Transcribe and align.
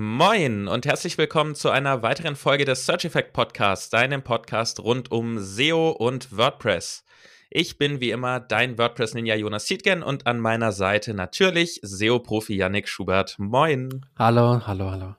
Moin 0.00 0.68
und 0.68 0.86
herzlich 0.86 1.18
willkommen 1.18 1.56
zu 1.56 1.70
einer 1.70 2.02
weiteren 2.04 2.36
Folge 2.36 2.64
des 2.64 2.86
Search 2.86 3.04
Effect 3.04 3.32
Podcasts, 3.32 3.90
deinem 3.90 4.22
Podcast 4.22 4.78
rund 4.78 5.10
um 5.10 5.40
SEO 5.40 5.90
und 5.90 6.36
WordPress. 6.36 7.04
Ich 7.50 7.78
bin 7.78 8.00
wie 8.00 8.12
immer 8.12 8.38
dein 8.38 8.78
WordPress-Ninja 8.78 9.34
Jonas 9.34 9.66
Siedgen 9.66 10.04
und 10.04 10.28
an 10.28 10.38
meiner 10.38 10.70
Seite 10.70 11.14
natürlich 11.14 11.80
SEO-Profi 11.82 12.54
Yannick 12.54 12.88
Schubert. 12.88 13.40
Moin. 13.40 14.06
Hallo, 14.16 14.64
hallo, 14.64 14.92
hallo. 14.92 15.16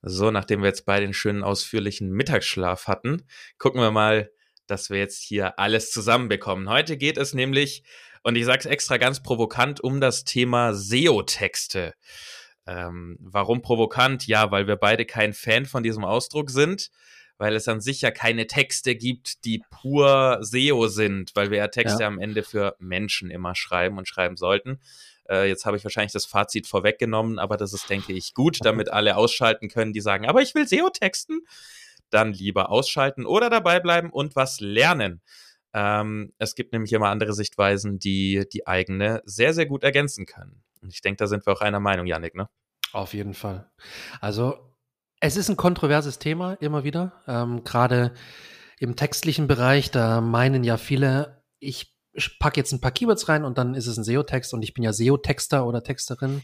So, 0.00 0.30
nachdem 0.30 0.62
wir 0.62 0.68
jetzt 0.68 0.86
beide 0.86 1.04
den 1.04 1.12
schönen 1.12 1.44
ausführlichen 1.44 2.10
Mittagsschlaf 2.10 2.88
hatten, 2.88 3.26
gucken 3.58 3.82
wir 3.82 3.90
mal, 3.90 4.30
dass 4.66 4.88
wir 4.88 5.00
jetzt 5.00 5.22
hier 5.22 5.58
alles 5.58 5.90
zusammenbekommen. 5.90 6.70
Heute 6.70 6.96
geht 6.96 7.18
es 7.18 7.34
nämlich, 7.34 7.84
und 8.22 8.36
ich 8.36 8.46
sage 8.46 8.60
es 8.60 8.64
extra 8.64 8.96
ganz 8.96 9.22
provokant, 9.22 9.82
um 9.82 10.00
das 10.00 10.24
Thema 10.24 10.72
SEO-Texte. 10.72 11.92
Ähm, 12.66 13.16
warum 13.20 13.62
provokant? 13.62 14.26
Ja, 14.26 14.50
weil 14.50 14.66
wir 14.66 14.76
beide 14.76 15.04
kein 15.04 15.32
Fan 15.32 15.66
von 15.66 15.82
diesem 15.82 16.04
Ausdruck 16.04 16.50
sind, 16.50 16.90
weil 17.36 17.54
es 17.54 17.68
an 17.68 17.80
sich 17.80 18.00
ja 18.00 18.10
keine 18.10 18.46
Texte 18.46 18.94
gibt, 18.94 19.44
die 19.44 19.62
pur 19.70 20.38
SEO 20.40 20.88
sind, 20.88 21.32
weil 21.34 21.50
wir 21.50 21.58
ja 21.58 21.68
Texte 21.68 22.02
ja. 22.02 22.08
am 22.08 22.18
Ende 22.18 22.42
für 22.42 22.76
Menschen 22.78 23.30
immer 23.30 23.54
schreiben 23.54 23.98
und 23.98 24.08
schreiben 24.08 24.36
sollten. 24.36 24.80
Äh, 25.28 25.48
jetzt 25.48 25.66
habe 25.66 25.76
ich 25.76 25.84
wahrscheinlich 25.84 26.12
das 26.12 26.26
Fazit 26.26 26.66
vorweggenommen, 26.66 27.38
aber 27.38 27.56
das 27.56 27.72
ist, 27.72 27.88
denke 27.88 28.12
ich, 28.12 28.34
gut, 28.34 28.58
damit 28.62 28.90
alle 28.90 29.16
ausschalten 29.16 29.68
können, 29.68 29.92
die 29.92 30.00
sagen, 30.00 30.26
aber 30.26 30.42
ich 30.42 30.54
will 30.54 30.66
SEO 30.66 30.90
texten. 30.90 31.40
Dann 32.10 32.32
lieber 32.32 32.70
ausschalten 32.70 33.26
oder 33.26 33.50
dabei 33.50 33.80
bleiben 33.80 34.10
und 34.10 34.36
was 34.36 34.60
lernen. 34.60 35.20
Ähm, 35.72 36.32
es 36.38 36.54
gibt 36.54 36.72
nämlich 36.72 36.92
immer 36.92 37.08
andere 37.08 37.32
Sichtweisen, 37.32 37.98
die 37.98 38.44
die 38.52 38.66
eigene 38.66 39.22
sehr, 39.24 39.52
sehr 39.52 39.66
gut 39.66 39.82
ergänzen 39.82 40.24
können. 40.26 40.62
Ich 40.90 41.00
denke, 41.00 41.16
da 41.18 41.26
sind 41.26 41.46
wir 41.46 41.52
auch 41.52 41.60
einer 41.60 41.80
Meinung, 41.80 42.06
Janik, 42.06 42.34
ne? 42.34 42.48
Auf 42.92 43.14
jeden 43.14 43.34
Fall. 43.34 43.70
Also, 44.20 44.74
es 45.20 45.36
ist 45.36 45.48
ein 45.48 45.56
kontroverses 45.56 46.18
Thema 46.18 46.54
immer 46.54 46.84
wieder. 46.84 47.20
Ähm, 47.26 47.64
Gerade 47.64 48.14
im 48.78 48.96
textlichen 48.96 49.46
Bereich, 49.46 49.90
da 49.90 50.20
meinen 50.20 50.64
ja 50.64 50.76
viele, 50.76 51.42
ich 51.58 51.94
packe 52.38 52.60
jetzt 52.60 52.72
ein 52.72 52.80
paar 52.80 52.92
Keywords 52.92 53.28
rein 53.28 53.44
und 53.44 53.58
dann 53.58 53.74
ist 53.74 53.86
es 53.86 53.96
ein 53.96 54.04
SEO-Text 54.04 54.54
und 54.54 54.62
ich 54.62 54.74
bin 54.74 54.84
ja 54.84 54.92
SEO-Texter 54.92 55.66
oder 55.66 55.82
Texterin. 55.82 56.42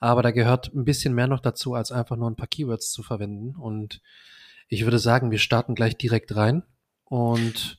Aber 0.00 0.22
da 0.22 0.30
gehört 0.30 0.72
ein 0.74 0.84
bisschen 0.84 1.14
mehr 1.14 1.28
noch 1.28 1.40
dazu, 1.40 1.74
als 1.74 1.92
einfach 1.92 2.16
nur 2.16 2.30
ein 2.30 2.36
paar 2.36 2.48
Keywords 2.48 2.90
zu 2.90 3.02
verwenden. 3.02 3.54
Und 3.54 4.00
ich 4.68 4.84
würde 4.84 4.98
sagen, 4.98 5.30
wir 5.30 5.38
starten 5.38 5.74
gleich 5.74 5.96
direkt 5.96 6.34
rein 6.34 6.64
und 7.04 7.78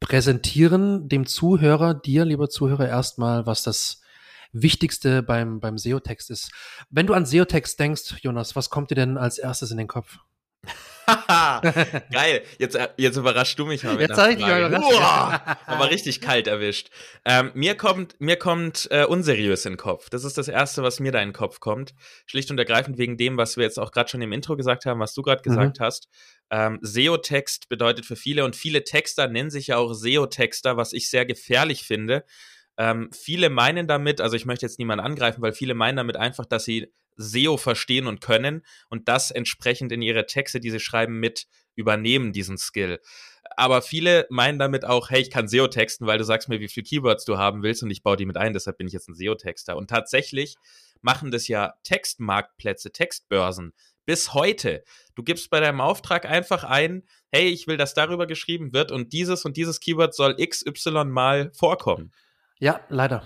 präsentieren 0.00 1.08
dem 1.08 1.26
Zuhörer, 1.26 1.94
dir, 1.94 2.24
lieber 2.24 2.48
Zuhörer, 2.48 2.88
erstmal, 2.88 3.46
was 3.46 3.62
das 3.62 4.00
Wichtigste 4.52 5.22
beim, 5.22 5.60
beim 5.60 5.78
SEO-Text 5.78 6.30
ist. 6.30 6.50
Wenn 6.90 7.06
du 7.06 7.14
an 7.14 7.26
SEO-Text 7.26 7.78
denkst, 7.78 8.16
Jonas, 8.22 8.56
was 8.56 8.70
kommt 8.70 8.90
dir 8.90 8.96
denn 8.96 9.16
als 9.16 9.38
erstes 9.38 9.70
in 9.70 9.78
den 9.78 9.88
Kopf? 9.88 10.18
Geil, 12.12 12.42
jetzt, 12.58 12.76
äh, 12.76 12.88
jetzt 12.96 13.16
überraschst 13.16 13.58
du 13.58 13.66
mich 13.66 13.82
mal 13.82 13.96
mit 13.96 14.08
Jetzt 14.08 14.18
habe 14.18 14.30
ich 14.30 14.36
dich 14.36 14.46
mal 14.46 14.66
überrascht. 14.66 15.58
aber 15.66 15.90
richtig 15.90 16.20
kalt 16.20 16.46
erwischt. 16.46 16.90
Ähm, 17.24 17.50
mir 17.54 17.76
kommt, 17.76 18.20
mir 18.20 18.36
kommt 18.36 18.88
äh, 18.90 19.04
unseriös 19.04 19.64
in 19.66 19.72
den 19.72 19.78
Kopf. 19.78 20.10
Das 20.10 20.24
ist 20.24 20.38
das 20.38 20.48
Erste, 20.48 20.82
was 20.82 21.00
mir 21.00 21.12
da 21.12 21.20
in 21.20 21.28
den 21.28 21.34
Kopf 21.34 21.60
kommt. 21.60 21.94
Schlicht 22.26 22.50
und 22.50 22.58
ergreifend 22.58 22.98
wegen 22.98 23.16
dem, 23.16 23.36
was 23.36 23.56
wir 23.56 23.64
jetzt 23.64 23.78
auch 23.78 23.92
gerade 23.92 24.08
schon 24.08 24.22
im 24.22 24.32
Intro 24.32 24.56
gesagt 24.56 24.86
haben, 24.86 25.00
was 25.00 25.14
du 25.14 25.22
gerade 25.22 25.42
gesagt 25.42 25.80
mhm. 25.80 25.84
hast. 25.84 26.08
Ähm, 26.50 26.78
SEO-Text 26.82 27.68
bedeutet 27.68 28.06
für 28.06 28.16
viele 28.16 28.44
und 28.44 28.56
viele 28.56 28.84
Texter 28.84 29.28
nennen 29.28 29.50
sich 29.50 29.68
ja 29.68 29.76
auch 29.78 29.92
SEO-Texter, 29.92 30.76
was 30.76 30.92
ich 30.92 31.10
sehr 31.10 31.26
gefährlich 31.26 31.84
finde, 31.84 32.24
ähm, 32.80 33.10
viele 33.12 33.50
meinen 33.50 33.86
damit, 33.86 34.22
also 34.22 34.36
ich 34.36 34.46
möchte 34.46 34.64
jetzt 34.64 34.78
niemanden 34.78 35.04
angreifen, 35.04 35.42
weil 35.42 35.52
viele 35.52 35.74
meinen 35.74 35.98
damit 35.98 36.16
einfach, 36.16 36.46
dass 36.46 36.64
sie 36.64 36.90
SEO 37.16 37.58
verstehen 37.58 38.06
und 38.06 38.22
können 38.22 38.62
und 38.88 39.06
das 39.06 39.30
entsprechend 39.30 39.92
in 39.92 40.00
ihre 40.00 40.24
Texte, 40.24 40.60
die 40.60 40.70
sie 40.70 40.80
schreiben, 40.80 41.20
mit 41.20 41.46
übernehmen, 41.74 42.32
diesen 42.32 42.56
Skill. 42.56 42.98
Aber 43.54 43.82
viele 43.82 44.26
meinen 44.30 44.58
damit 44.58 44.86
auch, 44.86 45.10
hey, 45.10 45.20
ich 45.20 45.30
kann 45.30 45.46
SEO 45.46 45.68
texten, 45.68 46.06
weil 46.06 46.16
du 46.16 46.24
sagst 46.24 46.48
mir, 46.48 46.58
wie 46.58 46.68
viele 46.68 46.84
Keywords 46.84 47.26
du 47.26 47.36
haben 47.36 47.62
willst 47.62 47.82
und 47.82 47.90
ich 47.90 48.02
baue 48.02 48.16
die 48.16 48.24
mit 48.24 48.38
ein, 48.38 48.54
deshalb 48.54 48.78
bin 48.78 48.86
ich 48.86 48.94
jetzt 48.94 49.10
ein 49.10 49.14
SEO-Texter. 49.14 49.76
Und 49.76 49.90
tatsächlich 49.90 50.56
machen 51.02 51.30
das 51.30 51.48
ja 51.48 51.74
Textmarktplätze, 51.82 52.92
Textbörsen 52.92 53.74
bis 54.06 54.32
heute. 54.32 54.84
Du 55.14 55.22
gibst 55.22 55.50
bei 55.50 55.60
deinem 55.60 55.82
Auftrag 55.82 56.24
einfach 56.24 56.64
ein, 56.64 57.02
hey, 57.30 57.48
ich 57.48 57.66
will, 57.66 57.76
dass 57.76 57.92
darüber 57.92 58.26
geschrieben 58.26 58.72
wird 58.72 58.90
und 58.90 59.12
dieses 59.12 59.44
und 59.44 59.58
dieses 59.58 59.80
Keyword 59.80 60.14
soll 60.14 60.36
XY 60.36 61.04
mal 61.04 61.50
vorkommen. 61.52 62.12
Ja, 62.60 62.80
leider. 62.88 63.24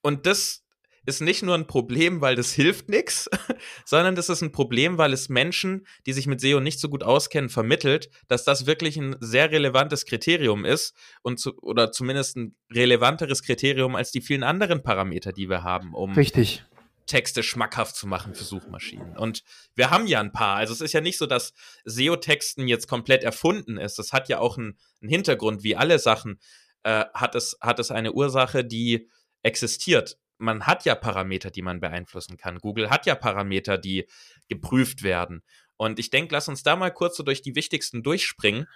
Und 0.00 0.24
das 0.24 0.62
ist 1.04 1.20
nicht 1.20 1.42
nur 1.42 1.54
ein 1.54 1.66
Problem, 1.66 2.20
weil 2.20 2.34
das 2.34 2.52
hilft 2.52 2.88
nichts, 2.88 3.30
sondern 3.84 4.16
das 4.16 4.28
ist 4.28 4.42
ein 4.42 4.52
Problem, 4.52 4.98
weil 4.98 5.12
es 5.12 5.28
Menschen, 5.28 5.86
die 6.06 6.12
sich 6.12 6.26
mit 6.26 6.40
SEO 6.40 6.60
nicht 6.60 6.80
so 6.80 6.88
gut 6.88 7.02
auskennen, 7.02 7.48
vermittelt, 7.48 8.10
dass 8.26 8.44
das 8.44 8.66
wirklich 8.66 8.96
ein 8.96 9.16
sehr 9.20 9.50
relevantes 9.52 10.04
Kriterium 10.04 10.64
ist 10.64 10.94
und 11.22 11.38
zu, 11.38 11.56
oder 11.58 11.92
zumindest 11.92 12.36
ein 12.36 12.56
relevanteres 12.72 13.42
Kriterium 13.42 13.94
als 13.94 14.10
die 14.10 14.20
vielen 14.20 14.42
anderen 14.42 14.82
Parameter, 14.82 15.32
die 15.32 15.48
wir 15.48 15.62
haben, 15.62 15.94
um 15.94 16.12
Richtig. 16.14 16.64
Texte 17.06 17.44
schmackhaft 17.44 17.94
zu 17.94 18.08
machen 18.08 18.34
für 18.34 18.42
Suchmaschinen. 18.42 19.16
Und 19.16 19.44
wir 19.76 19.90
haben 19.90 20.08
ja 20.08 20.18
ein 20.18 20.32
paar. 20.32 20.56
Also 20.56 20.72
es 20.72 20.80
ist 20.80 20.92
ja 20.92 21.00
nicht 21.00 21.18
so, 21.18 21.26
dass 21.26 21.54
SEO-Texten 21.84 22.66
jetzt 22.66 22.88
komplett 22.88 23.22
erfunden 23.22 23.76
ist. 23.76 24.00
Das 24.00 24.12
hat 24.12 24.28
ja 24.28 24.40
auch 24.40 24.58
einen, 24.58 24.76
einen 25.00 25.10
Hintergrund, 25.10 25.62
wie 25.62 25.76
alle 25.76 26.00
Sachen 26.00 26.40
äh, 26.86 27.04
hat, 27.14 27.34
es, 27.34 27.58
hat 27.60 27.80
es 27.80 27.90
eine 27.90 28.12
Ursache, 28.12 28.64
die 28.64 29.10
existiert. 29.42 30.18
Man 30.38 30.66
hat 30.66 30.84
ja 30.84 30.94
Parameter, 30.94 31.50
die 31.50 31.62
man 31.62 31.80
beeinflussen 31.80 32.36
kann. 32.36 32.58
Google 32.58 32.90
hat 32.90 33.06
ja 33.06 33.16
Parameter, 33.16 33.76
die 33.76 34.06
geprüft 34.48 35.02
werden. 35.02 35.42
Und 35.76 35.98
ich 35.98 36.10
denke, 36.10 36.32
lass 36.32 36.48
uns 36.48 36.62
da 36.62 36.76
mal 36.76 36.92
kurz 36.92 37.16
so 37.16 37.24
durch 37.24 37.42
die 37.42 37.56
wichtigsten 37.56 38.04
durchspringen, 38.04 38.68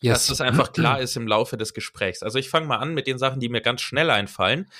yes. 0.00 0.14
dass 0.14 0.26
das 0.28 0.40
einfach 0.40 0.72
klar 0.72 1.00
ist 1.00 1.14
im 1.16 1.28
Laufe 1.28 1.58
des 1.58 1.74
Gesprächs. 1.74 2.22
Also 2.22 2.38
ich 2.38 2.48
fange 2.48 2.66
mal 2.66 2.78
an 2.78 2.94
mit 2.94 3.06
den 3.06 3.18
Sachen, 3.18 3.38
die 3.38 3.50
mir 3.50 3.60
ganz 3.60 3.82
schnell 3.82 4.08
einfallen. 4.08 4.70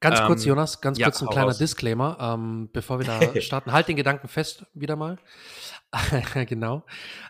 Ganz 0.00 0.20
ähm, 0.20 0.26
kurz, 0.26 0.46
Jonas, 0.46 0.80
ganz 0.80 0.96
ja, 0.96 1.08
kurz 1.08 1.20
ein 1.20 1.28
kleiner 1.28 1.48
raus. 1.48 1.58
Disclaimer, 1.58 2.16
ähm, 2.18 2.70
bevor 2.72 3.00
wir 3.00 3.06
da 3.06 3.20
starten. 3.42 3.72
halt 3.72 3.86
den 3.88 3.96
Gedanken 3.96 4.28
fest 4.28 4.64
wieder 4.72 4.96
mal. 4.96 5.18
genau. 6.46 6.86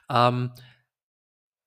Ähm, 0.09 0.53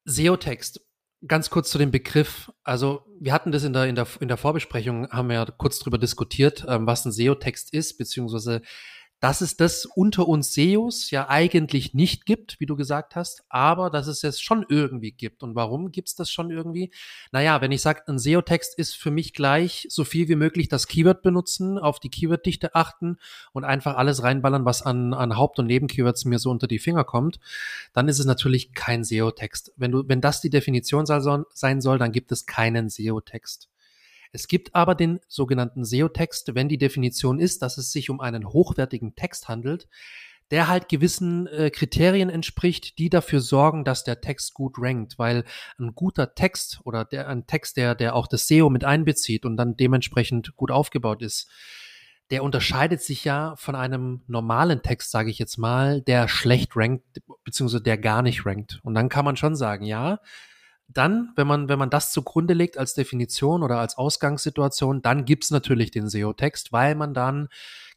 SEO-Text 0.06 0.87
Ganz 1.26 1.50
kurz 1.50 1.72
zu 1.72 1.78
dem 1.78 1.90
Begriff. 1.90 2.52
Also 2.64 3.06
wir 3.20 3.34
hatten 3.34 3.52
das 3.52 3.64
in 3.64 3.74
der, 3.74 3.86
in 3.86 3.96
der, 3.96 4.08
in 4.20 4.28
der 4.28 4.38
Vorbesprechung, 4.38 5.10
haben 5.10 5.30
wir 5.30 5.36
ja 5.36 5.46
kurz 5.46 5.80
drüber 5.80 5.98
diskutiert, 5.98 6.66
ähm, 6.68 6.86
was 6.86 7.06
ein 7.06 7.12
SEO-Text 7.12 7.74
ist, 7.74 7.98
beziehungsweise 7.98 8.62
dass 9.20 9.42
es 9.42 9.58
das 9.58 9.86
unter 9.86 10.28
uns 10.28 10.54
SEOs 10.54 11.10
ja 11.10 11.28
eigentlich 11.28 11.94
nicht 11.94 12.26
gibt, 12.26 12.60
wie 12.60 12.68
du 12.68 12.76
gesagt 12.76 13.16
hast, 13.16 13.44
aber 13.50 13.90
dass 13.90 14.08
es 14.08 14.24
es 14.24 14.40
schon 14.40 14.66
irgendwie 14.70 15.12
gibt. 15.12 15.42
Und 15.42 15.56
warum 15.56 15.92
gibt 15.92 16.10
es 16.10 16.16
das 16.16 16.30
schon 16.30 16.52
irgendwie? 16.52 16.92
Naja, 17.32 17.62
wenn 17.62 17.72
ich 17.72 17.82
sage, 17.82 18.04
ein 18.08 18.20
SEO-Text 18.20 18.78
ist 18.78 18.96
für 18.96 19.10
mich 19.10 19.34
gleich 19.34 19.88
so 19.90 20.04
viel 20.04 20.28
wie 20.28 20.36
möglich 20.36 20.68
das 20.68 20.88
Keyword 20.88 21.24
benutzen, 21.24 21.80
auf 21.80 22.00
die 22.00 22.10
Keyworddichte 22.10 22.76
achten 22.76 23.18
und 23.54 23.64
einfach 23.64 23.96
alles 23.96 24.22
reinballern, 24.22 24.66
was 24.66 24.84
an, 24.84 25.14
an 25.14 25.36
Haupt- 25.36 25.58
und 25.58 25.66
Nebenkeywords 25.66 26.26
mir 26.26 26.38
so 26.38 26.52
unter 26.52 26.68
die 26.68 26.80
Finger 26.80 27.04
kommt, 27.04 27.40
dann 27.94 28.08
ist 28.08 28.20
es 28.20 28.26
natürlich 28.26 28.74
kein 28.74 29.04
SEO-Text. 29.04 29.74
Wenn 29.78 29.92
du, 29.92 30.04
wenn 30.08 30.22
das 30.22 30.42
die 30.42 30.50
Definition 30.52 31.06
sein 31.08 31.82
soll, 31.82 31.98
dann 31.98 32.12
gibt 32.12 32.32
es 32.32 32.46
keinen 32.46 32.90
SEO-Text. 32.90 33.70
Es 34.32 34.48
gibt 34.48 34.76
aber 34.76 34.96
den 34.96 35.20
sogenannten 35.28 35.86
SEO-Text, 35.86 36.56
wenn 36.56 36.70
die 36.70 36.78
Definition 36.78 37.40
ist, 37.40 37.62
dass 37.62 37.78
es 37.78 37.92
sich 37.92 38.10
um 38.10 38.20
einen 38.20 38.50
hochwertigen 38.50 39.16
Text 39.16 39.48
handelt, 39.48 39.88
der 40.52 40.68
halt 40.68 40.88
gewissen 40.88 41.48
äh, 41.48 41.70
Kriterien 41.70 42.30
entspricht, 42.30 42.98
die 43.00 43.10
dafür 43.10 43.42
sorgen, 43.42 43.84
dass 43.84 44.04
der 44.04 44.22
Text 44.22 44.54
gut 44.54 44.76
rankt, 44.78 45.20
weil 45.20 45.44
ein 45.78 45.94
guter 45.94 46.36
Text 46.36 46.80
oder 46.86 47.04
der, 47.04 47.28
ein 47.28 47.48
Text, 47.48 47.78
der, 47.78 47.96
der 47.96 48.16
auch 48.16 48.28
das 48.28 48.48
SEO 48.48 48.70
mit 48.70 48.86
einbezieht 48.86 49.46
und 49.46 49.58
dann 49.58 49.76
dementsprechend 49.76 50.56
gut 50.56 50.72
aufgebaut 50.72 51.22
ist, 51.22 51.50
der 52.30 52.44
unterscheidet 52.44 53.02
sich 53.02 53.24
ja 53.24 53.56
von 53.58 53.76
einem 53.76 54.22
normalen 54.28 54.82
Text, 54.82 55.12
sage 55.12 55.30
ich 55.30 55.40
jetzt 55.40 55.58
mal, 55.58 56.02
der 56.02 56.28
schlecht 56.28 56.76
rankt, 56.76 57.04
beziehungsweise 57.44 57.84
der 57.84 57.98
gar 57.98 58.22
nicht 58.22 58.46
rankt. 58.46 58.80
Und 58.84 58.96
dann 58.96 59.10
kann 59.10 59.26
man 59.26 59.38
schon 59.38 59.56
sagen, 59.56 59.86
ja, 59.86 60.20
dann, 60.88 61.34
wenn 61.36 61.48
man, 61.48 61.70
wenn 61.70 61.80
man 61.80 61.90
das 61.90 62.12
zugrunde 62.12 62.54
legt 62.54 62.78
als 62.78 62.94
Definition 62.94 63.64
oder 63.64 63.80
als 63.80 63.98
Ausgangssituation, 63.98 65.02
dann 65.02 65.26
gibt's 65.26 65.52
natürlich 65.52 65.92
den 65.92 66.10
SEO-Text, 66.10 66.72
weil 66.72 66.96
man 66.96 67.14
dann 67.14 67.50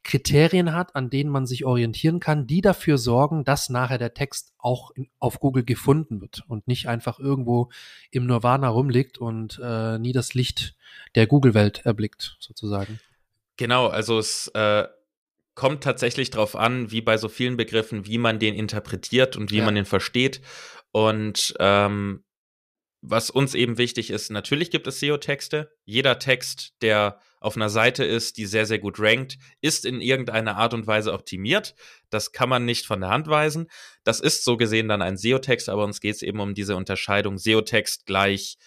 Kriterien 0.02 0.72
hat, 0.72 0.96
an 0.96 1.10
denen 1.10 1.30
man 1.30 1.46
sich 1.46 1.64
orientieren 1.64 2.20
kann, 2.20 2.46
die 2.46 2.62
dafür 2.62 2.96
sorgen, 2.96 3.44
dass 3.44 3.68
nachher 3.68 3.98
der 3.98 4.14
Text 4.14 4.52
auch 4.58 4.90
in, 4.92 5.08
auf 5.18 5.40
Google 5.40 5.64
gefunden 5.64 6.20
wird 6.20 6.42
und 6.48 6.66
nicht 6.66 6.88
einfach 6.88 7.18
irgendwo 7.18 7.70
im 8.10 8.26
Nirvana 8.26 8.68
rumliegt 8.68 9.18
und 9.18 9.60
äh, 9.62 9.98
nie 9.98 10.12
das 10.12 10.34
Licht 10.34 10.74
der 11.14 11.26
Google-Welt 11.26 11.82
erblickt, 11.84 12.36
sozusagen. 12.40 12.98
Genau, 13.56 13.88
also 13.88 14.18
es 14.18 14.48
äh, 14.54 14.86
kommt 15.54 15.84
tatsächlich 15.84 16.30
darauf 16.30 16.56
an, 16.56 16.90
wie 16.90 17.02
bei 17.02 17.18
so 17.18 17.28
vielen 17.28 17.58
Begriffen, 17.58 18.06
wie 18.06 18.16
man 18.16 18.38
den 18.38 18.54
interpretiert 18.54 19.36
und 19.36 19.50
wie 19.50 19.58
ja. 19.58 19.64
man 19.64 19.74
den 19.74 19.84
versteht. 19.84 20.40
Und 20.92 21.54
ähm, 21.58 22.24
was 23.02 23.30
uns 23.30 23.54
eben 23.54 23.78
wichtig 23.78 24.10
ist, 24.10 24.30
natürlich 24.30 24.70
gibt 24.70 24.86
es 24.86 25.00
SEO-Texte. 25.00 25.72
Jeder 25.84 26.18
Text, 26.18 26.74
der 26.82 27.18
auf 27.40 27.56
einer 27.56 27.70
Seite 27.70 28.04
ist, 28.04 28.36
die 28.36 28.44
sehr, 28.44 28.66
sehr 28.66 28.78
gut 28.78 29.00
rankt, 29.00 29.38
ist 29.62 29.86
in 29.86 30.02
irgendeiner 30.02 30.56
Art 30.56 30.74
und 30.74 30.86
Weise 30.86 31.14
optimiert. 31.14 31.74
Das 32.10 32.32
kann 32.32 32.50
man 32.50 32.66
nicht 32.66 32.86
von 32.86 33.00
der 33.00 33.08
Hand 33.08 33.28
weisen. 33.28 33.68
Das 34.04 34.20
ist 34.20 34.44
so 34.44 34.58
gesehen 34.58 34.88
dann 34.88 35.00
ein 35.00 35.16
SEO-Text, 35.16 35.70
aber 35.70 35.84
uns 35.84 36.00
geht 36.00 36.16
es 36.16 36.22
eben 36.22 36.40
um 36.40 36.54
diese 36.54 36.76
Unterscheidung 36.76 37.38
SEO-Text 37.38 38.04
gleich 38.04 38.58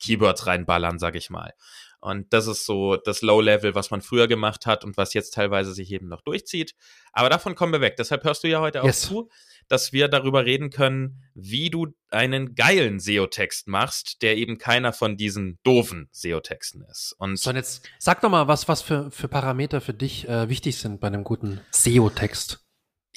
Keywords 0.00 0.46
reinballern, 0.46 0.98
sag 0.98 1.16
ich 1.16 1.28
mal. 1.28 1.52
Und 2.00 2.32
das 2.32 2.46
ist 2.46 2.66
so 2.66 2.96
das 2.96 3.22
Low-Level, 3.22 3.74
was 3.74 3.90
man 3.90 4.00
früher 4.00 4.26
gemacht 4.26 4.66
hat 4.66 4.84
und 4.84 4.96
was 4.96 5.14
jetzt 5.14 5.34
teilweise 5.34 5.74
sich 5.74 5.92
eben 5.92 6.08
noch 6.08 6.22
durchzieht. 6.22 6.74
Aber 7.12 7.28
davon 7.28 7.54
kommen 7.54 7.72
wir 7.72 7.80
weg. 7.80 7.96
Deshalb 7.96 8.24
hörst 8.24 8.42
du 8.42 8.48
ja 8.48 8.60
heute 8.60 8.82
auch 8.82 8.86
yes. 8.86 9.02
zu 9.02 9.28
dass 9.70 9.92
wir 9.92 10.08
darüber 10.08 10.44
reden 10.44 10.70
können, 10.70 11.22
wie 11.34 11.70
du 11.70 11.94
einen 12.10 12.56
geilen 12.56 12.98
SEO-Text 12.98 13.68
machst, 13.68 14.20
der 14.20 14.36
eben 14.36 14.58
keiner 14.58 14.92
von 14.92 15.16
diesen 15.16 15.60
doofen 15.62 16.08
SEO-Texten 16.10 16.82
ist. 16.90 17.14
Und 17.18 17.38
so, 17.38 17.50
und 17.50 17.56
jetzt 17.56 17.88
sag 17.98 18.20
doch 18.20 18.30
mal, 18.30 18.48
was, 18.48 18.66
was 18.66 18.82
für, 18.82 19.12
für 19.12 19.28
Parameter 19.28 19.80
für 19.80 19.94
dich 19.94 20.28
äh, 20.28 20.48
wichtig 20.48 20.76
sind 20.76 21.00
bei 21.00 21.06
einem 21.06 21.22
guten 21.22 21.60
SEO-Text. 21.70 22.66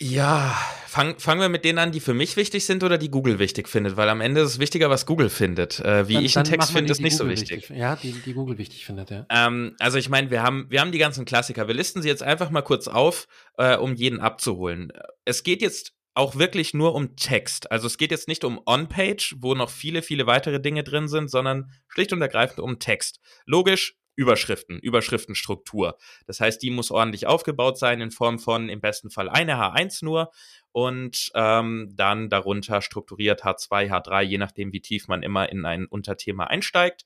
Ja, 0.04 0.54
fangen 0.86 1.18
fangen 1.18 1.40
wir 1.40 1.48
mit 1.48 1.64
denen 1.64 1.80
an, 1.80 1.94
die 1.94 2.02
für 2.02 2.14
mich 2.14 2.36
wichtig 2.36 2.66
sind 2.66 2.84
oder 2.84 2.98
die 2.98 3.10
Google 3.10 3.40
wichtig 3.40 3.70
findet, 3.70 3.96
weil 3.96 4.10
am 4.10 4.20
Ende 4.20 4.42
ist 4.42 4.50
es 4.50 4.60
wichtiger, 4.60 4.90
was 4.90 5.06
Google 5.06 5.30
findet. 5.30 5.80
Äh, 5.80 6.10
wie 6.10 6.16
dann, 6.16 6.26
ich 6.26 6.36
einen 6.36 6.44
Text 6.44 6.74
finde, 6.74 6.92
ist 6.92 7.00
nicht 7.00 7.18
Google 7.18 7.38
so 7.38 7.42
wichtig. 7.42 7.70
wichtig. 7.70 7.78
Ja, 7.78 7.96
die, 7.96 8.12
die 8.12 8.34
Google 8.34 8.58
wichtig 8.58 8.86
findet, 8.86 9.12
ja. 9.12 9.26
Ähm, 9.30 9.78
also 9.80 9.98
ich 9.98 10.10
meine, 10.10 10.30
wir 10.30 10.44
haben, 10.44 10.66
wir 10.70 10.82
haben 10.82 10.92
die 10.92 10.98
ganzen 10.98 11.24
Klassiker. 11.24 11.70
Wir 11.70 11.74
listen 11.74 12.02
sie 12.02 12.10
jetzt 12.10 12.22
einfach 12.22 12.50
mal 12.50 12.64
kurz 12.64 12.90
auf, 12.90 13.28
äh, 13.58 13.78
um 13.78 13.96
jeden 13.96 14.20
abzuholen. 14.20 14.92
Es 15.24 15.44
geht 15.44 15.62
jetzt 15.62 15.94
auch 16.16 16.36
wirklich 16.36 16.74
nur 16.74 16.96
um 16.96 17.16
Text. 17.16 17.72
Also 17.72 17.88
es 17.88 17.98
geht 17.98 18.12
jetzt 18.12 18.28
nicht 18.28 18.44
um 18.44 18.60
On-Page, 18.66 19.36
wo 19.40 19.56
noch 19.56 19.70
viele, 19.70 20.02
viele 20.02 20.28
weitere 20.28 20.60
Dinge 20.60 20.84
drin 20.84 21.08
sind, 21.08 21.32
sondern 21.32 21.72
schlicht 21.88 22.12
und 22.12 22.22
ergreifend 22.22 22.60
um 22.60 22.78
Text. 22.78 23.22
Logisch, 23.46 23.96
Überschriften, 24.16 24.80
Überschriftenstruktur. 24.80 25.98
Das 26.26 26.40
heißt, 26.40 26.62
die 26.62 26.70
muss 26.70 26.92
ordentlich 26.92 27.26
aufgebaut 27.28 27.78
sein 27.78 28.02
in 28.02 28.12
Form 28.12 28.40
von 28.40 28.70
im 28.70 28.82
besten 28.82 29.10
Fall 29.10 29.30
eine 29.30 29.56
H1 29.56 30.04
nur 30.06 30.32
und 30.72 31.32
ähm, 31.36 31.92
dann 31.96 32.30
darunter 32.30 32.82
strukturiert 32.82 33.44
H2, 33.44 33.90
H3, 33.90 34.22
je 34.22 34.38
nachdem, 34.38 34.74
wie 34.74 34.82
tief 34.82 35.08
man 35.08 35.24
immer 35.24 35.50
in 35.50 35.66
ein 35.66 35.86
Unterthema 35.86 36.46
einsteigt. 36.46 37.06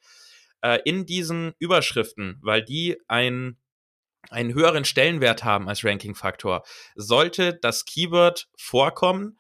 Äh, 0.62 0.80
in 0.86 1.06
diesen 1.06 1.54
Überschriften, 1.60 2.40
weil 2.42 2.64
die 2.64 2.98
ein 3.08 3.58
einen 4.30 4.54
höheren 4.54 4.84
Stellenwert 4.84 5.46
haben 5.46 5.70
als 5.70 5.86
Ranking-Faktor, 5.86 6.64
sollte 6.96 7.54
das 7.54 7.86
Keyword 7.86 8.50
vorkommen, 8.58 9.40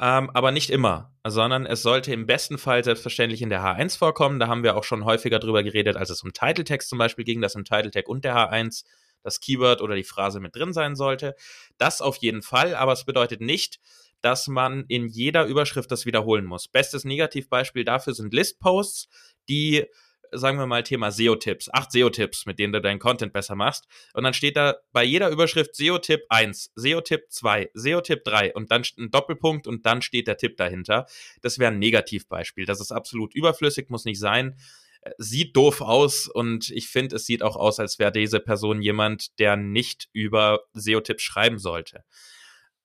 ähm, 0.00 0.28
aber 0.34 0.50
nicht 0.50 0.70
immer, 0.70 1.13
sondern 1.26 1.64
es 1.64 1.82
sollte 1.82 2.12
im 2.12 2.26
besten 2.26 2.58
Fall 2.58 2.84
selbstverständlich 2.84 3.40
in 3.40 3.48
der 3.48 3.62
H1 3.62 3.96
vorkommen. 3.96 4.38
Da 4.38 4.48
haben 4.48 4.62
wir 4.62 4.76
auch 4.76 4.84
schon 4.84 5.04
häufiger 5.04 5.38
drüber 5.38 5.62
geredet, 5.62 5.96
als 5.96 6.10
es 6.10 6.22
um 6.22 6.32
Title 6.32 6.64
Text 6.64 6.90
zum 6.90 6.98
Beispiel 6.98 7.24
ging, 7.24 7.40
dass 7.40 7.54
im 7.54 7.64
Title 7.64 7.90
Tag 7.90 8.08
und 8.08 8.24
der 8.24 8.36
H1 8.36 8.84
das 9.22 9.40
Keyword 9.40 9.80
oder 9.80 9.96
die 9.96 10.04
Phrase 10.04 10.38
mit 10.38 10.54
drin 10.54 10.74
sein 10.74 10.96
sollte. 10.96 11.34
Das 11.78 12.02
auf 12.02 12.16
jeden 12.18 12.42
Fall, 12.42 12.74
aber 12.74 12.92
es 12.92 13.04
bedeutet 13.04 13.40
nicht, 13.40 13.80
dass 14.20 14.48
man 14.48 14.84
in 14.88 15.06
jeder 15.06 15.46
Überschrift 15.46 15.90
das 15.90 16.06
wiederholen 16.06 16.44
muss. 16.44 16.68
Bestes 16.68 17.04
Negativbeispiel 17.04 17.84
dafür 17.84 18.14
sind 18.14 18.32
List-Posts, 18.32 19.08
die 19.48 19.86
sagen 20.32 20.58
wir 20.58 20.66
mal, 20.66 20.82
Thema 20.82 21.10
SEO-Tipps. 21.10 21.68
Acht 21.72 21.92
SEO-Tipps, 21.92 22.46
mit 22.46 22.58
denen 22.58 22.72
du 22.72 22.80
deinen 22.80 22.98
Content 22.98 23.32
besser 23.32 23.54
machst. 23.54 23.86
Und 24.12 24.24
dann 24.24 24.34
steht 24.34 24.56
da 24.56 24.76
bei 24.92 25.04
jeder 25.04 25.30
Überschrift 25.30 25.74
SEO-Tipp 25.74 26.22
1, 26.28 26.72
SEO-Tipp 26.74 27.26
2, 27.28 27.70
SEO-Tipp 27.74 28.24
3 28.24 28.54
und 28.54 28.70
dann 28.70 28.82
ein 28.98 29.10
Doppelpunkt 29.10 29.66
und 29.66 29.86
dann 29.86 30.02
steht 30.02 30.26
der 30.26 30.36
Tipp 30.36 30.56
dahinter. 30.56 31.06
Das 31.42 31.58
wäre 31.58 31.72
ein 31.72 31.78
Negativbeispiel. 31.78 32.66
Das 32.66 32.80
ist 32.80 32.92
absolut 32.92 33.34
überflüssig, 33.34 33.90
muss 33.90 34.04
nicht 34.04 34.18
sein. 34.18 34.56
Äh, 35.02 35.10
sieht 35.18 35.56
doof 35.56 35.80
aus 35.80 36.28
und 36.28 36.70
ich 36.70 36.88
finde, 36.88 37.16
es 37.16 37.26
sieht 37.26 37.42
auch 37.42 37.56
aus, 37.56 37.78
als 37.80 37.98
wäre 37.98 38.12
diese 38.12 38.40
Person 38.40 38.82
jemand, 38.82 39.38
der 39.38 39.56
nicht 39.56 40.08
über 40.12 40.60
SEO-Tipps 40.72 41.22
schreiben 41.22 41.58
sollte. 41.58 42.04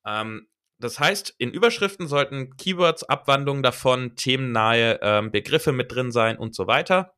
Ähm, 0.06 0.46
das 0.80 0.98
heißt, 0.98 1.34
in 1.36 1.50
Überschriften 1.50 2.08
sollten 2.08 2.56
Keywords, 2.56 3.04
Abwandlungen 3.04 3.62
davon, 3.62 4.16
themennahe 4.16 4.98
ähm, 5.02 5.30
Begriffe 5.30 5.72
mit 5.72 5.92
drin 5.92 6.10
sein 6.10 6.38
und 6.38 6.54
so 6.54 6.66
weiter. 6.66 7.14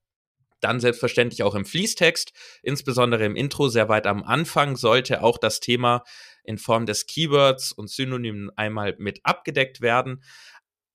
Dann 0.63 0.81
selbstverständlich 0.81 1.43
auch 1.43 1.55
im 1.55 1.67
Fließtext, 1.67 2.33
insbesondere 2.63 3.25
im 3.25 3.37
Intro, 3.37 3.69
sehr 3.69 3.89
weit 3.89 4.07
am 4.07 4.23
Anfang 4.23 4.77
sollte 4.77 5.23
auch 5.23 5.37
das 5.37 5.61
Thema 5.61 6.05
in 6.45 6.57
Form 6.57 6.87
des 6.87 7.07
Keywords 7.07 7.73
und 7.73 7.91
Synonymen 7.91 8.51
einmal 8.57 8.95
mit 8.99 9.21
abgedeckt 9.25 9.81
werden. 9.81 10.23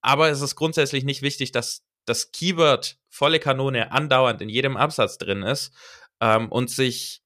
Aber 0.02 0.30
es 0.30 0.42
ist 0.42 0.56
grundsätzlich 0.56 1.04
nicht 1.04 1.22
wichtig, 1.22 1.52
dass 1.52 1.84
das 2.06 2.32
Keyword 2.32 2.98
volle 3.10 3.40
Kanone 3.40 3.92
andauernd 3.92 4.42
in 4.42 4.50
jedem 4.50 4.78
Absatz 4.78 5.18
drin 5.18 5.44
ist 5.44 5.74
ähm, 6.22 6.50
und 6.52 6.70
sich 6.70 7.22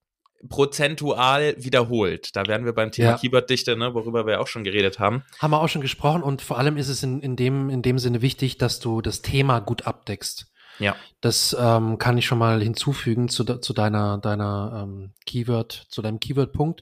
prozentual 0.49 1.55
wiederholt. 1.57 2.35
Da 2.35 2.47
wären 2.47 2.65
wir 2.65 2.73
beim 2.73 2.91
Thema 2.91 3.11
ja. 3.11 3.17
Keyworddichte, 3.17 3.77
ne, 3.77 3.93
worüber 3.93 4.25
wir 4.25 4.41
auch 4.41 4.47
schon 4.47 4.63
geredet 4.63 4.99
haben. 4.99 5.23
Haben 5.39 5.51
wir 5.51 5.61
auch 5.61 5.69
schon 5.69 5.81
gesprochen 5.81 6.23
und 6.23 6.41
vor 6.41 6.57
allem 6.57 6.77
ist 6.77 6.89
es 6.89 7.03
in, 7.03 7.21
in, 7.21 7.35
dem, 7.35 7.69
in 7.69 7.81
dem 7.81 7.99
Sinne 7.99 8.21
wichtig, 8.21 8.57
dass 8.57 8.79
du 8.79 9.01
das 9.01 9.21
Thema 9.21 9.59
gut 9.59 9.85
abdeckst. 9.85 10.50
Ja. 10.81 10.95
Das 11.21 11.55
ähm, 11.57 11.99
kann 11.99 12.17
ich 12.17 12.25
schon 12.25 12.39
mal 12.39 12.61
hinzufügen 12.61 13.29
zu, 13.29 13.43
zu 13.43 13.73
deiner, 13.73 14.17
deiner 14.17 14.81
ähm, 14.83 15.13
Keyword, 15.27 15.85
zu 15.89 16.01
deinem 16.01 16.19
Keyword-Punkt. 16.19 16.81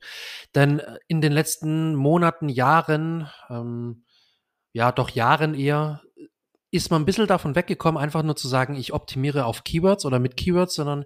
Denn 0.55 0.79
äh, 0.79 0.97
in 1.07 1.19
den 1.19 1.33
letzten 1.33 1.95
Monaten, 1.95 2.47
Jahren, 2.47 3.29
ähm, 3.49 4.05
ja, 4.71 4.93
doch 4.93 5.09
Jahren 5.09 5.53
eher, 5.53 6.01
ist 6.71 6.91
man 6.91 7.01
ein 7.01 7.05
bisschen 7.05 7.27
davon 7.27 7.55
weggekommen, 7.55 8.01
einfach 8.01 8.23
nur 8.23 8.37
zu 8.37 8.47
sagen, 8.47 8.75
ich 8.75 8.93
optimiere 8.93 9.45
auf 9.45 9.65
Keywords 9.65 10.05
oder 10.05 10.19
mit 10.19 10.37
Keywords, 10.37 10.75
sondern 10.75 11.03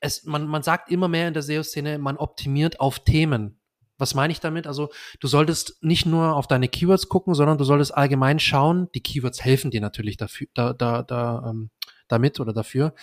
es, 0.00 0.24
man, 0.24 0.46
man 0.46 0.62
sagt 0.62 0.90
immer 0.90 1.08
mehr 1.08 1.28
in 1.28 1.34
der 1.34 1.42
SEO-Szene, 1.42 1.98
man 1.98 2.18
optimiert 2.18 2.80
auf 2.80 3.00
Themen. 3.00 3.60
Was 3.96 4.14
meine 4.14 4.32
ich 4.32 4.40
damit? 4.40 4.66
Also 4.66 4.90
du 5.18 5.26
solltest 5.26 5.82
nicht 5.82 6.04
nur 6.04 6.36
auf 6.36 6.46
deine 6.46 6.68
Keywords 6.68 7.08
gucken, 7.08 7.34
sondern 7.34 7.58
du 7.58 7.64
solltest 7.64 7.96
allgemein 7.96 8.38
schauen. 8.38 8.88
Die 8.94 9.02
Keywords 9.02 9.42
helfen 9.42 9.70
dir 9.70 9.80
natürlich 9.80 10.16
dafür, 10.16 10.46
da, 10.54 10.72
da, 10.72 11.02
da 11.02 11.48
ähm, 11.48 11.70
damit 12.08 12.40
oder 12.40 12.52
dafür. 12.52 12.94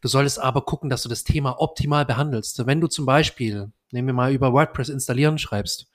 Du 0.00 0.08
solltest 0.08 0.40
aber 0.40 0.62
gucken, 0.62 0.90
dass 0.90 1.02
du 1.02 1.08
das 1.08 1.24
Thema 1.24 1.60
optimal 1.60 2.04
behandelst. 2.04 2.66
Wenn 2.66 2.80
du 2.80 2.88
zum 2.88 3.06
Beispiel, 3.06 3.70
nehmen 3.92 4.08
wir 4.08 4.14
mal 4.14 4.32
über 4.32 4.52
WordPress 4.52 4.88
installieren 4.88 5.38
schreibst 5.38 5.90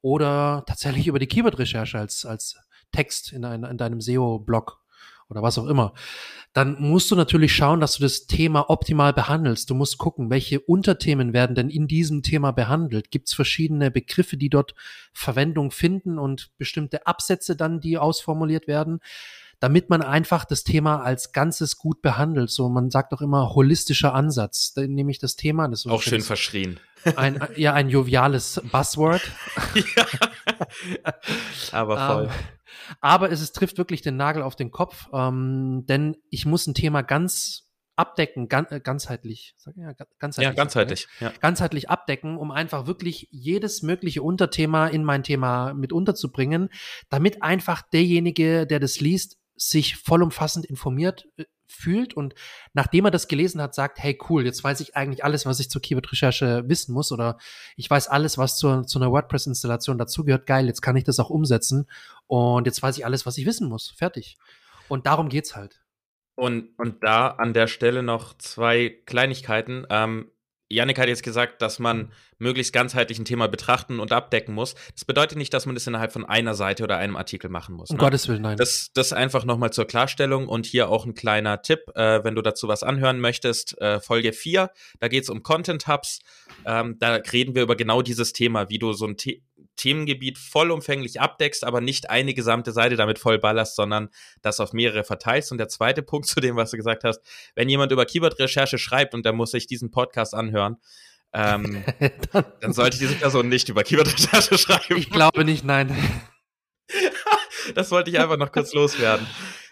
oder 0.00 0.64
tatsächlich 0.66 1.08
über 1.08 1.18
die 1.18 1.26
Keyword-Recherche 1.26 1.98
als, 1.98 2.24
als 2.24 2.56
Text 2.92 3.32
in, 3.32 3.44
ein, 3.44 3.64
in 3.64 3.76
deinem 3.76 4.00
SEO-Blog 4.00 4.80
oder 5.28 5.42
was 5.42 5.58
auch 5.58 5.66
immer, 5.66 5.92
dann 6.52 6.80
musst 6.80 7.10
du 7.10 7.16
natürlich 7.16 7.54
schauen, 7.54 7.80
dass 7.80 7.96
du 7.96 8.02
das 8.02 8.26
Thema 8.26 8.70
optimal 8.70 9.12
behandelst. 9.12 9.68
Du 9.68 9.74
musst 9.74 9.98
gucken, 9.98 10.30
welche 10.30 10.60
Unterthemen 10.60 11.32
werden 11.32 11.56
denn 11.56 11.68
in 11.68 11.88
diesem 11.88 12.22
Thema 12.22 12.52
behandelt. 12.52 13.10
Gibt 13.10 13.28
es 13.28 13.34
verschiedene 13.34 13.90
Begriffe, 13.90 14.36
die 14.36 14.48
dort 14.48 14.74
Verwendung 15.12 15.70
finden 15.70 16.18
und 16.18 16.56
bestimmte 16.58 17.06
Absätze 17.06 17.56
dann, 17.56 17.80
die 17.80 17.98
ausformuliert 17.98 18.68
werden 18.68 19.00
damit 19.60 19.90
man 19.90 20.02
einfach 20.02 20.44
das 20.44 20.64
Thema 20.64 21.02
als 21.02 21.32
Ganzes 21.32 21.76
gut 21.76 22.02
behandelt. 22.02 22.50
So, 22.50 22.68
man 22.68 22.90
sagt 22.90 23.12
doch 23.12 23.22
immer 23.22 23.54
holistischer 23.54 24.14
Ansatz. 24.14 24.74
Dann 24.74 24.92
nehme 24.92 25.10
ich 25.10 25.18
das 25.18 25.36
Thema. 25.36 25.68
Das 25.68 25.86
auch 25.86 26.02
schön 26.02 26.22
verschrien. 26.22 26.78
Ein, 27.16 27.40
ja, 27.56 27.72
ein 27.72 27.88
joviales 27.88 28.60
Buzzword. 28.72 29.22
ja. 29.74 30.06
Aber 31.72 32.06
voll. 32.06 32.24
Um, 32.24 32.30
ähm, 32.30 32.36
aber 33.00 33.30
es, 33.30 33.40
es 33.40 33.52
trifft 33.52 33.78
wirklich 33.78 34.02
den 34.02 34.16
Nagel 34.16 34.42
auf 34.42 34.56
den 34.56 34.70
Kopf, 34.70 35.08
ähm, 35.12 35.84
denn 35.88 36.16
ich 36.30 36.46
muss 36.46 36.66
ein 36.66 36.74
Thema 36.74 37.02
ganz 37.02 37.66
abdecken, 37.96 38.48
gan 38.48 38.66
äh, 38.70 38.80
ganzheitlich, 38.80 39.54
ja, 39.74 39.92
ganzheitlich, 40.18 40.44
ja, 40.44 40.52
ganzheitlich, 40.52 41.08
ja. 41.20 41.32
ganzheitlich 41.40 41.90
abdecken, 41.90 42.36
um 42.36 42.50
einfach 42.50 42.86
wirklich 42.86 43.28
jedes 43.30 43.82
mögliche 43.82 44.22
Unterthema 44.22 44.86
in 44.86 45.02
mein 45.02 45.22
Thema 45.22 45.72
mit 45.74 45.92
unterzubringen, 45.92 46.68
damit 47.08 47.42
einfach 47.42 47.82
derjenige, 47.82 48.66
der 48.66 48.80
das 48.80 49.00
liest, 49.00 49.38
sich 49.56 49.96
vollumfassend 49.96 50.66
informiert 50.66 51.28
äh, 51.36 51.44
fühlt 51.66 52.14
und 52.14 52.34
nachdem 52.72 53.06
er 53.06 53.10
das 53.10 53.28
gelesen 53.28 53.60
hat, 53.60 53.74
sagt, 53.74 53.98
hey 53.98 54.18
cool, 54.28 54.44
jetzt 54.44 54.62
weiß 54.62 54.80
ich 54.80 54.96
eigentlich 54.96 55.24
alles, 55.24 55.46
was 55.46 55.60
ich 55.60 55.68
zur 55.68 55.82
Keyword-Recherche 55.82 56.64
wissen 56.68 56.92
muss 56.92 57.12
oder 57.12 57.38
ich 57.76 57.90
weiß 57.90 58.08
alles, 58.08 58.38
was 58.38 58.56
zur, 58.56 58.86
zu 58.86 58.98
einer 58.98 59.10
WordPress-Installation 59.10 59.98
dazugehört, 59.98 60.46
geil, 60.46 60.66
jetzt 60.66 60.80
kann 60.80 60.96
ich 60.96 61.04
das 61.04 61.18
auch 61.18 61.30
umsetzen 61.30 61.88
und 62.26 62.66
jetzt 62.66 62.82
weiß 62.82 62.96
ich 62.98 63.04
alles, 63.04 63.26
was 63.26 63.36
ich 63.38 63.46
wissen 63.46 63.68
muss, 63.68 63.90
fertig. 63.90 64.36
Und 64.88 65.06
darum 65.06 65.28
geht's 65.28 65.56
halt. 65.56 65.80
Und, 66.36 66.78
und 66.78 67.02
da 67.02 67.28
an 67.28 67.54
der 67.54 67.66
Stelle 67.66 68.02
noch 68.02 68.36
zwei 68.36 69.00
Kleinigkeiten. 69.06 69.86
Ähm, 69.88 70.30
Janik 70.68 70.98
hat 70.98 71.08
jetzt 71.08 71.22
gesagt, 71.22 71.62
dass 71.62 71.78
man 71.78 72.10
möglichst 72.38 72.72
ganzheitlich 72.72 73.18
ein 73.18 73.24
Thema 73.24 73.46
betrachten 73.46 74.00
und 74.00 74.12
abdecken 74.12 74.54
muss. 74.54 74.74
Das 74.92 75.04
bedeutet 75.04 75.38
nicht, 75.38 75.54
dass 75.54 75.66
man 75.66 75.74
das 75.74 75.86
innerhalb 75.86 76.12
von 76.12 76.24
einer 76.24 76.54
Seite 76.54 76.84
oder 76.84 76.96
einem 76.96 77.16
Artikel 77.16 77.48
machen 77.48 77.76
muss. 77.76 77.90
Um 77.90 77.96
ne? 77.96 78.00
Gottes 78.00 78.28
Willen, 78.28 78.42
nein. 78.42 78.56
Das, 78.56 78.90
das 78.92 79.12
einfach 79.12 79.44
nochmal 79.44 79.72
zur 79.72 79.86
Klarstellung 79.86 80.48
und 80.48 80.66
hier 80.66 80.88
auch 80.88 81.06
ein 81.06 81.14
kleiner 81.14 81.62
Tipp, 81.62 81.80
äh, 81.94 82.24
wenn 82.24 82.34
du 82.34 82.42
dazu 82.42 82.68
was 82.68 82.82
anhören 82.82 83.20
möchtest. 83.20 83.80
Äh, 83.80 84.00
Folge 84.00 84.32
4, 84.32 84.70
da 84.98 85.08
geht 85.08 85.22
es 85.22 85.30
um 85.30 85.42
Content 85.42 85.86
Hubs. 85.86 86.20
Ähm, 86.64 86.96
da 86.98 87.14
reden 87.14 87.54
wir 87.54 87.62
über 87.62 87.76
genau 87.76 88.02
dieses 88.02 88.32
Thema, 88.32 88.68
wie 88.68 88.78
du 88.78 88.92
so 88.92 89.06
ein 89.06 89.16
The 89.18 89.42
Themengebiet 89.76 90.38
vollumfänglich 90.38 91.20
abdeckst, 91.20 91.64
aber 91.64 91.80
nicht 91.80 92.10
eine 92.10 92.34
gesamte 92.34 92.72
Seite 92.72 92.96
damit 92.96 93.18
voll 93.18 93.38
ballerst, 93.38 93.76
sondern 93.76 94.08
das 94.42 94.60
auf 94.60 94.72
mehrere 94.72 95.04
verteilst. 95.04 95.52
Und 95.52 95.58
der 95.58 95.68
zweite 95.68 96.02
Punkt 96.06 96.26
zu 96.26 96.40
dem, 96.40 96.56
was 96.56 96.70
du 96.70 96.76
gesagt 96.76 97.04
hast, 97.04 97.20
wenn 97.54 97.68
jemand 97.68 97.92
über 97.92 98.06
Keyword-Recherche 98.06 98.78
schreibt 98.78 99.14
und 99.14 99.24
der 99.24 99.32
muss 99.32 99.50
sich 99.50 99.66
diesen 99.66 99.90
Podcast 99.90 100.34
anhören, 100.34 100.76
ähm, 101.32 101.84
dann, 102.32 102.44
dann 102.60 102.72
sollte 102.72 102.98
diese 102.98 103.14
Person 103.14 103.48
nicht 103.48 103.68
über 103.68 103.82
Keyword-Recherche 103.82 104.58
schreiben. 104.58 104.96
Ich 104.96 105.10
glaube 105.10 105.44
nicht, 105.44 105.64
nein. 105.64 105.96
das 107.74 107.90
wollte 107.90 108.10
ich 108.10 108.18
einfach 108.18 108.36
noch 108.36 108.52
kurz 108.52 108.72
loswerden. 108.72 109.26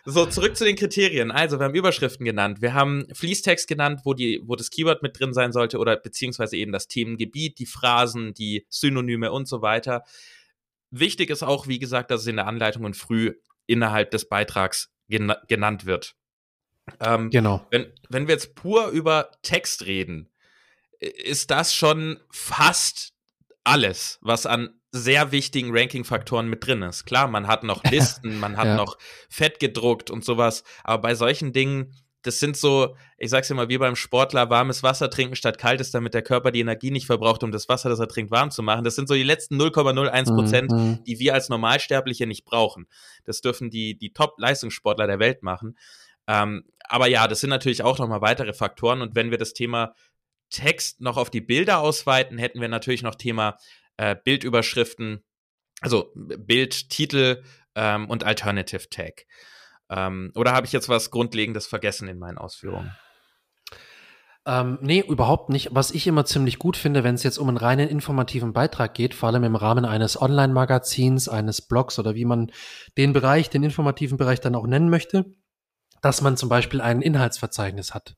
So, 0.06 0.26
zurück 0.26 0.54
zu 0.54 0.64
den 0.64 0.76
Kriterien. 0.76 1.30
Also, 1.30 1.58
wir 1.58 1.64
haben 1.64 1.74
Überschriften 1.74 2.26
genannt. 2.26 2.60
Wir 2.60 2.74
haben 2.74 3.06
Fließtext 3.12 3.66
genannt, 3.66 4.02
wo, 4.04 4.12
die, 4.12 4.42
wo 4.44 4.54
das 4.54 4.68
Keyword 4.68 5.02
mit 5.02 5.18
drin 5.18 5.32
sein 5.32 5.52
sollte 5.52 5.78
oder 5.78 5.96
beziehungsweise 5.96 6.56
eben 6.56 6.72
das 6.72 6.88
Themengebiet, 6.88 7.58
die 7.58 7.66
Phrasen, 7.66 8.34
die 8.34 8.66
Synonyme 8.68 9.32
und 9.32 9.48
so 9.48 9.62
weiter. 9.62 10.04
Wichtig 10.90 11.30
ist 11.30 11.42
auch, 11.42 11.68
wie 11.68 11.78
gesagt, 11.78 12.10
dass 12.10 12.20
es 12.20 12.26
in 12.26 12.36
der 12.36 12.46
Anleitung 12.46 12.84
und 12.84 12.96
früh 12.96 13.32
innerhalb 13.66 14.10
des 14.10 14.28
Beitrags 14.28 14.90
gena 15.08 15.40
genannt 15.48 15.86
wird. 15.86 16.14
Ähm, 17.00 17.30
genau. 17.30 17.66
Wenn, 17.70 17.90
wenn 18.10 18.28
wir 18.28 18.34
jetzt 18.34 18.54
pur 18.54 18.88
über 18.88 19.30
Text 19.42 19.86
reden, 19.86 20.30
ist 21.00 21.50
das 21.50 21.74
schon 21.74 22.20
fast 22.30 23.14
alles, 23.64 24.18
was 24.20 24.44
an 24.44 24.78
sehr 24.94 25.32
wichtigen 25.32 25.76
Ranking-Faktoren 25.76 26.48
mit 26.48 26.64
drin 26.64 26.82
ist. 26.82 27.04
Klar, 27.04 27.26
man 27.26 27.48
hat 27.48 27.64
noch 27.64 27.82
Listen, 27.90 28.38
man 28.38 28.56
hat 28.56 28.66
ja. 28.66 28.76
noch 28.76 28.96
Fett 29.28 29.58
gedruckt 29.58 30.10
und 30.10 30.24
sowas, 30.24 30.62
aber 30.84 31.02
bei 31.02 31.14
solchen 31.14 31.52
Dingen, 31.52 31.92
das 32.22 32.38
sind 32.38 32.56
so, 32.56 32.96
ich 33.18 33.28
sag's 33.28 33.50
immer, 33.50 33.68
wie 33.68 33.76
beim 33.76 33.96
Sportler, 33.96 34.48
warmes 34.48 34.82
Wasser 34.82 35.10
trinken 35.10 35.36
statt 35.36 35.58
kaltes, 35.58 35.90
damit 35.90 36.14
der 36.14 36.22
Körper 36.22 36.52
die 36.52 36.60
Energie 36.60 36.90
nicht 36.90 37.06
verbraucht, 37.06 37.42
um 37.42 37.52
das 37.52 37.68
Wasser, 37.68 37.90
das 37.90 37.98
er 37.98 38.08
trinkt, 38.08 38.30
warm 38.30 38.50
zu 38.50 38.62
machen. 38.62 38.84
Das 38.84 38.94
sind 38.94 39.08
so 39.08 39.14
die 39.14 39.24
letzten 39.24 39.60
0,01 39.60 40.34
Prozent, 40.34 40.70
mhm. 40.70 41.04
die 41.04 41.18
wir 41.18 41.34
als 41.34 41.48
Normalsterbliche 41.48 42.26
nicht 42.26 42.44
brauchen. 42.44 42.86
Das 43.24 43.40
dürfen 43.40 43.68
die, 43.68 43.98
die 43.98 44.12
Top-Leistungssportler 44.12 45.06
der 45.06 45.18
Welt 45.18 45.42
machen. 45.42 45.76
Ähm, 46.26 46.64
aber 46.88 47.08
ja, 47.08 47.28
das 47.28 47.40
sind 47.40 47.50
natürlich 47.50 47.82
auch 47.82 47.98
nochmal 47.98 48.22
weitere 48.22 48.54
Faktoren. 48.54 49.02
Und 49.02 49.14
wenn 49.14 49.30
wir 49.30 49.38
das 49.38 49.52
Thema 49.52 49.94
Text 50.50 51.00
noch 51.00 51.16
auf 51.16 51.30
die 51.30 51.40
Bilder 51.40 51.80
ausweiten, 51.80 52.38
hätten 52.38 52.60
wir 52.60 52.68
natürlich 52.68 53.02
noch 53.02 53.16
Thema 53.16 53.58
äh, 53.96 54.16
Bildüberschriften, 54.22 55.24
also 55.80 56.12
Bildtitel 56.14 57.42
ähm, 57.74 58.08
und 58.08 58.24
Alternative 58.24 58.88
Tag. 58.88 59.26
Ähm, 59.90 60.32
oder 60.34 60.52
habe 60.52 60.66
ich 60.66 60.72
jetzt 60.72 60.88
was 60.88 61.10
Grundlegendes 61.10 61.66
vergessen 61.66 62.08
in 62.08 62.18
meinen 62.18 62.38
Ausführungen? 62.38 62.96
Ähm, 64.46 64.78
nee, 64.82 65.00
überhaupt 65.00 65.48
nicht. 65.48 65.70
Was 65.72 65.90
ich 65.90 66.06
immer 66.06 66.26
ziemlich 66.26 66.58
gut 66.58 66.76
finde, 66.76 67.02
wenn 67.02 67.14
es 67.14 67.22
jetzt 67.22 67.38
um 67.38 67.48
einen 67.48 67.56
reinen 67.56 67.88
informativen 67.88 68.52
Beitrag 68.52 68.94
geht, 68.94 69.14
vor 69.14 69.30
allem 69.30 69.44
im 69.44 69.56
Rahmen 69.56 69.86
eines 69.86 70.20
Online-Magazins, 70.20 71.28
eines 71.28 71.62
Blogs 71.62 71.98
oder 71.98 72.14
wie 72.14 72.26
man 72.26 72.52
den 72.98 73.14
Bereich, 73.14 73.48
den 73.48 73.62
informativen 73.62 74.18
Bereich 74.18 74.40
dann 74.40 74.54
auch 74.54 74.66
nennen 74.66 74.90
möchte, 74.90 75.24
dass 76.04 76.20
man 76.20 76.36
zum 76.36 76.50
Beispiel 76.50 76.82
ein 76.82 77.00
Inhaltsverzeichnis 77.00 77.94
hat. 77.94 78.14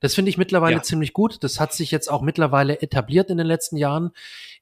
Das 0.00 0.14
finde 0.14 0.30
ich 0.30 0.38
mittlerweile 0.38 0.76
ja. 0.76 0.82
ziemlich 0.82 1.12
gut. 1.12 1.44
Das 1.44 1.60
hat 1.60 1.74
sich 1.74 1.90
jetzt 1.90 2.10
auch 2.10 2.22
mittlerweile 2.22 2.80
etabliert 2.80 3.28
in 3.28 3.36
den 3.36 3.46
letzten 3.46 3.76
Jahren 3.76 4.12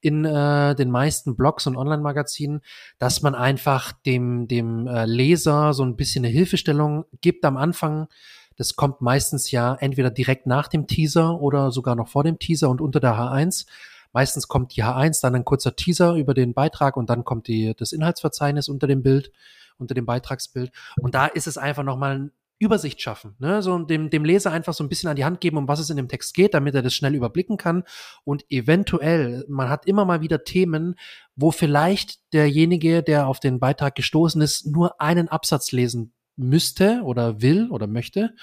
in 0.00 0.25
äh, 0.25 0.75
den 0.75 0.90
meisten 0.90 1.37
Blogs 1.37 1.69
und 1.69 1.76
Online-Magazinen, 1.76 2.62
dass 2.99 3.23
man 3.23 3.37
einfach 3.37 3.93
dem, 3.93 4.49
dem 4.49 4.88
äh, 4.88 5.07
Leser 5.07 5.73
so 5.73 5.85
ein 5.85 5.95
bisschen 5.95 6.25
eine 6.25 6.35
Hilfestellung 6.35 7.04
gibt 7.21 7.45
am 7.45 7.57
Anfang. 7.57 8.09
Das 8.57 8.75
kommt 8.75 9.00
meistens 9.00 9.52
ja 9.52 9.76
entweder 9.76 10.11
direkt 10.11 10.47
nach 10.47 10.66
dem 10.66 10.88
Teaser 10.88 11.40
oder 11.40 11.71
sogar 11.71 11.95
noch 11.95 12.09
vor 12.09 12.25
dem 12.25 12.40
Teaser 12.40 12.71
und 12.71 12.81
unter 12.81 12.99
der 12.99 13.14
H1. 13.14 13.66
Meistens 14.12 14.49
kommt 14.49 14.75
die 14.75 14.83
H1, 14.83 15.23
dann 15.23 15.37
ein 15.37 15.45
kurzer 15.45 15.76
Teaser 15.76 16.14
über 16.14 16.35
den 16.35 16.54
Beitrag 16.54 16.97
und 16.97 17.09
dann 17.09 17.23
kommt 17.23 17.47
die, 17.47 17.73
das 17.76 17.93
Inhaltsverzeichnis 17.93 18.69
unter 18.69 18.88
dem 18.88 19.04
Bild, 19.04 19.31
unter 19.78 19.95
dem 19.95 20.07
Beitragsbild. 20.07 20.73
Und 21.00 21.14
da 21.14 21.26
ist 21.26 21.47
es 21.47 21.57
einfach 21.57 21.85
nochmal 21.85 22.33
Übersicht 22.58 23.00
schaffen, 23.00 23.34
ne? 23.38 23.62
so 23.62 23.78
dem, 23.78 24.11
dem 24.11 24.25
Leser 24.25 24.52
einfach 24.52 24.75
so 24.75 24.84
ein 24.84 24.88
bisschen 24.88 25.11
an 25.11 25.16
die 25.16 25.25
Hand 25.25 25.40
geben, 25.40 25.56
um 25.56 25.68
was 25.68 25.80
es 25.80 25.90
in 25.90 25.96
dem 25.96 26.08
Text 26.08 26.34
geht, 26.34 26.54
damit 26.54 26.75
er 26.75 26.82
das 26.82 26.94
schnell 26.94 27.14
überblicken 27.14 27.56
kann 27.56 27.84
und 28.25 28.44
eventuell, 28.50 29.44
man 29.49 29.68
hat 29.68 29.87
immer 29.87 30.04
mal 30.04 30.20
wieder 30.20 30.44
Themen, 30.44 30.94
wo 31.37 31.50
vielleicht 31.50 32.32
derjenige, 32.32 33.02
der 33.02 33.26
auf 33.26 33.40
den 33.40 33.58
Beitrag 33.58 33.94
gestoßen 33.96 34.40
ist, 34.40 34.66
nur 34.66 35.00
einen 35.00 35.28
Absatz 35.28 35.73
lesen 35.73 36.12
müsste 36.37 37.02
oder 37.04 37.42
will 37.42 37.70
oder 37.70 37.87
möchte 37.87 38.34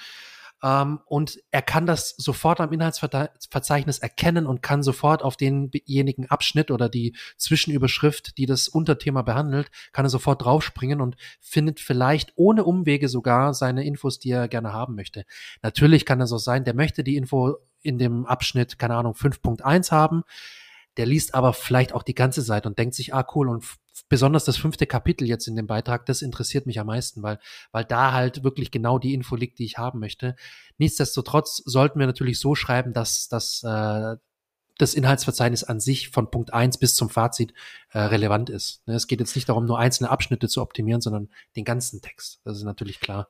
ähm, 0.64 1.00
und 1.06 1.40
er 1.50 1.62
kann 1.62 1.86
das 1.86 2.16
sofort 2.18 2.60
am 2.60 2.72
Inhaltsverzeichnis 2.72 4.00
erkennen 4.00 4.46
und 4.46 4.62
kann 4.62 4.84
sofort 4.84 5.24
auf 5.24 5.36
denjenigen 5.36 6.30
Abschnitt 6.30 6.72
oder 6.72 6.88
die 6.90 7.16
Zwischenüberschrift, 7.38 8.38
die 8.38 8.46
das 8.46 8.68
Unterthema 8.68 9.24
behandelt, 9.24 9.72
kann 9.92 10.06
er 10.06 10.10
sofort 10.10 10.44
draufspringen 10.44 11.02
und 11.02 11.16
findet 11.40 11.80
vielleicht 11.80 12.34
ohne 12.36 12.64
Umwege 12.64 13.10
sogar 13.10 13.54
seine 13.54 13.84
Infos, 13.84 14.20
die 14.20 14.32
er 14.32 14.48
gerne 14.48 14.74
haben 14.74 14.96
möchte. 14.96 15.26
Natürlich 15.62 16.06
kann 16.06 16.22
es 16.22 16.32
auch 16.32 16.38
sein, 16.38 16.64
der 16.64 16.76
möchte 16.76 17.04
die 17.04 17.18
Info 17.18 17.58
in 17.82 17.98
dem 17.98 18.26
Abschnitt, 18.26 18.78
keine 18.78 18.96
Ahnung, 18.96 19.14
5.1 19.14 19.92
haben. 19.92 20.24
Der 20.98 21.06
liest 21.06 21.34
aber 21.34 21.54
vielleicht 21.54 21.94
auch 21.94 22.04
die 22.04 22.14
ganze 22.14 22.42
Seite 22.42 22.68
und 22.68 22.78
denkt 22.78 22.96
sich, 22.96 23.14
ah 23.14 23.26
cool, 23.34 23.50
und 23.50 23.66
besonders 24.12 24.44
das 24.44 24.58
fünfte 24.58 24.86
Kapitel 24.86 25.26
jetzt 25.26 25.48
in 25.48 25.56
dem 25.56 25.68
Beitrag, 25.68 26.06
das 26.06 26.22
interessiert 26.22 26.66
mich 26.66 26.82
am 26.82 26.88
meisten, 26.88 27.24
weil, 27.24 27.40
weil 27.72 27.86
da 27.86 28.12
halt 28.12 28.44
wirklich 28.44 28.70
genau 28.70 29.00
die 29.00 29.14
Info 29.14 29.38
liegt, 29.38 29.58
die 29.58 29.64
ich 29.64 29.78
haben 29.78 30.00
möchte. 30.00 30.36
Nichtsdestotrotz 30.78 31.64
sollten 31.66 31.98
wir 31.98 32.08
natürlich 32.08 32.38
so 32.38 32.54
schreiben, 32.54 32.92
dass, 32.92 33.30
dass 33.30 33.64
äh, 33.64 34.18
das 34.78 34.94
Inhaltsverzeichnis 34.96 35.64
an 35.64 35.80
sich 35.80 36.10
von 36.10 36.30
Punkt 36.30 36.54
eins 36.54 36.78
bis 36.78 36.94
zum 36.94 37.10
Fazit 37.10 37.54
äh, 37.92 38.00
relevant 38.00 38.50
ist. 38.50 38.86
Ne, 38.86 38.96
es 38.96 39.08
geht 39.08 39.22
jetzt 39.22 39.34
nicht 39.34 39.48
darum, 39.48 39.66
nur 39.66 39.80
einzelne 39.80 40.10
Abschnitte 40.10 40.50
zu 40.50 40.62
optimieren, 40.62 41.00
sondern 41.00 41.30
den 41.56 41.64
ganzen 41.64 42.02
Text. 42.02 42.42
Das 42.44 42.58
ist 42.58 42.64
natürlich 42.64 43.00
klar. 43.00 43.30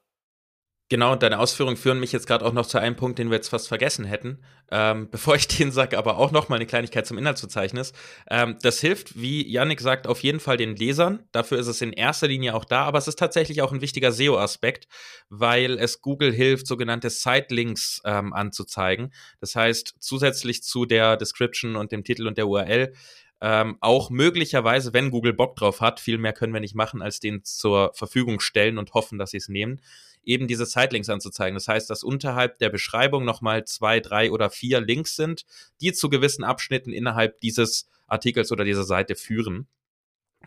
Genau, 0.92 1.16
deine 1.16 1.40
Ausführungen 1.40 1.78
führen 1.78 2.02
mich 2.02 2.12
jetzt 2.12 2.28
gerade 2.28 2.44
auch 2.46 2.52
noch 2.52 2.66
zu 2.66 2.78
einem 2.78 2.98
Punkt, 2.98 3.18
den 3.18 3.30
wir 3.30 3.38
jetzt 3.38 3.48
fast 3.48 3.70
vergessen 3.70 4.04
hätten. 4.04 4.40
Ähm, 4.72 5.08
bevor 5.12 5.36
ich 5.36 5.48
den 5.48 5.72
sage, 5.72 5.98
aber 5.98 6.18
auch 6.18 6.32
noch 6.32 6.50
mal 6.50 6.58
eine 6.58 6.66
Kleinigkeit 6.66 7.08
zum 7.08 7.18
Inhaltsverzeichnis. 7.18 7.94
Ähm, 8.30 8.58
das 8.62 8.82
hilft, 8.82 9.18
wie 9.18 9.50
Yannick 9.50 9.80
sagt, 9.80 10.06
auf 10.06 10.22
jeden 10.22 10.42
Fall 10.42 10.58
den 10.58 10.76
Lesern. 10.76 11.24
Dafür 11.32 11.60
ist 11.60 11.68
es 11.68 11.80
in 11.80 11.94
erster 11.94 12.28
Linie 12.28 12.56
auch 12.56 12.66
da, 12.66 12.84
aber 12.84 12.98
es 12.98 13.08
ist 13.08 13.18
tatsächlich 13.18 13.62
auch 13.62 13.72
ein 13.72 13.80
wichtiger 13.80 14.12
SEO-Aspekt, 14.12 14.90
weil 15.30 15.80
es 15.80 16.02
Google 16.02 16.34
hilft, 16.34 16.68
sogenannte 16.68 17.10
Sitelinks 17.10 18.02
ähm, 18.04 18.34
anzuzeigen. 18.34 19.14
Das 19.40 19.56
heißt, 19.56 19.96
zusätzlich 20.02 20.62
zu 20.62 20.86
der 20.86 21.16
Description 21.16 21.78
und 21.78 21.94
dem 21.94 22.04
Titel 22.04 22.28
und 22.28 22.38
der 22.38 22.50
URL 22.50 22.92
ähm, 23.40 23.78
auch 23.80 24.10
möglicherweise, 24.10 24.92
wenn 24.92 25.10
Google 25.10 25.34
Bock 25.34 25.56
drauf 25.56 25.80
hat, 25.80 26.02
viel 26.02 26.18
mehr 26.18 26.34
können 26.34 26.54
wir 26.54 26.60
nicht 26.60 26.76
machen, 26.76 27.02
als 27.02 27.22
den 27.22 27.46
zur 27.46 27.94
Verfügung 27.94 28.42
stellen 28.42 28.78
und 28.78 28.94
hoffen, 28.94 29.18
dass 29.18 29.32
sie 29.32 29.38
es 29.38 29.48
nehmen 29.48 29.80
eben 30.24 30.48
diese 30.48 30.66
Sitelinks 30.66 31.10
anzuzeigen. 31.10 31.56
Das 31.56 31.68
heißt, 31.68 31.90
dass 31.90 32.04
unterhalb 32.04 32.60
der 32.60 32.70
Beschreibung 32.70 33.26
nochmal 33.26 33.66
zwei, 33.66 34.00
drei 34.00 34.32
oder 34.32 34.50
vier 34.50 34.82
Links 34.82 35.16
sind, 35.16 35.46
die 35.82 35.94
zu 35.94 36.10
gewissen 36.10 36.44
Abschnitten 36.44 36.94
innerhalb 36.94 37.40
dieses 37.42 37.90
Artikels 38.08 38.52
oder 38.52 38.64
dieser 38.64 38.84
Seite 38.84 39.16
führen. 39.16 39.68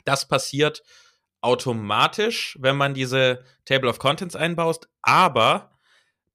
Das 0.05 0.29
passiert 0.29 0.83
automatisch, 1.41 2.57
wenn 2.61 2.77
man 2.77 2.95
diese 2.95 3.45
Table 3.65 3.91
of 3.91 3.99
Contents 3.99 4.37
einbaust, 4.37 4.89
aber 5.03 5.71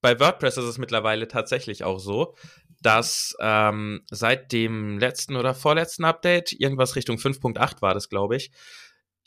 bei 0.01 0.19
WordPress 0.19 0.57
ist 0.57 0.65
es 0.65 0.77
mittlerweile 0.77 1.27
tatsächlich 1.27 1.83
auch 1.83 1.99
so, 1.99 2.35
dass 2.81 3.35
ähm, 3.41 4.05
seit 4.09 4.51
dem 4.51 4.97
letzten 4.97 5.35
oder 5.35 5.53
vorletzten 5.53 6.05
Update, 6.05 6.53
irgendwas 6.53 6.95
Richtung 6.95 7.17
5.8 7.17 7.81
war 7.81 7.93
das, 7.93 8.09
glaube 8.09 8.37
ich, 8.37 8.51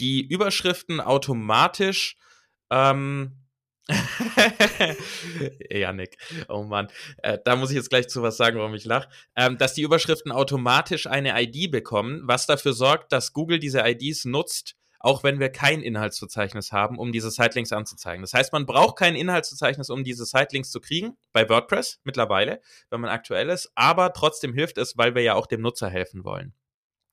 die 0.01 0.27
Überschriften 0.27 1.01
automatisch 1.01 2.17
ähm, 2.71 3.42
Janik, 5.71 6.17
oh 6.49 6.63
Mann, 6.63 6.89
äh, 7.19 7.39
da 7.45 7.57
muss 7.57 7.71
ich 7.71 7.77
jetzt 7.77 7.91
gleich 7.91 8.09
zu 8.09 8.23
was 8.23 8.37
sagen, 8.37 8.59
warum 8.59 8.75
ich 8.75 8.85
lache, 8.85 9.09
ähm, 9.37 9.59
dass 9.59 9.75
die 9.75 9.83
Überschriften 9.83 10.31
automatisch 10.31 11.07
eine 11.07 11.41
ID 11.41 11.71
bekommen, 11.71 12.23
was 12.25 12.47
dafür 12.47 12.75
sorgt, 12.75 13.13
dass 13.13 13.33
Google 13.33 13.59
diese 13.59 13.81
IDs 13.81 14.25
nutzt, 14.25 14.77
auch 15.01 15.25
wenn 15.25 15.41
wir 15.41 15.51
kein 15.51 15.83
Inhaltsverzeichnis 15.83 16.71
haben, 16.71 16.97
um 16.97 17.11
diese 17.11 17.31
Sitelinks 17.31 17.73
anzuzeigen. 17.73 18.23
Das 18.23 18.35
heißt, 18.35 18.53
man 18.53 18.67
braucht 18.67 18.97
kein 18.97 19.17
Inhaltsverzeichnis, 19.17 19.91
um 19.91 20.05
diese 20.05 20.25
Sitelinks 20.25 20.71
zu 20.71 20.81
kriegen, 20.81 21.17
bei 21.33 21.49
WordPress 21.49 22.01
mittlerweile, 22.05 22.61
wenn 22.91 23.01
man 23.01 23.11
aktuell 23.11 23.49
ist, 23.49 23.73
aber 23.75 24.13
trotzdem 24.13 24.55
hilft 24.55 24.79
es, 24.79 24.97
weil 24.97 25.17
wir 25.17 25.23
ja 25.23 25.35
auch 25.35 25.49
dem 25.49 25.61
Nutzer 25.61 25.91
helfen 25.91 26.25
wollen. 26.25 26.55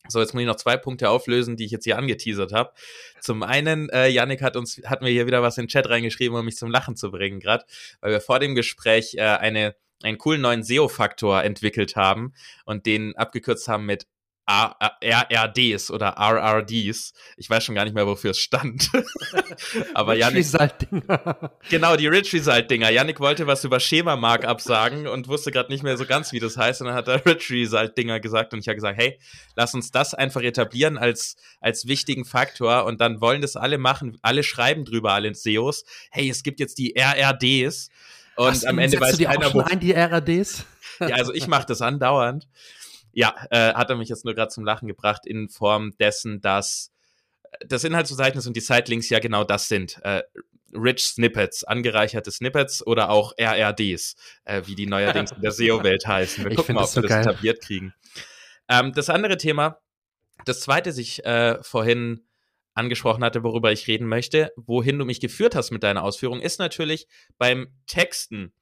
So, 0.07 0.19
jetzt 0.19 0.33
muss 0.33 0.41
ich 0.41 0.47
noch 0.47 0.55
zwei 0.55 0.77
Punkte 0.77 1.09
auflösen, 1.09 1.57
die 1.57 1.65
ich 1.65 1.71
jetzt 1.71 1.83
hier 1.83 1.97
angeteasert 1.97 2.53
habe. 2.53 2.71
Zum 3.19 3.43
einen, 3.43 3.89
äh, 3.89 4.07
Yannick 4.07 4.41
hat 4.41 4.55
uns, 4.55 4.81
hat 4.85 5.01
mir 5.01 5.09
hier 5.09 5.27
wieder 5.27 5.41
was 5.41 5.57
in 5.57 5.65
den 5.65 5.69
Chat 5.69 5.89
reingeschrieben, 5.89 6.37
um 6.37 6.45
mich 6.45 6.55
zum 6.55 6.71
Lachen 6.71 6.95
zu 6.95 7.11
bringen, 7.11 7.39
gerade, 7.39 7.65
weil 8.01 8.11
wir 8.11 8.21
vor 8.21 8.39
dem 8.39 8.55
Gespräch 8.55 9.15
äh, 9.15 9.21
eine, 9.21 9.75
einen 10.01 10.17
coolen 10.17 10.41
neuen 10.41 10.63
SEO-Faktor 10.63 11.43
entwickelt 11.43 11.95
haben 11.95 12.33
und 12.65 12.85
den 12.85 13.15
abgekürzt 13.17 13.67
haben 13.67 13.85
mit 13.85 14.07
RRDs 14.49 15.91
oder 15.91 16.15
RRDs. 16.17 17.13
Ich 17.37 17.49
weiß 17.49 17.63
schon 17.63 17.75
gar 17.75 17.83
nicht 17.83 17.93
mehr, 17.93 18.07
wofür 18.07 18.31
es 18.31 18.39
stand. 18.39 18.89
Aber 19.93 20.13
Rich 20.13 20.25
Result-Dinger. 20.33 21.51
genau, 21.69 21.95
die 21.95 22.07
Rich 22.07 22.33
Result-Dinger. 22.33 22.89
Yannick 22.89 23.19
wollte 23.19 23.45
was 23.45 23.63
über 23.63 23.79
Schema-Markup 23.79 24.59
sagen 24.61 25.07
und 25.07 25.27
wusste 25.27 25.51
gerade 25.51 25.71
nicht 25.71 25.83
mehr 25.83 25.97
so 25.97 26.05
ganz, 26.05 26.31
wie 26.31 26.39
das 26.39 26.57
heißt. 26.57 26.81
Und 26.81 26.87
dann 26.87 26.95
hat 26.95 27.07
er 27.07 27.23
Rich 27.25 27.51
Result-Dinger 27.51 28.19
gesagt 28.19 28.53
und 28.53 28.59
ich 28.59 28.67
habe 28.67 28.75
gesagt, 28.75 28.97
hey, 28.97 29.19
lass 29.55 29.75
uns 29.75 29.91
das 29.91 30.15
einfach 30.15 30.41
etablieren 30.41 30.97
als, 30.97 31.35
als 31.61 31.87
wichtigen 31.87 32.25
Faktor 32.25 32.85
und 32.85 33.01
dann 33.01 33.21
wollen 33.21 33.41
das 33.41 33.55
alle 33.55 33.77
machen. 33.77 34.17
Alle 34.23 34.43
schreiben 34.43 34.83
drüber, 34.83 35.13
alle 35.13 35.33
SEOs. 35.33 35.83
Hey, 36.09 36.29
es 36.29 36.41
gibt 36.41 36.59
jetzt 36.59 36.79
die 36.79 36.95
RRDs. 36.95 37.89
Und 38.35 38.47
was, 38.47 38.65
am 38.65 38.79
Ende 38.79 38.99
weiß 38.99 39.11
du 39.11 39.17
die 39.17 39.25
keiner, 39.25 39.51
schon 39.51 39.61
ein, 39.63 39.79
die 39.79 39.93
RRDs? 39.93 40.65
ja, 41.01 41.15
also 41.15 41.33
ich 41.33 41.47
mache 41.47 41.65
das 41.67 41.81
andauernd 41.81 42.47
ja, 43.11 43.35
äh, 43.51 43.73
hat 43.73 43.89
er 43.89 43.95
mich 43.95 44.09
jetzt 44.09 44.25
nur 44.25 44.35
gerade 44.35 44.49
zum 44.49 44.65
Lachen 44.65 44.87
gebracht 44.87 45.25
in 45.25 45.49
Form 45.49 45.95
dessen, 45.99 46.41
dass 46.41 46.91
äh, 47.43 47.65
das 47.67 47.83
Inhaltsverzeichnis 47.83 48.47
und 48.47 48.55
die 48.55 48.61
Sitelinks 48.61 49.09
ja 49.09 49.19
genau 49.19 49.43
das 49.43 49.67
sind. 49.67 49.99
Äh, 50.03 50.23
Rich 50.73 51.05
Snippets, 51.05 51.63
angereicherte 51.63 52.31
Snippets 52.31 52.85
oder 52.85 53.09
auch 53.09 53.33
RRDs, 53.39 54.15
äh, 54.45 54.61
wie 54.65 54.75
die 54.75 54.85
neuerdings 54.85 55.31
in 55.31 55.41
der 55.41 55.51
SEO-Welt 55.51 56.05
heißen. 56.05 56.45
Wir 56.45 56.55
gucken 56.55 56.75
mal, 56.75 56.83
ob 56.83 56.95
wir 56.95 57.01
das 57.01 57.25
etabliert 57.25 57.61
kriegen. 57.61 57.93
Ähm, 58.67 58.93
das 58.93 59.09
andere 59.09 59.37
Thema, 59.37 59.79
das 60.45 60.61
zweite, 60.61 60.89
das 60.91 60.97
ich 60.97 61.25
äh, 61.25 61.61
vorhin 61.63 62.25
angesprochen 62.75 63.23
hatte, 63.23 63.43
worüber 63.43 63.71
ich 63.71 63.87
reden 63.87 64.07
möchte, 64.07 64.53
wohin 64.55 64.97
du 64.99 65.05
mich 65.05 65.19
geführt 65.19 65.55
hast 65.55 65.71
mit 65.71 65.83
deiner 65.83 66.03
Ausführung, 66.03 66.39
ist 66.39 66.59
natürlich 66.59 67.07
beim 67.37 67.73
Texten. 67.87 68.53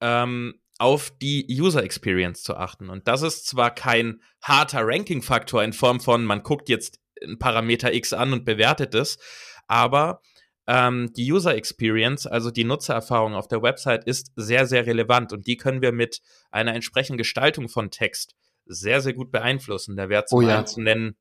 Ähm, 0.00 0.60
auf 0.78 1.10
die 1.20 1.46
User 1.50 1.82
Experience 1.82 2.42
zu 2.42 2.56
achten. 2.56 2.88
Und 2.88 3.08
das 3.08 3.22
ist 3.22 3.46
zwar 3.46 3.74
kein 3.74 4.22
harter 4.42 4.80
Ranking-Faktor 4.82 5.62
in 5.62 5.72
Form 5.72 6.00
von, 6.00 6.24
man 6.24 6.42
guckt 6.42 6.68
jetzt 6.68 7.00
ein 7.22 7.38
Parameter 7.38 7.92
X 7.92 8.12
an 8.12 8.32
und 8.32 8.44
bewertet 8.44 8.94
es, 8.94 9.18
aber 9.66 10.22
ähm, 10.68 11.12
die 11.16 11.32
User 11.32 11.54
Experience, 11.56 12.26
also 12.26 12.50
die 12.50 12.64
Nutzererfahrung 12.64 13.34
auf 13.34 13.48
der 13.48 13.62
Website, 13.62 14.04
ist 14.04 14.32
sehr, 14.36 14.66
sehr 14.66 14.86
relevant 14.86 15.32
und 15.32 15.46
die 15.46 15.56
können 15.56 15.82
wir 15.82 15.92
mit 15.92 16.20
einer 16.50 16.74
entsprechenden 16.74 17.18
Gestaltung 17.18 17.68
von 17.68 17.90
Text 17.90 18.36
sehr, 18.66 19.00
sehr 19.00 19.14
gut 19.14 19.32
beeinflussen. 19.32 19.96
Da 19.96 20.08
wäre 20.08 20.26
zum 20.26 20.38
oh, 20.38 20.42
ja. 20.42 20.58
einen 20.58 20.66
zu 20.66 20.80
nennen, 20.80 21.16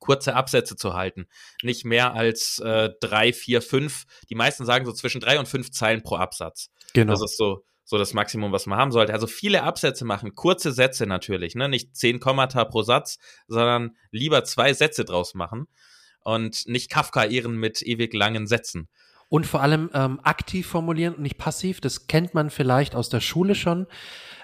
kurze 0.00 0.34
Absätze 0.34 0.76
zu 0.76 0.92
halten. 0.92 1.26
Nicht 1.62 1.84
mehr 1.84 2.14
als 2.14 2.58
äh, 2.58 2.90
drei, 3.00 3.32
vier, 3.32 3.62
fünf. 3.62 4.04
Die 4.28 4.34
meisten 4.34 4.66
sagen 4.66 4.84
so 4.84 4.92
zwischen 4.92 5.20
drei 5.20 5.38
und 5.38 5.48
fünf 5.48 5.70
Zeilen 5.70 6.02
pro 6.02 6.16
Absatz. 6.16 6.70
Genau. 6.92 7.12
Das 7.12 7.22
ist 7.22 7.36
so 7.36 7.64
so 7.84 7.98
das 7.98 8.14
Maximum, 8.14 8.52
was 8.52 8.66
man 8.66 8.78
haben 8.78 8.92
sollte. 8.92 9.12
Also 9.12 9.26
viele 9.26 9.62
Absätze 9.62 10.04
machen, 10.04 10.34
kurze 10.34 10.72
Sätze 10.72 11.06
natürlich, 11.06 11.54
ne? 11.54 11.68
nicht 11.68 11.96
zehn 11.96 12.20
Kommata 12.20 12.64
pro 12.64 12.82
Satz, 12.82 13.18
sondern 13.46 13.96
lieber 14.10 14.44
zwei 14.44 14.72
Sätze 14.72 15.04
draus 15.04 15.34
machen 15.34 15.66
und 16.24 16.66
nicht 16.66 16.90
Kafka 16.90 17.24
ehren 17.24 17.56
mit 17.56 17.82
ewig 17.82 18.14
langen 18.14 18.46
Sätzen. 18.46 18.88
Und 19.28 19.46
vor 19.46 19.62
allem 19.62 19.90
ähm, 19.94 20.20
aktiv 20.22 20.66
formulieren 20.66 21.14
und 21.14 21.22
nicht 21.22 21.38
passiv. 21.38 21.80
Das 21.80 22.06
kennt 22.06 22.34
man 22.34 22.50
vielleicht 22.50 22.94
aus 22.94 23.08
der 23.08 23.20
Schule 23.20 23.54
schon. 23.54 23.86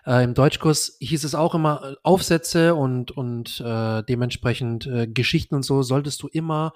Äh, 0.05 0.25
Im 0.25 0.35
Deutschkurs 0.35 0.97
hieß 1.01 1.25
es 1.25 1.35
auch 1.35 1.55
immer 1.55 1.83
äh, 1.85 1.95
Aufsätze 2.03 2.75
und, 2.75 3.11
und 3.11 3.61
äh, 3.61 4.03
dementsprechend 4.03 4.87
äh, 4.87 5.07
Geschichten 5.07 5.55
und 5.55 5.63
so 5.63 5.83
solltest 5.83 6.23
du 6.23 6.29
immer 6.29 6.73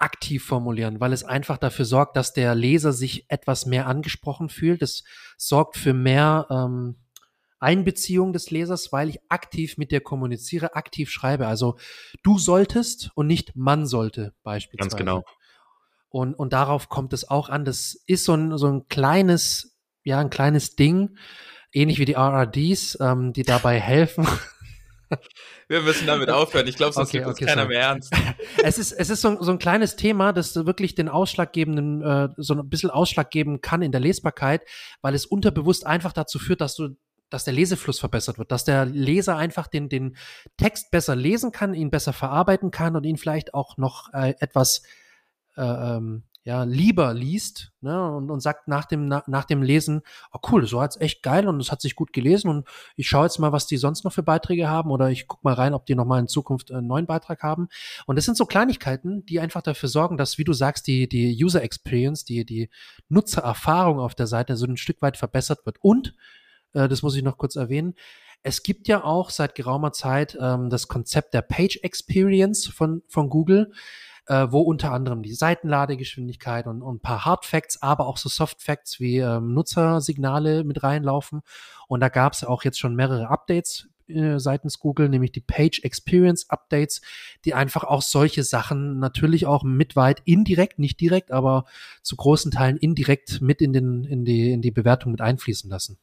aktiv 0.00 0.44
formulieren, 0.44 1.00
weil 1.00 1.12
es 1.12 1.24
einfach 1.24 1.58
dafür 1.58 1.84
sorgt, 1.84 2.16
dass 2.16 2.32
der 2.32 2.54
Leser 2.54 2.92
sich 2.92 3.26
etwas 3.28 3.66
mehr 3.66 3.86
angesprochen 3.86 4.48
fühlt. 4.48 4.82
Es 4.82 5.04
sorgt 5.36 5.76
für 5.76 5.92
mehr 5.92 6.46
ähm, 6.50 6.96
Einbeziehung 7.60 8.32
des 8.32 8.50
Lesers, 8.50 8.92
weil 8.92 9.10
ich 9.10 9.20
aktiv 9.28 9.76
mit 9.76 9.92
dir 9.92 10.00
kommuniziere, 10.00 10.74
aktiv 10.74 11.10
schreibe. 11.10 11.46
Also 11.46 11.76
du 12.22 12.38
solltest 12.38 13.10
und 13.14 13.26
nicht 13.26 13.54
man 13.54 13.86
sollte 13.86 14.34
beispielsweise. 14.42 14.88
Ganz 14.88 14.96
genau. 14.96 15.24
Und, 16.08 16.34
und 16.34 16.52
darauf 16.52 16.88
kommt 16.88 17.12
es 17.12 17.28
auch 17.28 17.50
an. 17.50 17.64
Das 17.64 17.94
ist 18.06 18.24
so 18.24 18.34
ein, 18.34 18.56
so 18.56 18.66
ein 18.66 18.88
kleines, 18.88 19.78
ja, 20.02 20.18
ein 20.18 20.30
kleines 20.30 20.74
Ding, 20.74 21.16
ähnlich 21.72 21.98
wie 21.98 22.06
die 22.06 22.16
RRDs, 22.16 22.98
ähm, 23.00 23.32
die 23.32 23.44
dabei 23.44 23.78
helfen. 23.78 24.26
Wir 25.68 25.82
müssen 25.82 26.06
damit 26.06 26.30
aufhören. 26.30 26.66
Ich 26.66 26.76
glaube, 26.76 26.92
sonst 26.92 27.08
okay, 27.08 27.18
nimmt 27.18 27.30
okay, 27.30 27.44
keiner 27.44 27.62
sorry. 27.62 27.74
mehr 27.74 27.82
ernst. 27.82 28.12
Es 28.62 28.78
ist, 28.78 28.92
es 28.92 29.10
ist 29.10 29.20
so, 29.20 29.42
so 29.42 29.52
ein 29.52 29.58
kleines 29.58 29.96
Thema, 29.96 30.32
das 30.32 30.54
wirklich 30.54 30.94
den 30.94 31.08
ausschlaggebenden, 31.08 32.02
äh, 32.02 32.28
so 32.36 32.54
ein 32.54 32.68
bisschen 32.68 32.90
Ausschlag 32.90 33.30
geben 33.30 33.60
kann 33.60 33.82
in 33.82 33.92
der 33.92 34.00
Lesbarkeit, 34.00 34.62
weil 35.02 35.14
es 35.14 35.26
unterbewusst 35.26 35.86
einfach 35.86 36.12
dazu 36.12 36.38
führt, 36.38 36.60
dass 36.60 36.74
du 36.74 36.96
dass 37.30 37.44
der 37.44 37.54
Lesefluss 37.54 38.00
verbessert 38.00 38.38
wird, 38.38 38.50
dass 38.50 38.64
der 38.64 38.84
Leser 38.84 39.36
einfach 39.36 39.68
den, 39.68 39.88
den 39.88 40.16
Text 40.56 40.90
besser 40.90 41.14
lesen 41.14 41.52
kann, 41.52 41.74
ihn 41.74 41.90
besser 41.90 42.12
verarbeiten 42.12 42.72
kann 42.72 42.96
und 42.96 43.04
ihn 43.04 43.16
vielleicht 43.16 43.54
auch 43.54 43.76
noch 43.76 44.12
äh, 44.12 44.34
etwas 44.40 44.82
äh, 45.56 45.62
ähm, 45.62 46.24
ja, 46.50 46.64
lieber 46.64 47.14
liest 47.14 47.70
ne, 47.80 48.10
und, 48.12 48.28
und 48.28 48.40
sagt 48.40 48.66
nach 48.66 48.84
dem, 48.84 49.06
na, 49.06 49.22
nach 49.28 49.44
dem 49.44 49.62
Lesen, 49.62 50.02
oh 50.32 50.40
cool, 50.50 50.66
so 50.66 50.80
hat's 50.80 50.96
echt 50.96 51.22
geil 51.22 51.46
und 51.46 51.60
es 51.60 51.70
hat 51.70 51.80
sich 51.80 51.94
gut 51.94 52.12
gelesen 52.12 52.50
und 52.50 52.66
ich 52.96 53.08
schaue 53.08 53.26
jetzt 53.26 53.38
mal, 53.38 53.52
was 53.52 53.68
die 53.68 53.76
sonst 53.76 54.02
noch 54.02 54.12
für 54.12 54.24
Beiträge 54.24 54.68
haben 54.68 54.90
oder 54.90 55.10
ich 55.10 55.28
guck 55.28 55.44
mal 55.44 55.54
rein, 55.54 55.74
ob 55.74 55.86
die 55.86 55.94
noch 55.94 56.06
mal 56.06 56.18
in 56.18 56.26
Zukunft 56.26 56.72
einen 56.72 56.88
neuen 56.88 57.06
Beitrag 57.06 57.44
haben. 57.44 57.68
Und 58.06 58.16
das 58.16 58.24
sind 58.24 58.36
so 58.36 58.46
Kleinigkeiten, 58.46 59.24
die 59.26 59.38
einfach 59.38 59.62
dafür 59.62 59.88
sorgen, 59.88 60.16
dass, 60.16 60.38
wie 60.38 60.44
du 60.44 60.52
sagst, 60.52 60.88
die, 60.88 61.08
die 61.08 61.38
User 61.40 61.62
Experience, 61.62 62.24
die, 62.24 62.44
die 62.44 62.68
Nutzererfahrung 63.08 64.00
auf 64.00 64.16
der 64.16 64.26
Seite 64.26 64.56
so 64.56 64.66
ein 64.66 64.76
Stück 64.76 65.00
weit 65.02 65.16
verbessert 65.16 65.64
wird. 65.66 65.76
Und, 65.80 66.16
äh, 66.72 66.88
das 66.88 67.02
muss 67.02 67.14
ich 67.14 67.22
noch 67.22 67.38
kurz 67.38 67.54
erwähnen, 67.54 67.94
es 68.42 68.64
gibt 68.64 68.88
ja 68.88 69.04
auch 69.04 69.30
seit 69.30 69.54
geraumer 69.54 69.92
Zeit 69.92 70.36
ähm, 70.40 70.68
das 70.68 70.88
Konzept 70.88 71.32
der 71.32 71.42
Page 71.42 71.78
Experience 71.84 72.66
von, 72.66 73.02
von 73.06 73.30
Google 73.30 73.70
äh, 74.30 74.52
wo 74.52 74.60
unter 74.60 74.92
anderem 74.92 75.24
die 75.24 75.34
Seitenladegeschwindigkeit 75.34 76.68
und, 76.68 76.82
und 76.82 76.96
ein 76.96 77.00
paar 77.00 77.24
Hard 77.24 77.44
Facts, 77.44 77.82
aber 77.82 78.06
auch 78.06 78.16
so 78.16 78.28
Soft 78.28 78.62
Facts 78.62 79.00
wie 79.00 79.18
ähm, 79.18 79.52
Nutzersignale 79.54 80.62
mit 80.62 80.84
reinlaufen. 80.84 81.40
Und 81.88 81.98
da 81.98 82.08
gab 82.08 82.34
es 82.34 82.44
auch 82.44 82.62
jetzt 82.62 82.78
schon 82.78 82.94
mehrere 82.94 83.28
Updates 83.28 83.88
äh, 84.06 84.38
seitens 84.38 84.78
Google, 84.78 85.08
nämlich 85.08 85.32
die 85.32 85.40
Page 85.40 85.80
Experience 85.82 86.48
Updates, 86.48 87.00
die 87.44 87.54
einfach 87.54 87.82
auch 87.82 88.02
solche 88.02 88.44
Sachen 88.44 89.00
natürlich 89.00 89.46
auch 89.46 89.64
mit 89.64 89.96
weit 89.96 90.22
indirekt, 90.24 90.78
nicht 90.78 91.00
direkt, 91.00 91.32
aber 91.32 91.64
zu 92.04 92.14
großen 92.14 92.52
Teilen 92.52 92.76
indirekt 92.76 93.40
mit 93.40 93.60
in, 93.60 93.72
den, 93.72 94.04
in, 94.04 94.24
die, 94.24 94.52
in 94.52 94.62
die 94.62 94.70
Bewertung 94.70 95.10
mit 95.10 95.20
einfließen 95.20 95.68
lassen. 95.68 95.98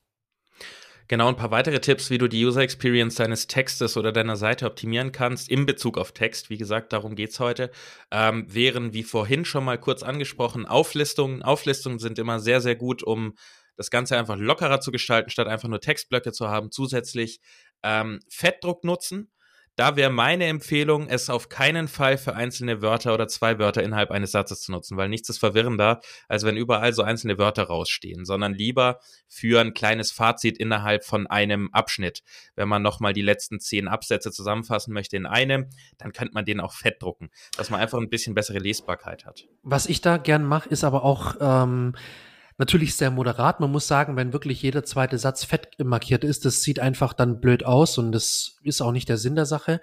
Genau, 1.09 1.29
ein 1.29 1.37
paar 1.37 1.51
weitere 1.51 1.79
Tipps, 1.79 2.09
wie 2.09 2.17
du 2.17 2.27
die 2.27 2.45
User 2.45 2.61
Experience 2.61 3.15
deines 3.15 3.47
Textes 3.47 3.95
oder 3.95 4.11
deiner 4.11 4.35
Seite 4.35 4.65
optimieren 4.65 5.13
kannst 5.13 5.49
in 5.49 5.65
Bezug 5.65 5.97
auf 5.97 6.11
Text. 6.11 6.49
Wie 6.49 6.57
gesagt, 6.57 6.91
darum 6.91 7.15
geht's 7.15 7.39
heute. 7.39 7.71
Ähm, 8.11 8.45
wären, 8.53 8.91
wie 8.91 9.03
vorhin 9.03 9.45
schon 9.45 9.63
mal 9.63 9.77
kurz 9.77 10.03
angesprochen, 10.03 10.65
Auflistungen. 10.65 11.43
Auflistungen 11.43 11.99
sind 11.99 12.19
immer 12.19 12.41
sehr, 12.41 12.59
sehr 12.59 12.75
gut, 12.75 13.03
um 13.03 13.35
das 13.77 13.89
Ganze 13.89 14.17
einfach 14.17 14.35
lockerer 14.35 14.81
zu 14.81 14.91
gestalten, 14.91 15.29
statt 15.29 15.47
einfach 15.47 15.69
nur 15.69 15.79
Textblöcke 15.79 16.33
zu 16.33 16.49
haben. 16.49 16.71
Zusätzlich 16.71 17.39
ähm, 17.83 18.19
Fettdruck 18.27 18.83
nutzen. 18.83 19.31
Da 19.77 19.95
wäre 19.95 20.09
meine 20.09 20.45
Empfehlung, 20.45 21.07
es 21.07 21.29
auf 21.29 21.49
keinen 21.49 21.87
Fall 21.87 22.17
für 22.17 22.35
einzelne 22.35 22.81
Wörter 22.81 23.13
oder 23.13 23.27
zwei 23.27 23.59
Wörter 23.59 23.83
innerhalb 23.83 24.09
eines 24.09 24.31
Satzes 24.31 24.61
zu 24.61 24.71
nutzen, 24.71 24.97
weil 24.97 25.07
nichts 25.07 25.29
ist 25.29 25.37
verwirrender, 25.37 26.01
als 26.27 26.43
wenn 26.43 26.57
überall 26.57 26.93
so 26.93 27.03
einzelne 27.03 27.37
Wörter 27.37 27.65
rausstehen, 27.65 28.25
sondern 28.25 28.55
lieber 28.55 28.99
für 29.27 29.61
ein 29.61 29.75
kleines 29.75 30.11
Fazit 30.11 30.57
innerhalb 30.57 31.05
von 31.05 31.27
einem 31.27 31.69
Abschnitt. 31.73 32.23
Wenn 32.55 32.67
man 32.67 32.81
nochmal 32.81 33.13
die 33.13 33.21
letzten 33.21 33.59
zehn 33.59 33.87
Absätze 33.87 34.31
zusammenfassen 34.31 34.95
möchte 34.95 35.15
in 35.15 35.27
einem, 35.27 35.69
dann 35.99 36.11
könnte 36.11 36.33
man 36.33 36.45
den 36.45 36.59
auch 36.59 36.73
fett 36.73 36.99
drucken, 36.99 37.29
dass 37.55 37.69
man 37.69 37.79
einfach 37.79 37.99
ein 37.99 38.09
bisschen 38.09 38.33
bessere 38.33 38.57
Lesbarkeit 38.57 39.27
hat. 39.27 39.45
Was 39.61 39.85
ich 39.85 40.01
da 40.01 40.17
gern 40.17 40.43
mache, 40.43 40.69
ist 40.69 40.83
aber 40.83 41.03
auch 41.03 41.35
ähm, 41.39 41.93
Natürlich 42.57 42.95
sehr 42.95 43.11
moderat. 43.11 43.59
Man 43.59 43.71
muss 43.71 43.87
sagen, 43.87 44.15
wenn 44.15 44.33
wirklich 44.33 44.61
jeder 44.61 44.83
zweite 44.83 45.19
Satz 45.19 45.43
fett 45.43 45.69
markiert 45.83 46.23
ist, 46.23 46.43
das 46.43 46.63
sieht 46.63 46.79
einfach 46.79 47.13
dann 47.13 47.39
blöd 47.39 47.63
aus 47.63 47.97
und 47.99 48.11
das 48.11 48.57
ist 48.63 48.81
auch 48.81 48.91
nicht 48.91 49.09
der 49.09 49.17
Sinn 49.17 49.35
der 49.35 49.45
Sache. 49.45 49.79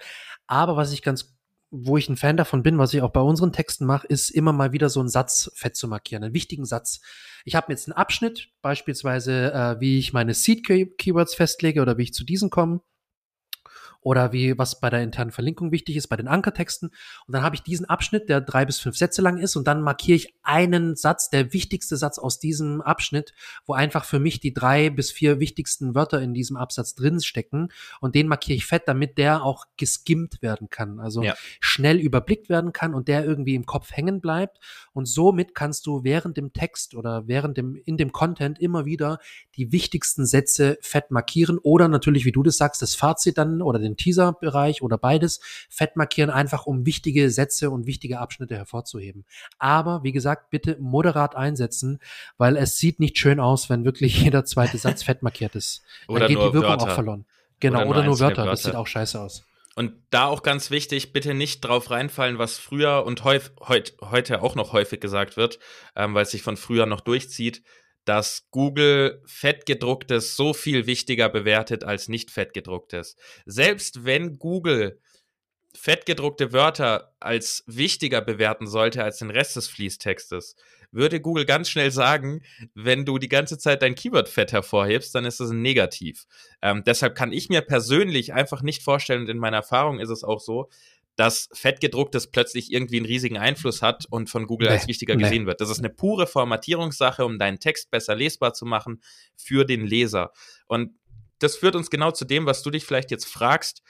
Aber 0.49 0.77
was 0.77 0.93
ich 0.93 1.03
ganz, 1.03 1.37
wo 1.71 1.97
ich 1.97 2.09
ein 2.09 2.17
Fan 2.17 2.37
davon 2.37 2.65
bin, 2.65 2.79
was 2.79 2.93
ich 2.93 3.03
auch 3.03 3.13
bei 3.13 3.21
unseren 3.21 3.53
Texten 3.53 3.87
mache, 3.87 4.09
ist 4.09 4.31
immer 4.31 4.53
mal 4.53 4.73
wieder 4.73 4.89
so 4.89 4.99
einen 4.99 5.09
Satz 5.09 5.53
fett 5.55 5.77
zu 5.77 5.87
markieren, 5.87 6.25
einen 6.25 6.35
wichtigen 6.35 6.65
Satz. 6.65 7.01
Ich 7.45 7.55
habe 7.55 7.73
jetzt 7.73 7.87
einen 7.87 7.97
Abschnitt, 7.97 8.49
beispielsweise 8.61 9.53
äh, 9.53 9.81
wie 9.81 9.99
ich 9.99 10.13
meine 10.13 10.35
Seed-Keywords 10.35 11.35
festlege 11.35 11.81
oder 11.81 11.97
wie 11.97 12.05
ich 12.05 12.15
zu 12.15 12.25
diesen 12.25 12.51
komme 12.51 12.81
oder 14.05 14.33
wie 14.33 14.57
was 14.59 14.79
bei 14.79 14.91
der 14.91 15.03
internen 15.03 15.33
Verlinkung 15.33 15.73
wichtig 15.73 15.97
ist, 15.97 16.09
bei 16.09 16.17
den 16.17 16.29
Ankertexten. 16.29 16.91
Und 17.27 17.35
dann 17.35 17.43
habe 17.43 17.57
ich 17.57 17.63
diesen 17.63 17.87
Abschnitt, 17.87 18.29
der 18.29 18.43
drei 18.43 18.67
bis 18.67 18.79
fünf 18.79 18.97
Sätze 18.97 19.23
lang 19.23 19.39
ist, 19.39 19.57
und 19.57 19.67
dann 19.67 19.81
markiere 19.81 20.17
ich 20.17 20.35
einen 20.43 20.95
Satz, 20.95 21.31
der 21.31 21.55
wichtigste 21.55 21.97
Satz 21.97 22.19
aus 22.19 22.39
diesem 22.39 22.83
Abschnitt, 22.83 23.33
wo 23.65 23.73
einfach 23.73 24.05
für 24.05 24.21
mich 24.21 24.41
die 24.41 24.53
drei 24.53 24.91
bis 24.91 25.11
vier 25.11 25.41
wichtigsten 25.41 25.95
Wörter 25.95 26.21
in 26.21 26.35
diesem 26.35 26.57
Absatz 26.57 26.95
drin 26.95 27.21
stecken 27.23 27.69
und 28.01 28.15
den 28.15 28.29
markiere 28.29 28.57
ich 28.57 28.67
fett, 28.67 28.83
damit 28.87 29.17
der 29.17 29.43
auch 29.43 29.65
geskimmt 29.79 30.43
werden 30.43 30.69
kann, 30.69 31.01
also 31.01 31.23
ja. 31.23 31.35
schnell 31.61 31.99
überblickt 31.99 32.51
werden 32.51 32.75
kann 32.75 32.95
und 32.95 33.09
der 33.09 33.25
irgendwie 33.25 33.55
im 33.55 33.65
Kopf 33.65 33.91
hängen 33.93 34.21
bleibt 34.21 34.59
und 34.93 35.07
somit 35.07 35.55
kannst 35.55 35.87
du 35.87 36.05
während 36.05 36.37
dem 36.37 36.53
Text 36.53 36.95
oder 36.95 37.27
während 37.27 37.57
dem 37.57 37.75
in 37.75 37.97
dem 37.97 38.13
Content 38.13 38.59
immer 38.59 38.85
wieder 38.85 39.19
die 39.57 39.73
wichtigsten 39.73 40.27
Sätze 40.27 40.77
fett 40.83 41.11
markieren 41.11 41.59
oder 41.59 41.89
natürlich, 41.89 42.27
wie 42.27 42.33
du 42.33 42.43
das 42.43 42.59
sagst, 42.59 42.83
das 42.83 42.95
Fazit 42.95 43.39
dann 43.39 43.63
oder 43.63 43.79
den 43.79 43.94
Teaser-Bereich 43.97 44.83
oder 44.83 44.99
beides 44.99 45.41
fett 45.69 45.97
markieren, 45.97 46.31
einfach 46.31 46.67
um 46.67 46.87
wichtige 46.87 47.31
Sätze 47.31 47.71
und 47.71 47.87
wichtige 47.87 48.19
Abschnitte 48.19 48.57
hervorzuheben. 48.57 49.25
Aber 49.59 50.03
wie 50.03 50.13
gesagt, 50.13 50.51
bitte 50.51 50.77
moderat 50.81 51.37
einsetzen, 51.37 51.99
weil 52.39 52.57
es 52.57 52.77
sieht 52.79 53.01
nicht 53.01 53.19
schön 53.19 53.41
aus, 53.41 53.71
wenn 53.71 53.85
wirklich 53.85 54.21
jeder 54.23 54.45
zweite 54.45 54.79
Satz 54.79 55.03
fett 55.03 55.23
markiert 55.23 55.55
ist. 55.55 55.83
Dann 56.07 56.17
oder 56.17 56.29
geht 56.29 56.39
die 56.39 56.43
Wirkung 56.43 56.63
Wörter. 56.63 56.85
auch 56.85 56.95
verloren. 56.95 57.25
Genau, 57.61 57.79
oder, 57.79 57.85
nur, 57.85 57.91
oder 57.95 58.05
nur 58.05 58.21
Wörter. 58.21 58.37
Wörter. 58.39 58.51
Das 58.51 58.63
sieht 58.63 58.75
auch 58.75 58.87
scheiße 58.87 59.21
aus. 59.21 59.45
Und 59.77 59.93
da 60.11 60.27
auch 60.27 60.43
ganz 60.43 60.71
wichtig, 60.71 61.13
bitte 61.13 61.35
nicht 61.35 61.63
drauf 61.63 61.91
reinfallen, 61.91 62.39
was 62.39 62.59
früher 62.59 63.05
und 63.05 63.25
heut, 63.25 63.53
heut, 63.67 63.95
heute 64.01 64.43
auch 64.43 64.55
noch 64.55 64.73
häufig 64.73 65.01
gesagt 65.01 65.37
wird, 65.37 65.59
ähm, 65.97 66.15
weil 66.15 66.23
es 66.23 66.31
sich 66.31 66.43
von 66.43 66.57
früher 66.57 66.87
noch 66.87 67.01
durchzieht, 67.01 67.63
dass 68.05 68.47
Google 68.51 69.23
fettgedrucktes 69.27 70.37
so 70.37 70.53
viel 70.53 70.87
wichtiger 70.87 71.29
bewertet 71.29 71.85
als 71.85 72.09
nicht 72.09 72.31
fettgedrucktes. 72.31 73.17
Selbst 73.47 74.05
wenn 74.05 74.39
Google 74.39 75.01
fettgedruckte 75.77 76.53
Wörter 76.53 77.15
als 77.19 77.65
wichtiger 77.67 78.21
bewerten 78.21 78.67
sollte 78.67 79.03
als 79.03 79.19
den 79.19 79.31
Rest 79.31 79.57
des 79.57 79.69
Fließtextes, 79.69 80.55
würde 80.93 81.21
Google 81.21 81.45
ganz 81.45 81.69
schnell 81.69 81.91
sagen, 81.91 82.43
wenn 82.75 83.05
du 83.05 83.19
die 83.19 83.29
ganze 83.29 83.59
Zeit 83.59 83.83
dein 83.83 83.97
Keyword-Fett 83.97 84.53
hervorhebst, 84.53 85.13
dann 85.15 85.25
ist 85.25 85.41
das 85.41 85.51
ein 85.51 85.61
Negativ. 85.61 86.27
Ähm, 86.63 86.85
deshalb 86.87 87.17
kann 87.17 87.33
ich 87.33 87.49
mir 87.49 87.63
persönlich 87.63 88.33
einfach 88.33 88.63
nicht 88.63 88.83
vorstellen, 88.83 89.23
und 89.23 89.29
in 89.29 89.39
meiner 89.39 89.59
Erfahrung 89.59 89.99
ist 89.99 90.11
es 90.11 90.23
auch 90.23 90.39
so, 90.39 90.71
dass 91.17 91.49
fettgedrucktes 91.53 92.31
plötzlich 92.31 92.73
irgendwie 92.73 92.97
einen 92.97 93.07
riesigen 93.07 93.39
Einfluss 93.39 93.83
hat 93.83 94.07
und 94.11 94.29
von 94.29 94.47
Google 94.47 94.69
nee, 94.69 94.75
als 94.75 94.89
wichtiger 94.89 95.15
nee. 95.15 95.23
gesehen 95.23 95.47
wird. 95.47 95.61
Das 95.61 95.71
ist 95.71 95.79
eine 95.79 95.91
pure 95.91 96.27
Formatierungssache, 96.27 97.25
um 97.25 97.39
deinen 97.39 97.61
Text 97.61 97.91
besser 97.91 98.17
lesbar 98.17 98.53
zu 98.53 98.67
machen 98.67 99.01
für 99.37 99.65
den 99.65 99.87
Leser. 99.87 100.33
Und 100.67 100.99
das 101.39 101.57
führt 101.57 101.77
uns 101.77 101.91
genau 101.91 102.11
zu 102.11 102.25
dem, 102.25 102.47
was 102.47 102.63
du 102.63 102.71
dich 102.71 102.85
vielleicht 102.85 103.11
jetzt 103.11 103.27
fragst. 103.27 103.83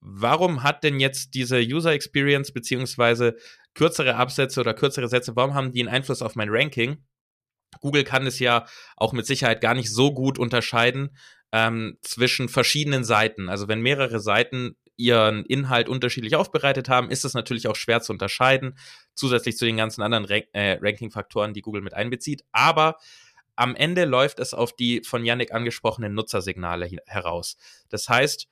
Warum 0.00 0.62
hat 0.62 0.84
denn 0.84 1.00
jetzt 1.00 1.34
diese 1.34 1.58
User 1.58 1.92
Experience 1.92 2.52
beziehungsweise 2.52 3.36
kürzere 3.74 4.14
Absätze 4.14 4.60
oder 4.60 4.74
kürzere 4.74 5.08
Sätze, 5.08 5.34
warum 5.34 5.54
haben 5.54 5.72
die 5.72 5.80
einen 5.80 5.88
Einfluss 5.88 6.22
auf 6.22 6.36
mein 6.36 6.48
Ranking? 6.50 7.04
Google 7.80 8.04
kann 8.04 8.26
es 8.26 8.38
ja 8.38 8.66
auch 8.96 9.12
mit 9.12 9.26
Sicherheit 9.26 9.60
gar 9.60 9.74
nicht 9.74 9.92
so 9.92 10.12
gut 10.12 10.38
unterscheiden 10.38 11.16
ähm, 11.52 11.98
zwischen 12.02 12.48
verschiedenen 12.48 13.04
Seiten. 13.04 13.48
Also 13.48 13.68
wenn 13.68 13.80
mehrere 13.80 14.20
Seiten 14.20 14.76
ihren 14.98 15.46
Inhalt 15.46 15.88
unterschiedlich 15.88 16.36
aufbereitet 16.36 16.88
haben, 16.88 17.10
ist 17.10 17.24
es 17.24 17.32
natürlich 17.32 17.68
auch 17.68 17.76
schwer 17.76 18.02
zu 18.02 18.12
unterscheiden, 18.12 18.76
zusätzlich 19.14 19.56
zu 19.56 19.64
den 19.64 19.78
ganzen 19.78 20.02
anderen 20.02 20.26
Rank 20.26 20.46
äh, 20.52 20.78
Ranking-Faktoren, 20.82 21.54
die 21.54 21.62
Google 21.62 21.82
mit 21.82 21.94
einbezieht. 21.94 22.44
Aber 22.52 22.96
am 23.56 23.74
Ende 23.74 24.04
läuft 24.04 24.40
es 24.40 24.54
auf 24.54 24.74
die 24.76 25.02
von 25.04 25.24
Yannick 25.24 25.54
angesprochenen 25.54 26.14
Nutzersignale 26.14 26.90
heraus. 27.06 27.56
Das 27.88 28.08
heißt, 28.08 28.48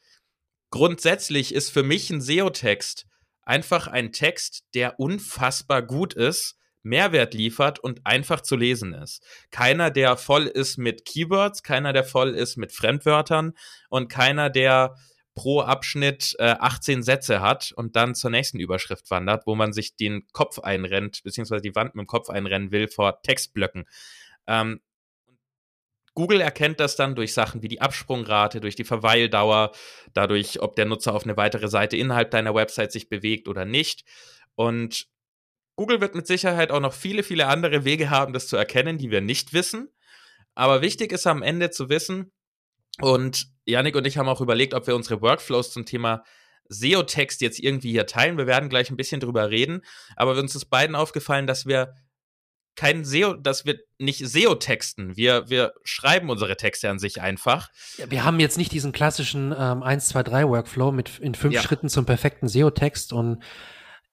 grundsätzlich 0.71 1.55
ist 1.55 1.71
für 1.71 1.83
mich 1.83 2.11
ein 2.11 2.21
SEO-Text 2.21 3.07
einfach 3.43 3.87
ein 3.87 4.13
Text, 4.13 4.65
der 4.75 4.99
unfassbar 4.99 5.83
gut 5.83 6.15
ist, 6.15 6.59
Mehrwert 6.83 7.35
liefert 7.35 7.81
und 7.81 8.07
einfach 8.07 8.41
zu 8.41 8.55
lesen 8.55 8.93
ist. 8.93 9.25
Keiner, 9.51 9.91
der 9.91 10.17
voll 10.17 10.47
ist 10.47 10.79
mit 10.79 11.05
Keywords, 11.05 11.65
keiner, 11.65 11.93
der 11.93 12.05
voll 12.05 12.31
ist 12.31 12.57
mit 12.57 12.73
Fremdwörtern 12.73 13.55
und 13.89 14.09
keiner, 14.09 14.51
der 14.51 14.97
pro 15.37 15.61
Abschnitt 15.61 16.35
äh, 16.41 16.57
18 16.59 17.05
Sätze 17.05 17.41
hat 17.41 17.71
und 17.77 17.95
dann 17.95 18.17
zur 18.17 18.31
nächsten 18.31 18.59
Überschrift 18.59 19.09
wandert, 19.11 19.47
wo 19.47 19.55
man 19.55 19.73
sich 19.73 19.95
den 19.95 20.27
Kopf 20.33 20.59
einrennt, 20.59 21.23
beziehungsweise 21.23 21.63
die 21.63 21.77
Wand 21.77 21.95
mit 21.95 22.05
dem 22.05 22.09
Kopf 22.09 22.31
einrennen 22.31 22.73
will 22.73 22.89
vor 22.89 23.23
Textblöcken. 23.23 23.85
Ähm, 24.49 24.81
Google 26.15 26.41
erkennt 26.41 26.81
das 26.81 26.97
dann 26.97 27.15
durch 27.15 27.35
Sachen 27.35 27.63
wie 27.63 27.69
die 27.69 27.81
Absprungrate, 27.81 28.61
durch 28.61 28.75
die 28.75 28.85
Verweildauer, 28.85 29.73
dadurch, 30.15 30.61
ob 30.63 30.75
der 30.75 30.87
Nutzer 30.87 31.15
auf 31.15 31.25
eine 31.25 31.37
weitere 31.37 31.69
Seite 31.69 31.97
innerhalb 31.97 32.31
deiner 32.31 32.55
Website 32.55 32.91
sich 32.91 33.09
bewegt 33.11 33.47
oder 33.47 33.67
nicht. 33.67 34.05
Und 34.55 35.07
Google 35.77 36.01
wird 36.01 36.15
mit 36.15 36.27
Sicherheit 36.27 36.73
auch 36.73 36.81
noch 36.81 36.95
viele, 36.95 37.23
viele 37.23 37.47
andere 37.47 37.85
Wege 37.85 38.09
haben, 38.09 38.33
das 38.33 38.49
zu 38.49 38.57
erkennen, 38.57 38.97
die 38.97 39.11
wir 39.11 39.21
nicht 39.21 39.53
wissen. 39.53 39.93
Aber 40.55 40.81
wichtig 40.81 41.13
ist 41.13 41.27
am 41.27 41.43
Ende 41.43 41.71
zu 41.71 41.91
wissen, 41.91 42.33
und 43.01 43.49
Yannick 43.67 43.97
und 43.97 44.07
ich 44.07 44.19
haben 44.19 44.29
auch 44.29 44.41
überlegt, 44.41 44.75
ob 44.75 44.87
wir 44.87 44.97
unsere 44.97 45.21
Workflows 45.21 45.73
zum 45.73 45.85
Thema 45.85 46.25
SEO-Text 46.69 47.41
jetzt 47.41 47.59
irgendwie 47.59 47.91
hier 47.91 48.07
teilen. 48.07 48.39
Wir 48.39 48.47
werden 48.47 48.69
gleich 48.69 48.91
ein 48.91 48.97
bisschen 48.97 49.21
drüber 49.21 49.51
reden, 49.51 49.83
aber 50.17 50.37
uns 50.39 50.55
ist 50.55 50.67
beiden 50.67 50.97
aufgefallen, 50.97 51.47
dass 51.47 51.67
wir 51.67 51.95
kein 52.77 53.05
SEO, 53.05 53.35
dass 53.35 53.65
wir 53.65 53.79
nicht 53.99 54.27
SEO 54.27 54.55
texten. 54.55 55.17
Wir, 55.17 55.49
wir 55.49 55.73
schreiben 55.83 56.29
unsere 56.29 56.57
Texte 56.57 56.91
an 56.91 56.99
sich 56.99 57.23
einfach. 57.23 57.71
Ja, 57.97 58.11
wir 58.11 58.25
haben 58.25 58.39
jetzt 58.39 58.59
nicht 58.59 58.71
diesen 58.71 58.93
klassischen 58.93 59.55
ähm, 59.59 59.83
1, 59.83 60.09
2, 60.09 60.23
3 60.23 60.49
Workflow 60.49 60.93
mit 60.93 61.19
in 61.19 61.35
fünf 61.35 61.55
ja. 61.55 61.63
Schritten 61.63 61.89
zum 61.89 62.05
perfekten 62.05 62.49
SEO-Text 62.49 63.15
und 63.15 63.43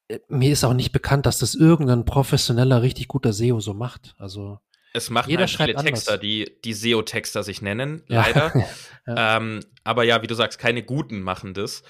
äh, 0.08 0.20
mir 0.30 0.52
ist 0.52 0.64
auch 0.64 0.74
nicht 0.74 0.94
bekannt, 0.94 1.26
dass 1.26 1.40
das 1.40 1.56
irgendein 1.56 2.06
professioneller, 2.06 2.82
richtig 2.82 3.10
guter 3.10 3.34
SEO 3.34 3.60
so 3.60 3.74
macht. 3.74 4.16
Also 4.18 4.60
es 4.94 5.10
machen 5.10 5.30
Jeder 5.30 5.48
halt 5.48 5.58
viele 5.58 5.76
Texter, 5.76 6.18
die, 6.18 6.60
die 6.64 6.74
SEO-Texter 6.74 7.44
sich 7.44 7.62
nennen, 7.62 8.04
ja. 8.08 8.22
leider. 8.22 8.66
ja. 9.08 9.38
Ähm, 9.38 9.60
aber 9.84 10.04
ja, 10.04 10.22
wie 10.22 10.28
du 10.28 10.36
sagst, 10.36 10.60
keine 10.60 10.84
guten 10.84 11.22
machen 11.22 11.54
das. 11.54 11.84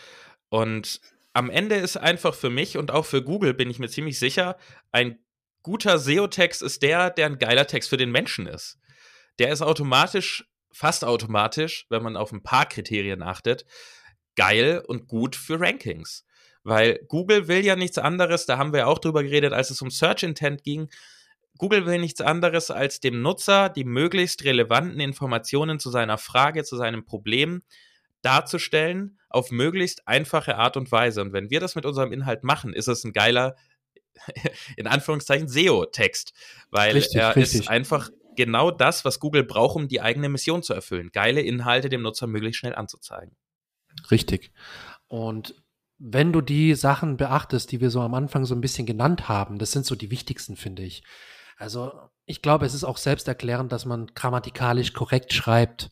Und 0.49 1.01
am 1.33 1.49
Ende 1.49 1.75
ist 1.75 1.97
einfach 1.97 2.33
für 2.33 2.49
mich 2.49 2.77
und 2.77 2.91
auch 2.91 3.05
für 3.05 3.23
Google, 3.23 3.53
bin 3.53 3.69
ich 3.69 3.79
mir 3.79 3.89
ziemlich 3.89 4.19
sicher, 4.19 4.57
ein 4.91 5.19
guter 5.63 5.99
SEO-Text 5.99 6.61
ist 6.61 6.81
der, 6.81 7.09
der 7.09 7.25
ein 7.25 7.39
geiler 7.39 7.67
Text 7.67 7.89
für 7.89 7.97
den 7.97 8.11
Menschen 8.11 8.47
ist. 8.47 8.77
Der 9.39 9.51
ist 9.51 9.61
automatisch, 9.61 10.45
fast 10.71 11.03
automatisch, 11.03 11.85
wenn 11.89 12.03
man 12.03 12.17
auf 12.17 12.31
ein 12.31 12.43
paar 12.43 12.67
Kriterien 12.67 13.23
achtet, 13.23 13.65
geil 14.35 14.83
und 14.85 15.07
gut 15.07 15.35
für 15.35 15.59
Rankings. 15.59 16.25
Weil 16.63 16.99
Google 17.07 17.47
will 17.47 17.65
ja 17.65 17.75
nichts 17.75 17.97
anderes, 17.97 18.45
da 18.45 18.57
haben 18.57 18.71
wir 18.71 18.81
ja 18.81 18.85
auch 18.85 18.99
drüber 18.99 19.23
geredet, 19.23 19.53
als 19.53 19.69
es 19.69 19.81
um 19.81 19.89
Search 19.89 20.23
Intent 20.23 20.63
ging. 20.63 20.89
Google 21.57 21.85
will 21.85 21.99
nichts 21.99 22.21
anderes, 22.21 22.71
als 22.71 22.99
dem 22.99 23.21
Nutzer 23.21 23.69
die 23.69 23.83
möglichst 23.83 24.43
relevanten 24.43 24.99
Informationen 24.99 25.79
zu 25.79 25.89
seiner 25.89 26.17
Frage, 26.17 26.63
zu 26.63 26.77
seinem 26.77 27.05
Problem 27.05 27.63
darzustellen, 28.21 29.19
auf 29.29 29.51
möglichst 29.51 30.07
einfache 30.07 30.57
Art 30.57 30.77
und 30.77 30.91
Weise. 30.91 31.21
Und 31.21 31.33
wenn 31.33 31.49
wir 31.49 31.59
das 31.59 31.75
mit 31.75 31.85
unserem 31.85 32.11
Inhalt 32.11 32.43
machen, 32.43 32.73
ist 32.73 32.87
es 32.87 33.03
ein 33.03 33.13
geiler 33.13 33.55
in 34.77 34.87
Anführungszeichen 34.87 35.47
SEO-Text, 35.47 36.33
weil 36.71 36.93
richtig, 36.93 37.15
er 37.15 37.35
richtig. 37.35 37.61
ist 37.61 37.69
einfach 37.69 38.09
genau 38.35 38.71
das, 38.71 39.05
was 39.05 39.19
Google 39.19 39.43
braucht, 39.43 39.75
um 39.75 39.87
die 39.87 40.01
eigene 40.01 40.29
Mission 40.29 40.63
zu 40.63 40.73
erfüllen. 40.73 41.11
Geile 41.11 41.41
Inhalte 41.41 41.89
dem 41.89 42.01
Nutzer 42.01 42.27
möglichst 42.27 42.59
schnell 42.59 42.75
anzuzeigen. 42.75 43.35
Richtig. 44.09 44.51
Und 45.07 45.55
wenn 45.99 46.33
du 46.33 46.41
die 46.41 46.73
Sachen 46.75 47.17
beachtest, 47.17 47.71
die 47.71 47.81
wir 47.81 47.89
so 47.89 48.01
am 48.01 48.13
Anfang 48.13 48.45
so 48.45 48.55
ein 48.55 48.61
bisschen 48.61 48.85
genannt 48.85 49.29
haben, 49.29 49.59
das 49.59 49.71
sind 49.71 49.85
so 49.85 49.95
die 49.95 50.11
wichtigsten, 50.11 50.55
finde 50.55 50.83
ich. 50.83 51.03
Also 51.63 51.93
ich 52.25 52.41
glaube, 52.41 52.65
es 52.65 52.73
ist 52.73 52.83
auch 52.83 52.97
selbsterklärend, 52.97 53.71
dass 53.71 53.85
man 53.85 54.07
grammatikalisch 54.07 54.91
korrekt 54.91 55.31
schreibt 55.31 55.89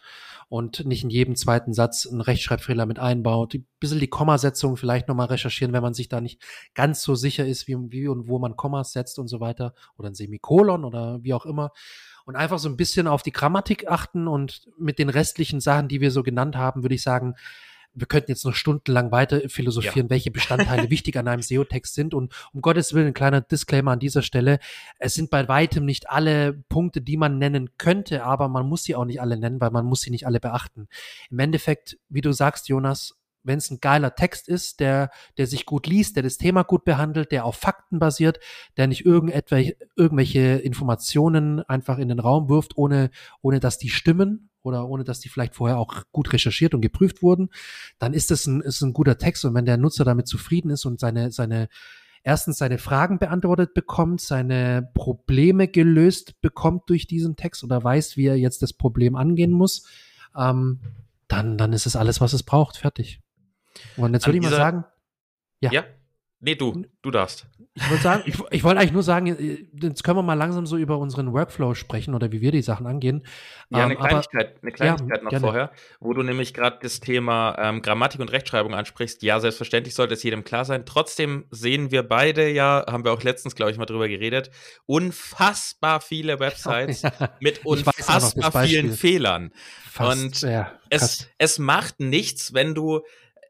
und 0.50 0.86
nicht 0.86 1.06
in 1.06 1.10
jedem 1.10 1.38
zweiten 1.38 1.74
Satz 1.74 2.06
einen 2.06 2.20
Rechtschreibfehler 2.20 2.86
mit 2.86 3.00
einbaut. 3.00 3.54
Ein 3.54 3.66
bisschen 3.80 4.02
die 4.02 4.10
Kommasetzung 4.10 4.76
vielleicht 4.76 5.08
nochmal 5.08 5.28
recherchieren, 5.28 5.72
wenn 5.72 5.82
man 5.82 5.94
sich 5.94 6.10
da 6.10 6.20
nicht 6.20 6.44
ganz 6.76 7.04
so 7.04 7.16
sicher 7.16 7.46
ist, 7.46 7.70
wie, 7.70 7.78
wie 7.90 8.10
und 8.10 8.28
wo 8.28 8.38
man 8.38 8.58
Kommas 8.58 8.92
setzt 8.92 9.18
und 9.18 9.30
so 9.30 9.40
weiter. 9.40 9.74
Oder 9.96 10.10
ein 10.10 10.14
Semikolon 10.14 10.84
oder 10.84 11.24
wie 11.24 11.34
auch 11.34 11.46
immer. 11.46 11.72
Und 12.26 12.36
einfach 12.36 12.60
so 12.60 12.68
ein 12.68 12.76
bisschen 12.76 13.08
auf 13.08 13.24
die 13.24 13.32
Grammatik 13.32 13.88
achten 13.88 14.28
und 14.28 14.68
mit 14.78 15.00
den 15.00 15.08
restlichen 15.08 15.62
Sachen, 15.62 15.88
die 15.88 16.02
wir 16.02 16.12
so 16.12 16.22
genannt 16.22 16.58
haben, 16.58 16.84
würde 16.84 16.96
ich 16.96 17.02
sagen, 17.02 17.36
wir 17.94 18.08
könnten 18.08 18.32
jetzt 18.32 18.46
noch 18.46 18.56
stundenlang 18.56 19.12
weiter 19.12 19.42
philosophieren, 19.50 20.08
ja. 20.08 20.10
welche 20.12 20.32
Bestandteile 20.32 20.90
wichtig 20.90 21.18
an 21.18 21.28
einem 21.28 21.42
SEO-Text 21.42 21.94
sind. 21.94 22.14
Und 22.14 22.34
um 22.54 22.62
Gottes 22.62 22.94
Willen, 22.94 23.08
ein 23.08 23.14
kleiner 23.14 23.42
Disclaimer 23.42 23.92
an 23.92 24.00
dieser 24.00 24.22
Stelle. 24.22 24.60
Es 25.00 25.14
sind 25.14 25.30
bei 25.30 25.48
weitem 25.48 25.86
nicht 25.86 26.10
alle 26.10 26.54
Punkte, 26.54 27.02
die 27.02 27.18
man 27.18 27.38
nennen 27.38 27.72
könnte, 27.78 28.24
aber 28.24 28.48
man 28.48 28.68
muss 28.68 28.84
sie 28.84 28.96
auch 28.96 29.06
nicht 29.06 29.22
alle 29.22 29.38
nennen, 29.38 29.60
weil 29.60 29.72
man 29.72 29.86
muss 29.86 30.02
sie 30.02 30.12
nicht 30.12 30.26
alle 30.26 30.40
beachten. 30.40 30.88
Im 31.30 31.40
Endeffekt, 31.40 31.98
wie 32.10 32.22
du 32.22 32.32
sagst, 32.32 32.70
Jonas, 32.70 33.18
wenn 33.44 33.58
es 33.58 33.72
ein 33.72 33.80
geiler 33.82 34.16
Text 34.16 34.48
ist, 34.48 34.80
der, 34.80 35.10
der 35.38 35.48
sich 35.48 35.66
gut 35.66 35.88
liest, 35.88 36.16
der 36.16 36.24
das 36.24 36.38
Thema 36.38 36.64
gut 36.64 36.86
behandelt, 36.86 37.32
der 37.32 37.46
auf 37.46 37.56
Fakten 37.56 38.00
basiert, 38.00 38.40
der 38.78 38.88
nicht 38.88 39.06
irgendetwelche, 39.06 39.78
irgendwelche 39.96 40.58
Informationen 40.58 41.62
einfach 41.62 41.98
in 41.98 42.10
den 42.10 42.20
Raum 42.20 42.50
wirft, 42.50 42.78
ohne, 42.78 43.10
ohne 43.42 43.60
dass 43.60 43.80
die 43.80 43.90
stimmen, 43.90 44.51
oder 44.64 44.88
ohne 44.88 45.04
dass 45.04 45.20
die 45.20 45.30
vielleicht 45.30 45.56
vorher 45.56 45.78
auch 45.78 46.04
gut 46.12 46.34
recherchiert 46.34 46.74
und 46.74 46.82
geprüft 46.82 47.22
wurden, 47.22 47.50
dann 48.00 48.14
ist 48.14 48.32
das 48.32 48.46
ein, 48.46 48.62
ist 48.62 48.82
ein 48.82 48.94
guter 48.94 49.18
Text 49.18 49.46
und 49.46 49.54
wenn 49.54 49.66
der 49.66 49.78
Nutzer 49.78 50.06
damit 50.06 50.28
zufrieden 50.28 50.70
ist 50.70 50.86
und 50.86 51.00
seine, 51.00 51.32
seine 51.32 51.68
erstens 52.24 52.58
seine 52.58 52.78
Fragen 52.78 53.20
beantwortet 53.20 53.74
bekommt, 53.74 54.22
seine 54.22 54.90
Probleme 54.94 55.68
gelöst 55.68 56.40
bekommt 56.42 56.90
durch 56.90 57.08
diesen 57.08 57.36
Text 57.36 57.64
oder 57.64 57.84
weiß, 57.84 58.18
wie 58.18 58.28
er 58.28 58.38
jetzt 58.38 58.62
das 58.62 58.74
Problem 58.74 59.16
angehen 59.16 59.52
muss, 59.52 59.88
ähm, 60.38 60.80
dann, 61.28 61.58
dann 61.58 61.74
ist 61.74 61.86
es 61.86 61.96
alles, 61.96 62.22
was 62.22 62.34
es 62.34 62.44
braucht. 62.44 62.78
Fertig. 62.78 63.22
Und 63.98 64.14
jetzt 64.14 64.28
würde 64.28 64.38
ich 64.38 64.44
mal 64.44 64.52
sagen, 64.52 64.86
ja. 65.62 65.72
ja. 65.72 65.84
Nee, 66.44 66.56
du, 66.56 66.86
du 67.04 67.12
darfst. 67.12 67.46
Ich 67.76 67.90
wollte 67.90 68.04
sagen, 68.04 68.24
ich, 68.26 68.36
ich 68.50 68.64
wollte 68.64 68.80
eigentlich 68.80 68.92
nur 68.92 69.04
sagen, 69.04 69.28
äh, 69.28 69.66
jetzt 69.80 70.04
können 70.04 70.18
wir 70.18 70.24
mal 70.24 70.34
langsam 70.34 70.66
so 70.66 70.76
über 70.76 70.98
unseren 70.98 71.32
Workflow 71.34 71.76
sprechen 71.76 72.16
oder 72.16 72.32
wie 72.32 72.42
wir 72.42 72.52
die 72.52 72.64
Sachen 72.64 72.88
angehen. 72.88 73.24
Ja, 73.70 73.86
eine 73.86 73.94
ähm, 73.94 74.00
Kleinigkeit, 74.00 74.48
aber, 74.50 74.62
eine 74.64 74.72
Kleinigkeit 74.72 75.18
ja, 75.18 75.24
noch 75.24 75.30
gerne. 75.30 75.46
vorher, 75.46 75.72
wo 76.00 76.14
du 76.14 76.24
nämlich 76.24 76.54
gerade 76.54 76.80
das 76.82 77.00
Thema 77.00 77.56
ähm, 77.60 77.82
Grammatik 77.84 78.20
und 78.20 78.32
Rechtschreibung 78.32 78.74
ansprichst. 78.74 79.22
Ja, 79.22 79.40
selbstverständlich 79.40 79.94
sollte 79.94 80.16
es 80.16 80.24
jedem 80.24 80.44
klar 80.44 80.66
sein. 80.66 80.86
Trotzdem 80.86 81.46
sehen 81.52 81.92
wir 81.92 82.04
beide 82.04 82.50
ja, 82.50 82.84
haben 82.90 83.06
wir 83.06 83.14
auch 83.14 83.24
letztens, 83.24 83.56
glaube 83.56 83.72
ich, 83.72 83.78
mal 83.78 83.86
drüber 83.86 84.08
geredet, 84.08 84.50
unfassbar 84.88 86.02
viele 86.02 86.40
Websites 86.40 87.02
ja, 87.04 87.12
mit 87.40 87.66
unfassbar 87.66 88.66
vielen 88.66 88.92
Fehlern. 88.94 89.52
Fast, 89.90 90.24
und 90.24 90.42
ja, 90.42 90.72
es, 90.90 91.30
es 91.38 91.60
macht 91.60 92.00
nichts, 92.00 92.54
wenn 92.54 92.74
du 92.74 93.02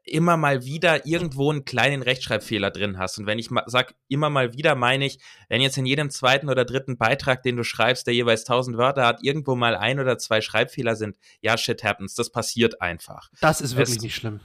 immer 0.04 0.36
mal 0.36 0.64
wieder 0.64 1.06
irgendwo 1.06 1.50
einen 1.50 1.64
kleinen 1.64 2.02
Rechtschreibfehler 2.02 2.70
drin 2.70 2.98
hast. 2.98 3.18
Und 3.18 3.26
wenn 3.26 3.38
ich 3.38 3.50
ma 3.50 3.62
sag 3.66 3.94
immer 4.08 4.30
mal 4.30 4.52
wieder, 4.54 4.74
meine 4.74 5.06
ich, 5.06 5.18
wenn 5.48 5.60
jetzt 5.60 5.78
in 5.78 5.86
jedem 5.86 6.10
zweiten 6.10 6.48
oder 6.48 6.64
dritten 6.64 6.98
Beitrag, 6.98 7.42
den 7.42 7.56
du 7.56 7.64
schreibst, 7.64 8.06
der 8.06 8.14
jeweils 8.14 8.42
1000 8.42 8.76
Wörter 8.76 9.06
hat, 9.06 9.22
irgendwo 9.22 9.54
mal 9.54 9.76
ein 9.76 10.00
oder 10.00 10.18
zwei 10.18 10.40
Schreibfehler 10.40 10.96
sind, 10.96 11.16
ja, 11.40 11.56
shit 11.56 11.84
happens. 11.84 12.14
Das 12.14 12.30
passiert 12.30 12.80
einfach. 12.80 13.30
Das 13.40 13.60
ist 13.60 13.76
wirklich 13.76 13.98
es, 13.98 14.02
nicht 14.02 14.14
schlimm. 14.16 14.40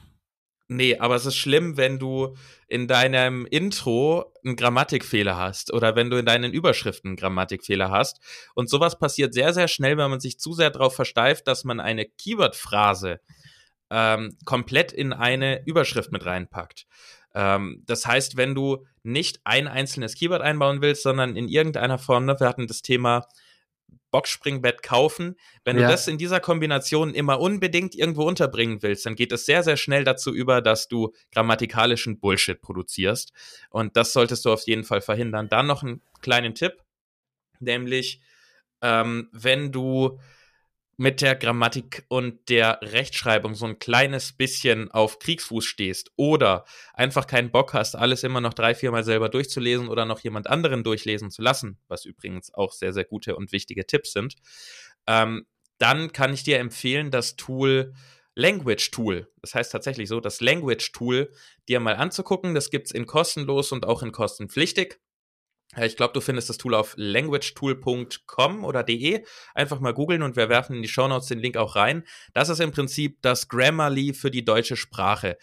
Nee, 0.70 0.98
aber 0.98 1.16
es 1.16 1.24
ist 1.24 1.36
schlimm, 1.36 1.78
wenn 1.78 1.98
du 1.98 2.36
in 2.66 2.88
deinem 2.88 3.46
Intro 3.46 4.34
einen 4.44 4.54
Grammatikfehler 4.54 5.34
hast 5.34 5.72
oder 5.72 5.96
wenn 5.96 6.10
du 6.10 6.18
in 6.18 6.26
deinen 6.26 6.52
Überschriften 6.52 7.08
einen 7.08 7.16
Grammatikfehler 7.16 7.90
hast. 7.90 8.20
Und 8.54 8.68
sowas 8.68 8.98
passiert 8.98 9.32
sehr, 9.32 9.54
sehr 9.54 9.66
schnell, 9.66 9.96
wenn 9.96 10.10
man 10.10 10.20
sich 10.20 10.38
zu 10.38 10.52
sehr 10.52 10.68
darauf 10.68 10.94
versteift, 10.94 11.48
dass 11.48 11.64
man 11.64 11.80
eine 11.80 12.04
Keyword-Phrase 12.04 13.20
ähm, 13.90 14.36
komplett 14.44 14.92
in 14.92 15.12
eine 15.12 15.64
Überschrift 15.66 16.12
mit 16.12 16.26
reinpackt. 16.26 16.86
Ähm, 17.34 17.82
das 17.86 18.06
heißt, 18.06 18.36
wenn 18.36 18.54
du 18.54 18.86
nicht 19.02 19.40
ein 19.44 19.68
einzelnes 19.68 20.14
Keyword 20.14 20.42
einbauen 20.42 20.82
willst, 20.82 21.02
sondern 21.02 21.36
in 21.36 21.48
irgendeiner 21.48 21.98
Form, 21.98 22.24
ne, 22.24 22.38
wir 22.38 22.48
hatten 22.48 22.66
das 22.66 22.82
Thema 22.82 23.26
Boxspringbett 24.10 24.82
kaufen. 24.82 25.36
Wenn 25.64 25.78
ja. 25.78 25.86
du 25.86 25.92
das 25.92 26.08
in 26.08 26.18
dieser 26.18 26.40
Kombination 26.40 27.14
immer 27.14 27.40
unbedingt 27.40 27.94
irgendwo 27.94 28.24
unterbringen 28.24 28.82
willst, 28.82 29.04
dann 29.06 29.14
geht 29.14 29.32
es 29.32 29.44
sehr, 29.44 29.62
sehr 29.62 29.76
schnell 29.76 30.04
dazu 30.04 30.32
über, 30.32 30.62
dass 30.62 30.88
du 30.88 31.12
grammatikalischen 31.32 32.18
Bullshit 32.18 32.60
produzierst. 32.60 33.32
Und 33.70 33.96
das 33.96 34.12
solltest 34.12 34.44
du 34.44 34.52
auf 34.52 34.62
jeden 34.66 34.84
Fall 34.84 35.00
verhindern. 35.00 35.48
Dann 35.48 35.66
noch 35.66 35.82
einen 35.82 36.00
kleinen 36.22 36.54
Tipp, 36.54 36.82
nämlich 37.60 38.20
ähm, 38.80 39.28
wenn 39.32 39.72
du 39.72 40.18
mit 40.98 41.20
der 41.20 41.36
Grammatik 41.36 42.04
und 42.08 42.48
der 42.48 42.80
Rechtschreibung 42.82 43.54
so 43.54 43.66
ein 43.66 43.78
kleines 43.78 44.32
bisschen 44.32 44.90
auf 44.90 45.20
Kriegsfuß 45.20 45.64
stehst 45.64 46.10
oder 46.16 46.64
einfach 46.92 47.28
keinen 47.28 47.52
Bock 47.52 47.72
hast, 47.72 47.94
alles 47.94 48.24
immer 48.24 48.40
noch 48.40 48.52
drei, 48.52 48.74
viermal 48.74 49.04
selber 49.04 49.28
durchzulesen 49.28 49.88
oder 49.88 50.04
noch 50.04 50.20
jemand 50.20 50.48
anderen 50.48 50.82
durchlesen 50.82 51.30
zu 51.30 51.40
lassen, 51.40 51.78
was 51.86 52.04
übrigens 52.04 52.52
auch 52.52 52.72
sehr, 52.72 52.92
sehr 52.92 53.04
gute 53.04 53.36
und 53.36 53.52
wichtige 53.52 53.86
Tipps 53.86 54.12
sind, 54.12 54.34
ähm, 55.06 55.46
dann 55.78 56.12
kann 56.12 56.34
ich 56.34 56.42
dir 56.42 56.58
empfehlen, 56.58 57.12
das 57.12 57.36
Tool 57.36 57.94
Language 58.34 58.90
Tool, 58.90 59.28
das 59.40 59.54
heißt 59.54 59.70
tatsächlich 59.70 60.08
so, 60.08 60.20
das 60.20 60.40
Language 60.40 60.92
Tool 60.92 61.30
dir 61.68 61.80
mal 61.80 61.96
anzugucken. 61.96 62.54
Das 62.54 62.70
gibt's 62.70 62.92
in 62.92 63.06
kostenlos 63.06 63.72
und 63.72 63.84
auch 63.84 64.02
in 64.02 64.12
kostenpflichtig. 64.12 65.00
Ich 65.76 65.96
glaube, 65.96 66.14
du 66.14 66.20
findest 66.20 66.48
das 66.48 66.56
Tool 66.56 66.74
auf 66.74 66.94
languagetool.com 66.96 68.64
oder 68.64 68.82
de. 68.82 69.24
Einfach 69.54 69.80
mal 69.80 69.92
googeln 69.92 70.22
und 70.22 70.34
wir 70.34 70.48
werfen 70.48 70.76
in 70.76 70.82
die 70.82 70.88
Shownotes 70.88 71.28
den 71.28 71.40
Link 71.40 71.58
auch 71.58 71.76
rein. 71.76 72.04
Das 72.32 72.48
ist 72.48 72.60
im 72.60 72.72
Prinzip 72.72 73.20
das 73.20 73.48
Grammarly 73.48 74.14
für 74.14 74.30
die 74.30 74.44
deutsche 74.44 74.76
Sprache. 74.76 75.36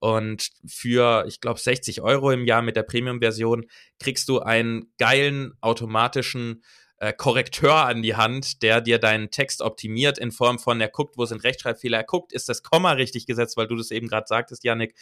Und 0.00 0.50
für, 0.66 1.24
ich 1.28 1.40
glaube, 1.40 1.60
60 1.60 2.02
Euro 2.02 2.32
im 2.32 2.44
Jahr 2.44 2.62
mit 2.62 2.76
der 2.76 2.82
Premium-Version 2.82 3.66
kriegst 4.00 4.28
du 4.28 4.40
einen 4.40 4.92
geilen 4.98 5.54
automatischen 5.60 6.62
äh, 6.98 7.12
Korrekteur 7.12 7.86
an 7.86 8.02
die 8.02 8.16
Hand, 8.16 8.62
der 8.62 8.80
dir 8.80 8.98
deinen 8.98 9.30
Text 9.30 9.62
optimiert 9.62 10.18
in 10.18 10.32
Form 10.32 10.58
von, 10.58 10.80
er 10.80 10.88
guckt, 10.88 11.16
wo 11.16 11.24
sind 11.24 11.44
Rechtschreibfehler, 11.44 11.98
er 11.98 12.04
guckt, 12.04 12.32
ist 12.32 12.48
das 12.48 12.64
Komma 12.64 12.92
richtig 12.92 13.26
gesetzt, 13.26 13.56
weil 13.56 13.68
du 13.68 13.76
das 13.76 13.92
eben 13.92 14.08
gerade 14.08 14.26
sagtest, 14.26 14.64
Janik. 14.64 14.94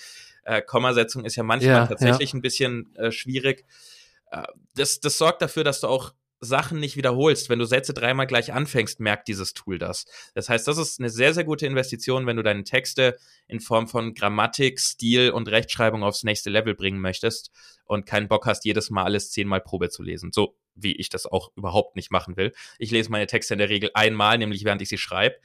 Äh, 0.44 0.60
Kommasetzung 0.62 1.24
ist 1.24 1.36
ja 1.36 1.42
manchmal 1.42 1.74
ja, 1.74 1.86
tatsächlich 1.86 2.32
ja. 2.32 2.38
ein 2.38 2.42
bisschen 2.42 2.94
äh, 2.96 3.10
schwierig. 3.10 3.64
Äh, 4.30 4.42
das, 4.74 5.00
das 5.00 5.18
sorgt 5.18 5.42
dafür, 5.42 5.64
dass 5.64 5.80
du 5.80 5.88
auch 5.88 6.12
Sachen 6.40 6.80
nicht 6.80 6.96
wiederholst. 6.96 7.48
Wenn 7.48 7.58
du 7.58 7.64
Sätze 7.64 7.94
dreimal 7.94 8.26
gleich 8.26 8.52
anfängst, 8.52 9.00
merkt 9.00 9.28
dieses 9.28 9.54
Tool 9.54 9.78
das. 9.78 10.04
Das 10.34 10.48
heißt, 10.48 10.68
das 10.68 10.78
ist 10.78 11.00
eine 11.00 11.08
sehr, 11.08 11.32
sehr 11.32 11.44
gute 11.44 11.66
Investition, 11.66 12.26
wenn 12.26 12.36
du 12.36 12.42
deine 12.42 12.64
Texte 12.64 13.16
in 13.48 13.60
Form 13.60 13.88
von 13.88 14.14
Grammatik, 14.14 14.78
Stil 14.78 15.30
und 15.30 15.48
Rechtschreibung 15.48 16.02
aufs 16.02 16.24
nächste 16.24 16.50
Level 16.50 16.74
bringen 16.74 17.00
möchtest 17.00 17.50
und 17.84 18.06
keinen 18.06 18.28
Bock 18.28 18.46
hast, 18.46 18.64
jedes 18.64 18.90
Mal 18.90 19.04
alles 19.04 19.30
zehnmal 19.30 19.60
Probe 19.60 19.88
zu 19.88 20.02
lesen. 20.02 20.30
So 20.32 20.56
wie 20.74 20.92
ich 20.92 21.08
das 21.08 21.26
auch 21.26 21.50
überhaupt 21.56 21.96
nicht 21.96 22.10
machen 22.10 22.36
will. 22.36 22.52
Ich 22.78 22.90
lese 22.90 23.10
meine 23.10 23.26
Texte 23.26 23.54
in 23.54 23.58
der 23.58 23.70
Regel 23.70 23.90
einmal, 23.94 24.36
nämlich 24.36 24.64
während 24.64 24.82
ich 24.82 24.90
sie 24.90 24.98
schreibe 24.98 25.36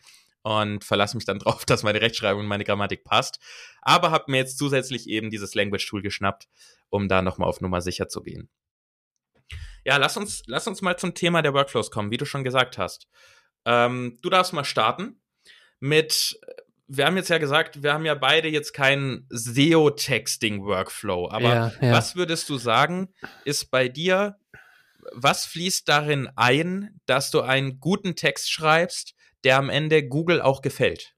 und 0.44 0.84
verlasse 0.84 1.16
mich 1.16 1.26
dann 1.26 1.40
drauf, 1.40 1.66
dass 1.66 1.84
meine 1.84 2.02
Rechtschreibung 2.02 2.42
und 2.42 2.48
meine 2.48 2.66
Grammatik 2.66 3.06
passt. 3.06 3.40
Aber 3.82 4.12
habe 4.12 4.30
mir 4.30 4.38
jetzt 4.38 4.58
zusätzlich 4.58 5.08
eben 5.08 5.30
dieses 5.30 5.56
Language 5.56 5.88
Tool 5.88 6.02
geschnappt, 6.02 6.50
um 6.90 7.08
da 7.08 7.22
nochmal 7.22 7.48
auf 7.48 7.62
Nummer 7.62 7.80
sicher 7.80 8.10
zu 8.10 8.22
gehen. 8.22 8.50
Ja, 9.84 9.98
lass 9.98 10.18
uns, 10.18 10.44
lass 10.46 10.68
uns 10.68 10.82
mal 10.82 10.98
zum 10.98 11.14
Thema 11.14 11.42
der 11.42 11.54
Workflows 11.54 11.92
kommen, 11.92 12.12
wie 12.12 12.18
du 12.18 12.26
schon 12.26 12.44
gesagt 12.44 12.78
hast. 12.78 13.08
Ähm, 13.66 14.20
du 14.22 14.30
darfst 14.30 14.54
mal 14.54 14.64
starten 14.64 15.22
mit, 15.80 16.40
wir 16.88 17.06
haben 17.06 17.18
jetzt 17.18 17.30
ja 17.30 17.38
gesagt, 17.38 17.84
wir 17.84 17.94
haben 17.94 18.06
ja 18.06 18.16
beide 18.16 18.48
jetzt 18.48 18.74
keinen 18.74 19.28
SEO-Texting-Workflow, 19.30 21.30
aber 21.30 21.44
ja, 21.44 21.72
ja. 21.82 21.94
was 21.94 22.16
würdest 22.16 22.50
du 22.50 22.58
sagen, 22.58 23.14
ist 23.46 23.72
bei 23.72 23.88
dir, 23.88 24.38
was 25.14 25.46
fließt 25.46 25.88
darin 25.90 26.30
ein, 26.36 27.00
dass 27.06 27.32
du 27.32 27.42
einen 27.42 27.80
guten 27.80 28.16
Text 28.16 28.52
schreibst, 28.52 29.16
der 29.44 29.58
am 29.58 29.70
Ende 29.70 30.08
Google 30.08 30.42
auch 30.42 30.62
gefällt? 30.62 31.16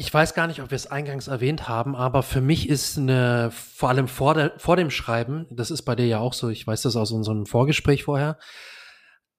Ich 0.00 0.14
weiß 0.14 0.32
gar 0.32 0.46
nicht, 0.46 0.62
ob 0.62 0.70
wir 0.70 0.76
es 0.76 0.86
eingangs 0.86 1.28
erwähnt 1.28 1.68
haben, 1.68 1.94
aber 1.94 2.22
für 2.22 2.40
mich 2.40 2.70
ist 2.70 2.96
eine, 2.96 3.50
vor 3.50 3.90
allem 3.90 4.08
vor, 4.08 4.32
der, 4.32 4.54
vor 4.56 4.76
dem 4.76 4.88
Schreiben, 4.88 5.44
das 5.50 5.70
ist 5.70 5.82
bei 5.82 5.94
dir 5.94 6.06
ja 6.06 6.20
auch 6.20 6.32
so, 6.32 6.48
ich 6.48 6.66
weiß 6.66 6.80
das 6.80 6.96
aus 6.96 7.12
unserem 7.12 7.44
Vorgespräch 7.44 8.04
vorher, 8.04 8.38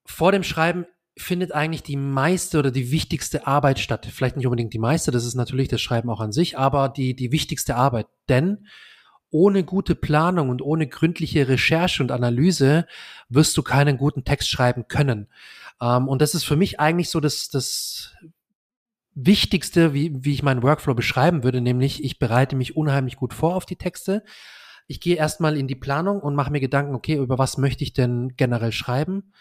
vor 0.06 0.32
dem 0.32 0.43
Schreiben 0.43 0.86
findet 1.17 1.52
eigentlich 1.52 1.82
die 1.82 1.95
meiste 1.95 2.60
oder 2.60 2.69
die 2.69 2.91
wichtigste 2.91 3.47
Arbeit 3.47 3.80
statt. 3.80 4.08
Vielleicht 4.12 4.38
nicht 4.38 4.45
unbedingt 4.45 4.71
die 4.76 4.78
meiste, 4.78 5.10
das 5.10 5.26
ist 5.26 5.34
natürlich 5.34 5.67
das 5.67 5.82
Schreiben 5.82 6.12
auch 6.12 6.21
an 6.21 6.32
sich, 6.32 6.60
aber 6.60 6.89
die, 6.89 7.15
die 7.15 7.32
wichtigste 7.32 7.76
Arbeit. 7.76 8.06
Denn 8.30 8.67
ohne 9.32 9.63
gute 9.63 9.95
Planung 9.95 10.50
und 10.50 10.62
ohne 10.62 10.86
gründliche 10.86 11.47
Recherche 11.47 12.04
und 12.04 12.12
Analyse 12.12 12.86
wirst 13.30 13.58
du 13.58 13.63
keinen 13.63 13.97
guten 13.97 14.26
Text 14.26 14.47
schreiben 14.47 14.88
können. 14.88 15.28
Ähm, 15.82 16.08
und 16.08 16.21
das 16.21 16.36
ist 16.36 16.43
für 16.43 16.56
mich 16.56 16.80
eigentlich 16.80 17.10
so 17.10 17.19
das, 17.19 17.50
das 17.50 18.13
Wichtigste, 19.13 19.93
wie, 19.93 20.24
wie 20.24 20.34
ich 20.34 20.43
meinen 20.43 20.63
Workflow 20.63 20.93
beschreiben 20.93 21.43
würde, 21.43 21.62
nämlich 21.62 22.04
ich 22.04 22.19
bereite 22.19 22.56
mich 22.56 22.78
unheimlich 22.78 23.17
gut 23.17 23.34
vor 23.34 23.56
auf 23.56 23.65
die 23.65 23.76
Texte. 23.76 24.24
Ich 24.88 25.00
gehe 25.00 25.15
erstmal 25.15 25.58
in 25.58 25.67
die 25.67 25.76
Planung 25.76 26.21
und 26.21 26.36
mache 26.36 26.52
mir 26.52 26.60
Gedanken, 26.60 26.95
okay, 26.95 27.15
über 27.15 27.38
was 27.38 27.58
möchte 27.58 27.84
ich 27.84 27.93
denn 27.93 28.36
generell 28.38 28.71
schreiben? 28.71 29.34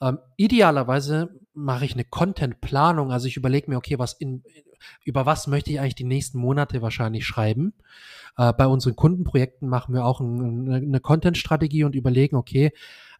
Ähm, 0.00 0.18
idealerweise 0.36 1.40
mache 1.54 1.84
ich 1.84 1.94
eine 1.94 2.04
Content-Planung, 2.04 3.10
also 3.10 3.26
ich 3.26 3.36
überlege 3.36 3.70
mir, 3.70 3.76
okay, 3.76 3.98
was 3.98 4.12
in, 4.14 4.44
über 5.04 5.26
was 5.26 5.46
möchte 5.46 5.70
ich 5.70 5.80
eigentlich 5.80 5.94
die 5.96 6.04
nächsten 6.04 6.38
Monate 6.38 6.82
wahrscheinlich 6.82 7.26
schreiben. 7.26 7.74
Äh, 8.36 8.52
bei 8.52 8.66
unseren 8.66 8.96
Kundenprojekten 8.96 9.68
machen 9.68 9.94
wir 9.94 10.04
auch 10.04 10.20
ein, 10.20 10.72
eine 10.72 11.00
Content-Strategie 11.00 11.84
und 11.84 11.94
überlegen, 11.94 12.36
okay, 12.36 12.72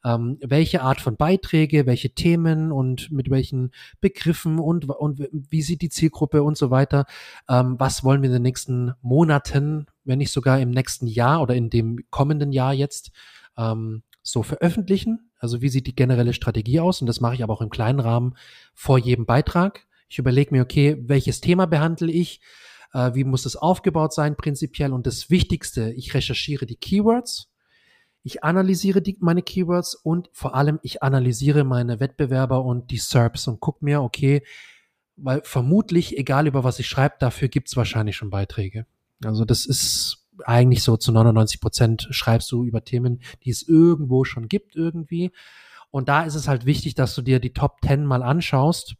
ähm, 0.04 0.38
welche 0.40 0.82
Art 0.82 1.00
von 1.00 1.16
Beiträge, 1.16 1.87
welche 1.87 2.11
Themen 2.11 2.72
und 2.72 3.11
mit 3.11 3.30
welchen 3.30 3.72
Begriffen 4.00 4.58
und, 4.58 4.88
und 4.88 5.28
wie 5.32 5.62
sieht 5.62 5.82
die 5.82 5.88
Zielgruppe 5.88 6.42
und 6.42 6.56
so 6.56 6.70
weiter. 6.70 7.06
Ähm, 7.48 7.76
was 7.78 8.04
wollen 8.04 8.22
wir 8.22 8.28
in 8.28 8.34
den 8.34 8.42
nächsten 8.42 8.92
Monaten, 9.00 9.87
wenn 10.04 10.18
nicht 10.18 10.32
sogar 10.32 10.61
im 10.61 10.70
nächsten 10.70 11.06
Jahr 11.06 11.42
oder 11.42 11.54
in 11.54 11.70
dem 11.70 11.98
kommenden 12.11 12.52
Jahr 12.52 12.72
jetzt 12.72 13.11
ähm, 13.56 14.02
so 14.22 14.42
veröffentlichen? 14.42 15.30
Also 15.38 15.62
wie 15.62 15.68
sieht 15.68 15.87
die 15.87 15.94
generelle 15.96 16.32
Strategie 16.32 16.80
aus? 16.80 17.00
Und 17.00 17.06
das 17.06 17.20
mache 17.20 17.34
ich 17.34 17.42
aber 17.42 17.54
auch 17.54 17.62
im 17.62 17.70
kleinen 17.70 18.00
Rahmen 18.00 18.34
vor 18.74 18.98
jedem 18.98 19.26
Beitrag. 19.26 19.87
Ich 20.08 20.18
überlege 20.18 20.54
mir, 20.54 20.62
okay, 20.62 20.96
welches 21.00 21.40
Thema 21.40 21.66
behandle 21.66 22.11
ich? 22.11 22.40
Äh, 22.92 23.14
wie 23.14 23.24
muss 23.24 23.46
es 23.46 23.56
aufgebaut 23.56 24.14
sein 24.14 24.37
prinzipiell? 24.37 24.92
Und 24.92 25.06
das 25.06 25.30
Wichtigste, 25.30 25.92
ich 25.92 26.14
recherchiere 26.14 26.66
die 26.66 26.76
Keywords 26.76 27.50
ich 28.28 28.44
analysiere 28.44 29.00
die, 29.00 29.16
meine 29.20 29.40
Keywords 29.40 29.94
und 29.94 30.28
vor 30.34 30.54
allem 30.54 30.78
ich 30.82 31.02
analysiere 31.02 31.64
meine 31.64 31.98
Wettbewerber 31.98 32.62
und 32.62 32.90
die 32.90 32.98
SERPs 32.98 33.48
und 33.48 33.58
gucke 33.58 33.82
mir, 33.82 34.02
okay, 34.02 34.42
weil 35.16 35.40
vermutlich, 35.44 36.18
egal 36.18 36.46
über 36.46 36.62
was 36.62 36.78
ich 36.78 36.88
schreibe, 36.88 37.14
dafür 37.20 37.48
gibt 37.48 37.68
es 37.68 37.76
wahrscheinlich 37.78 38.16
schon 38.16 38.28
Beiträge. 38.28 38.84
Also 39.24 39.46
das 39.46 39.64
ist 39.64 40.26
eigentlich 40.44 40.82
so 40.82 40.98
zu 40.98 41.10
99 41.10 41.58
Prozent 41.58 42.06
schreibst 42.10 42.52
du 42.52 42.64
über 42.64 42.84
Themen, 42.84 43.22
die 43.44 43.50
es 43.50 43.66
irgendwo 43.66 44.24
schon 44.24 44.46
gibt 44.46 44.76
irgendwie. 44.76 45.32
Und 45.90 46.10
da 46.10 46.24
ist 46.24 46.34
es 46.34 46.48
halt 46.48 46.66
wichtig, 46.66 46.94
dass 46.94 47.14
du 47.14 47.22
dir 47.22 47.40
die 47.40 47.54
Top 47.54 47.78
10 47.82 48.04
mal 48.04 48.22
anschaust 48.22 48.96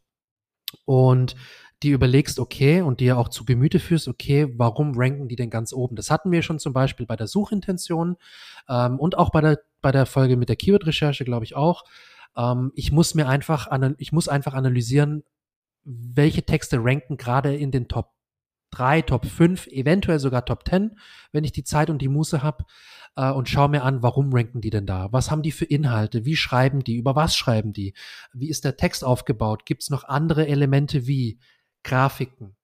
und 0.85 1.35
die 1.83 1.89
überlegst, 1.91 2.39
okay, 2.39 2.81
und 2.81 2.99
dir 2.99 3.17
auch 3.17 3.29
zu 3.29 3.45
Gemüte 3.45 3.79
führst, 3.79 4.07
okay, 4.07 4.53
warum 4.57 4.93
ranken 4.95 5.27
die 5.27 5.35
denn 5.35 5.49
ganz 5.49 5.71
oben? 5.71 5.95
Das 5.95 6.11
hatten 6.11 6.31
wir 6.31 6.41
schon 6.41 6.59
zum 6.59 6.73
Beispiel 6.73 7.05
bei 7.05 7.15
der 7.15 7.27
Suchintention 7.27 8.17
ähm, 8.67 8.99
und 8.99 9.17
auch 9.17 9.31
bei 9.31 9.41
der, 9.41 9.59
bei 9.81 9.91
der 9.91 10.05
Folge 10.05 10.35
mit 10.35 10.49
der 10.49 10.57
Keyword-Recherche, 10.57 11.23
glaube 11.23 11.45
ich 11.45 11.55
auch. 11.55 11.83
Ähm, 12.35 12.71
ich 12.75 12.91
muss 12.91 13.15
mir 13.15 13.27
einfach, 13.27 13.69
ich 13.97 14.11
muss 14.11 14.27
einfach 14.27 14.53
analysieren, 14.53 15.23
welche 15.83 16.43
Texte 16.43 16.83
ranken 16.83 17.17
gerade 17.17 17.55
in 17.55 17.71
den 17.71 17.87
Top 17.87 18.11
3, 18.71 19.01
Top 19.03 19.25
5, 19.25 19.67
eventuell 19.67 20.19
sogar 20.19 20.45
Top 20.45 20.67
10, 20.67 20.97
wenn 21.31 21.43
ich 21.43 21.51
die 21.51 21.63
Zeit 21.63 21.89
und 21.89 22.01
die 22.01 22.09
Muße 22.09 22.43
habe 22.43 22.65
äh, 23.15 23.31
und 23.31 23.49
schaue 23.49 23.69
mir 23.69 23.83
an, 23.83 24.03
warum 24.03 24.33
ranken 24.33 24.61
die 24.61 24.69
denn 24.69 24.85
da? 24.85 25.07
Was 25.11 25.31
haben 25.31 25.41
die 25.41 25.51
für 25.51 25.65
Inhalte? 25.65 26.25
Wie 26.25 26.35
schreiben 26.35 26.83
die? 26.83 26.95
Über 26.95 27.15
was 27.15 27.35
schreiben 27.35 27.73
die? 27.73 27.93
Wie 28.33 28.49
ist 28.49 28.65
der 28.65 28.77
Text 28.77 29.03
aufgebaut? 29.03 29.65
Gibt 29.65 29.83
es 29.83 29.89
noch 29.89 30.03
andere 30.03 30.47
Elemente 30.47 31.07
wie 31.07 31.39
Grafiken, 31.83 32.55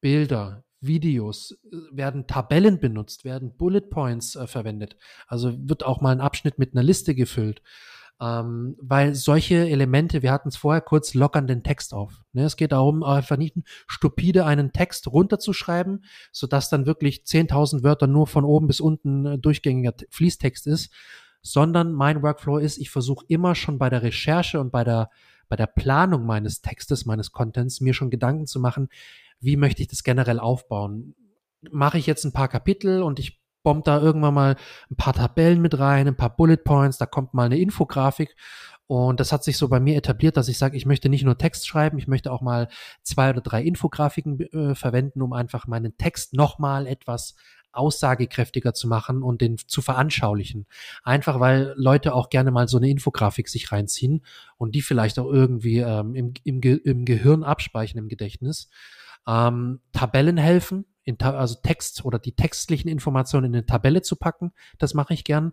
Bilder, 0.00 0.64
Videos? 0.80 1.56
Werden 1.90 2.26
Tabellen 2.26 2.80
benutzt? 2.80 3.24
Werden 3.24 3.56
Bullet 3.56 3.82
Points 3.90 4.36
äh, 4.36 4.46
verwendet? 4.46 4.96
Also 5.26 5.52
wird 5.68 5.84
auch 5.84 6.00
mal 6.00 6.10
ein 6.10 6.20
Abschnitt 6.20 6.58
mit 6.58 6.74
einer 6.74 6.82
Liste 6.82 7.14
gefüllt? 7.14 7.62
Ähm, 8.20 8.76
weil 8.80 9.14
solche 9.14 9.68
Elemente, 9.68 10.22
wir 10.22 10.30
hatten 10.30 10.48
es 10.48 10.56
vorher 10.56 10.80
kurz, 10.80 11.14
lockern 11.14 11.48
den 11.48 11.64
Text 11.64 11.92
auf. 11.92 12.22
Ne? 12.32 12.44
Es 12.44 12.56
geht 12.56 12.70
darum, 12.70 13.02
einfach 13.02 13.36
nicht 13.36 13.56
stupide 13.88 14.44
einen 14.44 14.72
Text 14.72 15.08
runterzuschreiben, 15.08 16.04
sodass 16.30 16.68
dann 16.68 16.86
wirklich 16.86 17.22
10.000 17.24 17.82
Wörter 17.82 18.06
nur 18.06 18.28
von 18.28 18.44
oben 18.44 18.68
bis 18.68 18.80
unten 18.80 19.26
äh, 19.26 19.38
durchgängiger 19.38 19.94
Fließtext 20.10 20.66
ist, 20.68 20.92
sondern 21.42 21.92
mein 21.92 22.22
Workflow 22.22 22.58
ist, 22.58 22.78
ich 22.78 22.90
versuche 22.90 23.24
immer 23.28 23.56
schon 23.56 23.78
bei 23.78 23.90
der 23.90 24.02
Recherche 24.02 24.60
und 24.60 24.70
bei 24.70 24.84
der, 24.84 25.10
bei 25.52 25.56
der 25.56 25.66
Planung 25.66 26.24
meines 26.24 26.62
Textes, 26.62 27.04
meines 27.04 27.30
Contents, 27.30 27.82
mir 27.82 27.92
schon 27.92 28.08
Gedanken 28.08 28.46
zu 28.46 28.58
machen, 28.58 28.88
wie 29.38 29.58
möchte 29.58 29.82
ich 29.82 29.88
das 29.88 30.02
generell 30.02 30.40
aufbauen? 30.40 31.14
Mache 31.70 31.98
ich 31.98 32.06
jetzt 32.06 32.24
ein 32.24 32.32
paar 32.32 32.48
Kapitel 32.48 33.02
und 33.02 33.18
ich 33.18 33.42
bombt 33.62 33.86
da 33.86 34.00
irgendwann 34.00 34.32
mal 34.32 34.56
ein 34.90 34.96
paar 34.96 35.12
Tabellen 35.12 35.60
mit 35.60 35.78
rein, 35.78 36.08
ein 36.08 36.16
paar 36.16 36.34
Bullet 36.34 36.56
Points, 36.56 36.96
da 36.96 37.04
kommt 37.04 37.34
mal 37.34 37.44
eine 37.44 37.58
Infografik. 37.58 38.34
Und 38.86 39.20
das 39.20 39.30
hat 39.30 39.44
sich 39.44 39.58
so 39.58 39.68
bei 39.68 39.78
mir 39.78 39.94
etabliert, 39.94 40.38
dass 40.38 40.48
ich 40.48 40.56
sage, 40.56 40.74
ich 40.78 40.86
möchte 40.86 41.10
nicht 41.10 41.24
nur 41.24 41.36
Text 41.36 41.66
schreiben, 41.66 41.98
ich 41.98 42.08
möchte 42.08 42.32
auch 42.32 42.40
mal 42.40 42.68
zwei 43.02 43.28
oder 43.28 43.42
drei 43.42 43.62
Infografiken 43.62 44.40
äh, 44.40 44.74
verwenden, 44.74 45.20
um 45.20 45.34
einfach 45.34 45.66
meinen 45.66 45.98
Text 45.98 46.32
nochmal 46.32 46.86
etwas 46.86 47.34
aussagekräftiger 47.72 48.74
zu 48.74 48.88
machen 48.88 49.22
und 49.22 49.40
den 49.40 49.58
zu 49.58 49.82
veranschaulichen. 49.82 50.66
Einfach 51.02 51.40
weil 51.40 51.74
Leute 51.76 52.14
auch 52.14 52.28
gerne 52.30 52.50
mal 52.50 52.68
so 52.68 52.76
eine 52.76 52.90
Infografik 52.90 53.48
sich 53.48 53.72
reinziehen 53.72 54.24
und 54.56 54.74
die 54.74 54.82
vielleicht 54.82 55.18
auch 55.18 55.30
irgendwie 55.30 55.78
ähm, 55.78 56.14
im, 56.14 56.34
im, 56.44 56.60
im 56.62 57.04
Gehirn 57.04 57.42
abspeichern, 57.42 57.98
im 57.98 58.08
Gedächtnis. 58.08 58.68
Ähm, 59.26 59.80
Tabellen 59.92 60.36
helfen, 60.36 60.84
in, 61.04 61.20
also 61.20 61.56
Text 61.62 62.04
oder 62.04 62.18
die 62.18 62.34
textlichen 62.34 62.90
Informationen 62.90 63.46
in 63.46 63.54
eine 63.54 63.66
Tabelle 63.66 64.02
zu 64.02 64.16
packen. 64.16 64.52
Das 64.78 64.94
mache 64.94 65.14
ich 65.14 65.24
gern. 65.24 65.52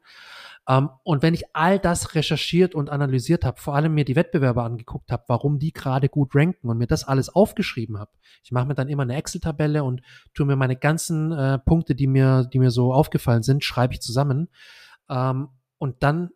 Ähm, 0.68 0.90
und 1.04 1.24
wenn 1.24 1.34
ich 1.34 1.56
all 1.56 1.80
das 1.80 2.16
recherchiert 2.16 2.76
und 2.76 2.90
analysiert 2.90 3.44
habe, 3.46 3.60
vor 3.60 3.76
allem 3.76 3.94
mir 3.94 4.06
die 4.06 4.16
Wettbewerber 4.16 4.64
angeguckt 4.64 5.12
habe, 5.12 5.24
warum 5.28 5.60
die 5.60 5.74
gerade 5.74 6.10
gut 6.10 6.36
ranken 6.36 6.70
und 6.70 6.78
mir 6.78 6.88
das 6.88 7.04
alles 7.04 7.30
aufgeschrieben 7.30 7.98
habe, 7.98 8.12
ich 8.44 8.52
mache 8.52 8.68
mir 8.68 8.76
dann 8.76 8.90
immer 8.90 9.04
eine 9.04 9.16
Excel-Tabelle 9.16 9.84
und 9.84 10.02
tue 10.34 10.46
mir 10.46 10.56
meine 10.56 10.76
ganzen 10.76 11.32
äh, 11.32 11.60
Punkte, 11.60 11.96
die 11.96 12.08
mir, 12.08 12.46
die 12.46 12.60
mir 12.60 12.72
so 12.72 12.94
aufgefallen 12.94 13.44
sind, 13.44 13.64
schreibe 13.64 13.94
ich 13.94 14.02
zusammen. 14.02 14.50
Ähm, 15.10 15.50
und 15.78 16.04
dann 16.04 16.30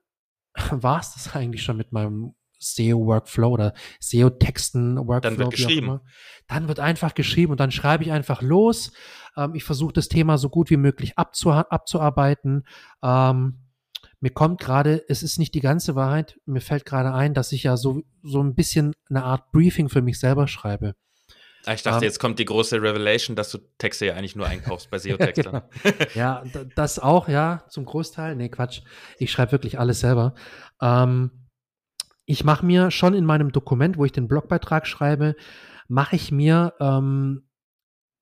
war 0.72 1.00
es 1.00 1.14
das 1.14 1.36
eigentlich 1.36 1.64
schon 1.64 1.78
mit 1.78 1.92
meinem 1.92 2.34
SEO-Workflow 2.64 3.50
oder 3.50 3.74
SEO-Texten-Workflow. 4.00 5.20
Dann 5.20 5.38
wird 5.38 5.52
geschrieben. 5.52 6.00
Dann 6.48 6.68
wird 6.68 6.80
einfach 6.80 7.14
geschrieben 7.14 7.52
und 7.52 7.60
dann 7.60 7.72
schreibe 7.72 8.04
ich 8.04 8.12
einfach 8.12 8.42
los. 8.42 8.92
Ähm, 9.38 9.56
ich 9.56 9.64
versuche 9.64 9.94
das 9.94 10.10
Thema 10.10 10.38
so 10.38 10.50
gut 10.50 10.70
wie 10.70 10.78
möglich 10.78 11.18
abzu 11.18 11.52
abzuarbeiten. 11.52 12.66
Ähm, 13.04 13.60
mir 14.20 14.32
kommt 14.32 14.62
gerade, 14.62 15.04
es 15.10 15.22
ist 15.22 15.38
nicht 15.38 15.54
die 15.54 15.60
ganze 15.60 15.96
Wahrheit, 15.96 16.40
mir 16.46 16.62
fällt 16.62 16.86
gerade 16.86 17.14
ein, 17.14 17.34
dass 17.34 17.52
ich 17.52 17.64
ja 17.64 17.76
so, 17.76 18.04
so 18.24 18.42
ein 18.42 18.56
bisschen 18.56 18.94
eine 19.10 19.24
Art 19.24 19.52
Briefing 19.52 19.90
für 19.90 20.02
mich 20.02 20.18
selber 20.18 20.48
schreibe. 20.48 20.96
Ah, 21.66 21.74
ich 21.74 21.84
dachte, 21.84 21.98
um, 21.98 22.04
ähm, 22.04 22.08
jetzt 22.08 22.20
kommt 22.20 22.40
die 22.40 22.46
große 22.46 22.82
Revelation, 22.82 23.36
dass 23.36 23.52
du 23.52 23.58
Texte 23.78 24.06
ja 24.06 24.16
eigentlich 24.16 24.36
nur 24.36 24.48
einkaufst 24.48 24.90
bei 24.90 24.98
SEO-Textern. 24.98 25.64
ja, 26.16 26.44
das 26.76 27.00
auch, 27.00 27.30
ja, 27.30 27.64
zum 27.70 27.86
Großteil. 27.86 28.36
Nee, 28.36 28.50
Quatsch. 28.50 28.82
Ich 29.18 29.32
schreibe 29.32 29.54
wirklich 29.54 29.80
alles 29.80 30.02
selber. 30.02 30.36
Ähm, 30.82 31.43
ich 32.26 32.44
mache 32.44 32.66
mir 32.66 32.92
schon 32.92 33.14
in 33.14 33.26
meinem 33.26 33.52
Dokument, 33.52 33.98
wo 33.98 34.06
ich 34.06 34.12
den 34.12 34.28
Blogbeitrag 34.28 34.88
schreibe, 34.88 35.36
mache 35.88 36.16
ich 36.16 36.32
mir 36.32 36.74
ähm, 36.80 37.50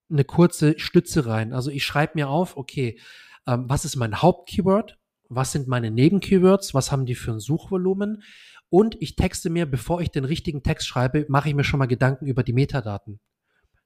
eine 0.10 0.24
kurze 0.24 0.78
Stütze 0.80 1.26
rein. 1.26 1.54
Also 1.54 1.70
ich 1.72 1.86
schreibe 1.86 2.14
mir 2.16 2.30
auf, 2.30 2.58
okay, 2.58 3.00
ähm, 3.48 3.66
was 3.68 3.86
ist 3.86 3.96
mein 3.96 4.22
Hauptkeyword? 4.22 4.98
Was 5.30 5.52
sind 5.52 5.68
meine 5.68 5.92
Nebenkeywords? 5.92 6.74
Was 6.74 6.92
haben 6.92 7.06
die 7.06 7.16
für 7.16 7.32
ein 7.32 7.40
Suchvolumen? 7.40 8.24
Und 8.70 9.02
ich 9.02 9.16
texte 9.16 9.50
mir, 9.50 9.66
bevor 9.66 10.02
ich 10.02 10.10
den 10.10 10.26
richtigen 10.26 10.64
Text 10.64 10.88
schreibe, 10.88 11.26
mache 11.30 11.50
ich 11.50 11.56
mir 11.56 11.64
schon 11.64 11.78
mal 11.80 11.88
Gedanken 11.88 12.26
über 12.26 12.44
die 12.44 12.54
Metadaten. 12.54 13.20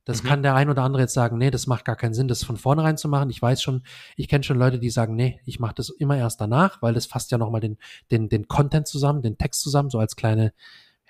Das 0.05 0.23
mhm. 0.23 0.27
kann 0.27 0.43
der 0.43 0.55
ein 0.55 0.69
oder 0.69 0.83
andere 0.83 1.01
jetzt 1.01 1.13
sagen, 1.13 1.37
nee, 1.37 1.51
das 1.51 1.67
macht 1.67 1.83
gar 1.83 1.95
keinen 1.95 2.13
Sinn, 2.13 2.27
das 2.27 2.43
von 2.43 2.57
vornherein 2.57 2.97
zu 2.97 3.09
machen. 3.09 3.29
Ich 3.29 3.41
weiß 3.41 3.61
schon, 3.61 3.83
ich 4.15 4.29
kenne 4.29 4.43
schon 4.43 4.57
Leute, 4.57 4.79
die 4.79 4.89
sagen, 4.89 5.15
nee, 5.15 5.41
ich 5.45 5.59
mache 5.59 5.75
das 5.75 5.89
immer 5.89 6.17
erst 6.17 6.39
danach, 6.39 6.81
weil 6.81 6.93
das 6.93 7.07
fasst 7.07 7.31
ja 7.31 7.37
nochmal 7.37 7.61
den, 7.61 7.77
den, 8.11 8.29
den 8.29 8.47
Content 8.47 8.87
zusammen, 8.87 9.21
den 9.21 9.37
Text 9.37 9.61
zusammen, 9.61 9.89
so 9.89 9.99
als 9.99 10.15
kleine, 10.15 10.53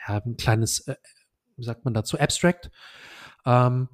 ja, 0.08 0.22
ein 0.26 0.38
kleines, 0.38 0.88
äh, 0.88 0.96
wie 1.58 1.64
sagt 1.64 1.86
man 1.86 1.94
dazu, 1.94 2.18
Abstract. 2.18 2.72
Ähm, 3.46 3.90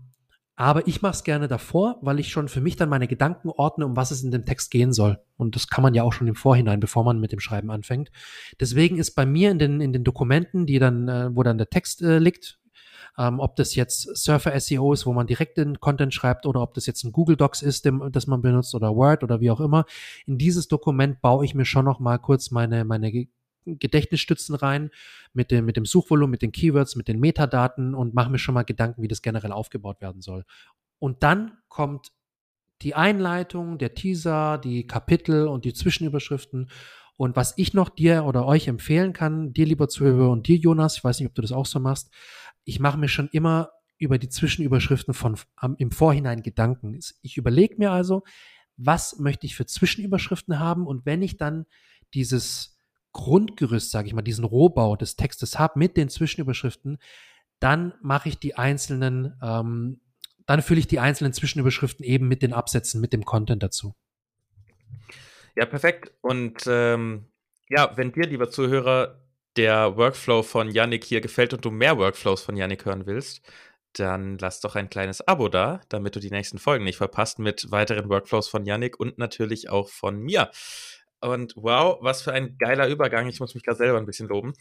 aber 0.61 0.87
ich 0.87 1.01
mache 1.01 1.13
es 1.13 1.23
gerne 1.23 1.47
davor, 1.47 1.97
weil 2.01 2.19
ich 2.19 2.29
schon 2.29 2.47
für 2.47 2.61
mich 2.61 2.75
dann 2.75 2.87
meine 2.87 3.07
Gedanken 3.07 3.49
ordne, 3.49 3.83
um 3.83 3.95
was 3.95 4.11
es 4.11 4.21
in 4.21 4.29
dem 4.29 4.45
Text 4.45 4.69
gehen 4.69 4.93
soll. 4.93 5.19
Und 5.35 5.55
das 5.55 5.67
kann 5.67 5.81
man 5.81 5.95
ja 5.95 6.03
auch 6.03 6.13
schon 6.13 6.27
im 6.27 6.35
Vorhinein, 6.35 6.79
bevor 6.79 7.03
man 7.03 7.19
mit 7.19 7.31
dem 7.31 7.39
Schreiben 7.39 7.71
anfängt. 7.71 8.11
Deswegen 8.59 8.99
ist 8.99 9.15
bei 9.15 9.25
mir 9.25 9.49
in 9.49 9.57
den, 9.57 9.81
in 9.81 9.91
den 9.91 10.03
Dokumenten, 10.03 10.67
die 10.67 10.77
dann, 10.77 11.07
äh, 11.07 11.35
wo 11.35 11.41
dann 11.41 11.57
der 11.57 11.71
Text 11.71 12.03
äh, 12.03 12.19
liegt, 12.19 12.59
ähm, 13.17 13.39
ob 13.39 13.55
das 13.55 13.75
jetzt 13.75 14.15
Surfer 14.15 14.59
SEO 14.59 14.93
ist, 14.93 15.05
wo 15.05 15.13
man 15.13 15.27
direkt 15.27 15.57
den 15.57 15.79
Content 15.79 16.13
schreibt 16.13 16.45
oder 16.45 16.61
ob 16.61 16.73
das 16.73 16.85
jetzt 16.85 17.03
ein 17.03 17.11
Google 17.11 17.35
Docs 17.35 17.61
ist, 17.61 17.85
dem, 17.85 18.11
das 18.11 18.27
man 18.27 18.41
benutzt 18.41 18.73
oder 18.75 18.95
Word 18.95 19.23
oder 19.23 19.41
wie 19.41 19.51
auch 19.51 19.59
immer. 19.59 19.85
In 20.25 20.37
dieses 20.37 20.67
Dokument 20.67 21.21
baue 21.21 21.45
ich 21.45 21.55
mir 21.55 21.65
schon 21.65 21.85
noch 21.85 21.99
mal 21.99 22.17
kurz 22.17 22.51
meine, 22.51 22.85
meine 22.85 23.27
Gedächtnisstützen 23.65 24.55
rein 24.55 24.89
mit 25.33 25.51
dem, 25.51 25.65
mit 25.65 25.77
dem 25.77 25.85
Suchvolumen, 25.85 26.31
mit 26.31 26.41
den 26.41 26.51
Keywords, 26.51 26.95
mit 26.95 27.07
den 27.07 27.19
Metadaten 27.19 27.93
und 27.93 28.13
mache 28.13 28.31
mir 28.31 28.39
schon 28.39 28.55
mal 28.55 28.63
Gedanken, 28.63 29.01
wie 29.03 29.07
das 29.07 29.21
generell 29.21 29.51
aufgebaut 29.51 30.01
werden 30.01 30.21
soll. 30.21 30.45
Und 30.99 31.23
dann 31.23 31.57
kommt 31.67 32.11
die 32.81 32.95
Einleitung, 32.95 33.77
der 33.77 33.93
Teaser, 33.93 34.57
die 34.57 34.87
Kapitel 34.87 35.47
und 35.47 35.65
die 35.65 35.73
Zwischenüberschriften. 35.73 36.69
Und 37.15 37.35
was 37.35 37.53
ich 37.57 37.73
noch 37.73 37.89
dir 37.89 38.25
oder 38.25 38.47
euch 38.47 38.67
empfehlen 38.67 39.13
kann, 39.13 39.53
dir 39.53 39.67
lieber 39.67 39.87
Zuhörer 39.87 40.31
und 40.31 40.47
dir 40.47 40.57
Jonas, 40.57 40.97
ich 40.97 41.03
weiß 41.03 41.19
nicht, 41.19 41.29
ob 41.29 41.35
du 41.35 41.43
das 41.43 41.51
auch 41.51 41.67
so 41.67 41.79
machst, 41.79 42.09
ich 42.63 42.79
mache 42.79 42.97
mir 42.97 43.07
schon 43.07 43.29
immer 43.31 43.71
über 43.97 44.17
die 44.17 44.29
Zwischenüberschriften 44.29 45.13
von 45.13 45.37
um, 45.61 45.75
im 45.77 45.91
Vorhinein 45.91 46.41
Gedanken. 46.41 46.99
Ich 47.21 47.37
überlege 47.37 47.75
mir 47.77 47.91
also, 47.91 48.23
was 48.77 49.19
möchte 49.19 49.45
ich 49.45 49.55
für 49.55 49.65
Zwischenüberschriften 49.65 50.59
haben 50.59 50.87
und 50.87 51.05
wenn 51.05 51.21
ich 51.21 51.37
dann 51.37 51.65
dieses 52.13 52.79
Grundgerüst, 53.13 53.91
sage 53.91 54.07
ich 54.07 54.13
mal, 54.13 54.21
diesen 54.21 54.45
Rohbau 54.45 54.95
des 54.95 55.15
Textes 55.15 55.59
habe 55.59 55.77
mit 55.77 55.97
den 55.97 56.09
Zwischenüberschriften, 56.09 56.97
dann 57.59 57.93
mache 58.01 58.29
ich 58.29 58.39
die 58.39 58.55
einzelnen, 58.55 59.37
ähm, 59.41 60.01
dann 60.47 60.61
fülle 60.61 60.79
ich 60.79 60.87
die 60.87 60.99
einzelnen 60.99 61.33
Zwischenüberschriften 61.33 62.03
eben 62.03 62.27
mit 62.27 62.41
den 62.41 62.53
Absätzen, 62.53 63.01
mit 63.01 63.13
dem 63.13 63.23
Content 63.23 63.61
dazu. 63.61 63.93
Ja, 65.55 65.65
perfekt. 65.65 66.13
Und 66.21 66.63
ähm, 66.67 67.27
ja, 67.69 67.95
wenn 67.97 68.11
dir, 68.11 68.25
lieber 68.25 68.49
Zuhörer, 68.49 69.21
der 69.57 69.97
Workflow 69.97 70.43
von 70.43 70.69
Yannick 70.69 71.03
hier 71.03 71.21
gefällt 71.21 71.53
und 71.53 71.65
du 71.65 71.71
mehr 71.71 71.97
Workflows 71.97 72.43
von 72.43 72.55
Yannick 72.55 72.85
hören 72.85 73.05
willst, 73.05 73.41
dann 73.93 74.37
lass 74.37 74.61
doch 74.61 74.75
ein 74.75 74.89
kleines 74.89 75.27
Abo 75.27 75.49
da, 75.49 75.81
damit 75.89 76.15
du 76.15 76.19
die 76.19 76.31
nächsten 76.31 76.59
Folgen 76.59 76.85
nicht 76.85 76.97
verpasst 76.97 77.39
mit 77.39 77.71
weiteren 77.71 78.09
Workflows 78.09 78.47
von 78.47 78.65
Yannick 78.65 78.99
und 78.99 79.17
natürlich 79.17 79.69
auch 79.69 79.89
von 79.89 80.19
mir. 80.21 80.49
Und 81.21 81.53
wow, 81.55 81.99
was 82.01 82.23
für 82.23 82.33
ein 82.33 82.57
geiler 82.57 82.87
Übergang. 82.87 83.27
Ich 83.27 83.39
muss 83.39 83.53
mich 83.53 83.63
gerade 83.63 83.77
selber 83.77 83.99
ein 83.99 84.07
bisschen 84.07 84.27
loben. 84.27 84.53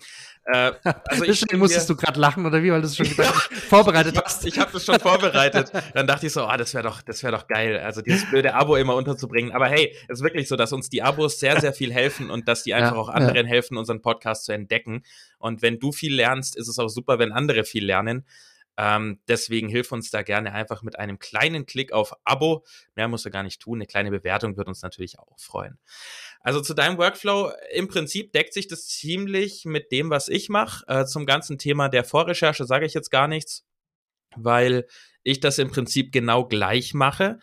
Äh, 0.44 0.72
also 1.06 1.24
ich 1.24 1.42
musstest 1.54 1.88
du 1.88 1.96
gerade 1.96 2.20
lachen 2.20 2.44
oder 2.44 2.62
wie, 2.62 2.70
weil 2.70 2.82
du 2.82 2.86
es 2.86 2.96
schon 2.96 3.06
ja, 3.16 3.24
vorbereitet 3.24 4.20
hast. 4.22 4.44
Ich 4.44 4.58
habe 4.58 4.70
das 4.70 4.84
schon 4.84 5.00
vorbereitet. 5.00 5.72
Dann 5.94 6.06
dachte 6.06 6.26
ich 6.26 6.32
so, 6.34 6.42
ah, 6.42 6.52
oh, 6.54 6.56
das 6.58 6.74
wäre 6.74 6.84
doch, 6.84 7.00
das 7.00 7.22
wäre 7.22 7.32
doch 7.32 7.48
geil. 7.48 7.78
Also 7.78 8.02
dieses 8.02 8.28
blöde 8.28 8.54
Abo 8.54 8.76
immer 8.76 8.94
unterzubringen. 8.94 9.52
Aber 9.52 9.68
hey, 9.68 9.96
es 10.08 10.18
ist 10.18 10.22
wirklich 10.22 10.48
so, 10.48 10.56
dass 10.56 10.74
uns 10.74 10.90
die 10.90 11.02
Abos 11.02 11.40
sehr, 11.40 11.58
sehr 11.62 11.72
viel 11.72 11.94
helfen 11.94 12.30
und 12.30 12.46
dass 12.46 12.62
die 12.62 12.74
einfach 12.74 12.92
ja, 12.92 12.98
auch 12.98 13.08
anderen 13.08 13.46
ja. 13.46 13.52
helfen, 13.52 13.78
unseren 13.78 14.02
Podcast 14.02 14.44
zu 14.44 14.52
entdecken. 14.52 15.02
Und 15.38 15.62
wenn 15.62 15.78
du 15.78 15.92
viel 15.92 16.14
lernst, 16.14 16.56
ist 16.56 16.68
es 16.68 16.78
auch 16.78 16.88
super, 16.88 17.18
wenn 17.18 17.32
andere 17.32 17.64
viel 17.64 17.86
lernen. 17.86 18.26
Ähm, 18.76 19.20
deswegen 19.28 19.68
hilf 19.68 19.92
uns 19.92 20.10
da 20.10 20.22
gerne 20.22 20.54
einfach 20.54 20.82
mit 20.82 20.98
einem 20.98 21.18
kleinen 21.18 21.66
Klick 21.66 21.92
auf 21.92 22.14
Abo. 22.24 22.64
Mehr 22.94 23.08
musst 23.08 23.26
du 23.26 23.30
gar 23.30 23.42
nicht 23.42 23.60
tun. 23.60 23.76
Eine 23.76 23.86
kleine 23.86 24.10
Bewertung 24.10 24.56
wird 24.56 24.68
uns 24.68 24.80
natürlich 24.80 25.18
auch 25.18 25.38
freuen. 25.38 25.78
Also 26.42 26.60
zu 26.60 26.74
deinem 26.74 26.96
Workflow, 26.96 27.52
im 27.72 27.88
Prinzip 27.88 28.32
deckt 28.32 28.54
sich 28.54 28.66
das 28.66 28.86
ziemlich 28.86 29.64
mit 29.66 29.92
dem, 29.92 30.08
was 30.10 30.28
ich 30.28 30.48
mache. 30.48 30.84
Äh, 30.88 31.04
zum 31.04 31.26
ganzen 31.26 31.58
Thema 31.58 31.88
der 31.88 32.04
Vorrecherche 32.04 32.64
sage 32.64 32.86
ich 32.86 32.94
jetzt 32.94 33.10
gar 33.10 33.28
nichts, 33.28 33.66
weil 34.36 34.86
ich 35.22 35.40
das 35.40 35.58
im 35.58 35.70
Prinzip 35.70 36.12
genau 36.12 36.46
gleich 36.46 36.94
mache. 36.94 37.38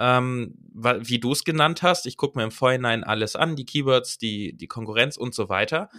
Ähm, 0.00 0.54
wie 0.74 1.20
du 1.20 1.32
es 1.32 1.44
genannt 1.44 1.82
hast. 1.82 2.06
Ich 2.06 2.16
gucke 2.16 2.38
mir 2.38 2.44
im 2.44 2.50
Vorhinein 2.50 3.04
alles 3.04 3.36
an, 3.36 3.54
die 3.54 3.66
Keywords, 3.66 4.16
die, 4.16 4.56
die 4.56 4.66
Konkurrenz 4.66 5.18
und 5.18 5.34
so 5.34 5.48
weiter. 5.50 5.90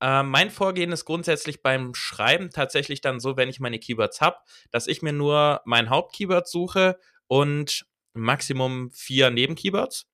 Äh, 0.00 0.22
mein 0.22 0.50
Vorgehen 0.50 0.92
ist 0.92 1.04
grundsätzlich 1.04 1.62
beim 1.62 1.94
Schreiben 1.94 2.50
tatsächlich 2.50 3.00
dann 3.00 3.20
so, 3.20 3.36
wenn 3.36 3.48
ich 3.48 3.58
meine 3.58 3.78
Keywords 3.78 4.20
habe, 4.20 4.36
dass 4.70 4.86
ich 4.86 5.02
mir 5.02 5.12
nur 5.12 5.62
mein 5.64 5.90
Hauptkeyword 5.90 6.48
suche 6.48 6.98
und 7.26 7.86
Maximum 8.12 8.90
vier 8.92 9.30
Nebenkeywords. 9.30 10.06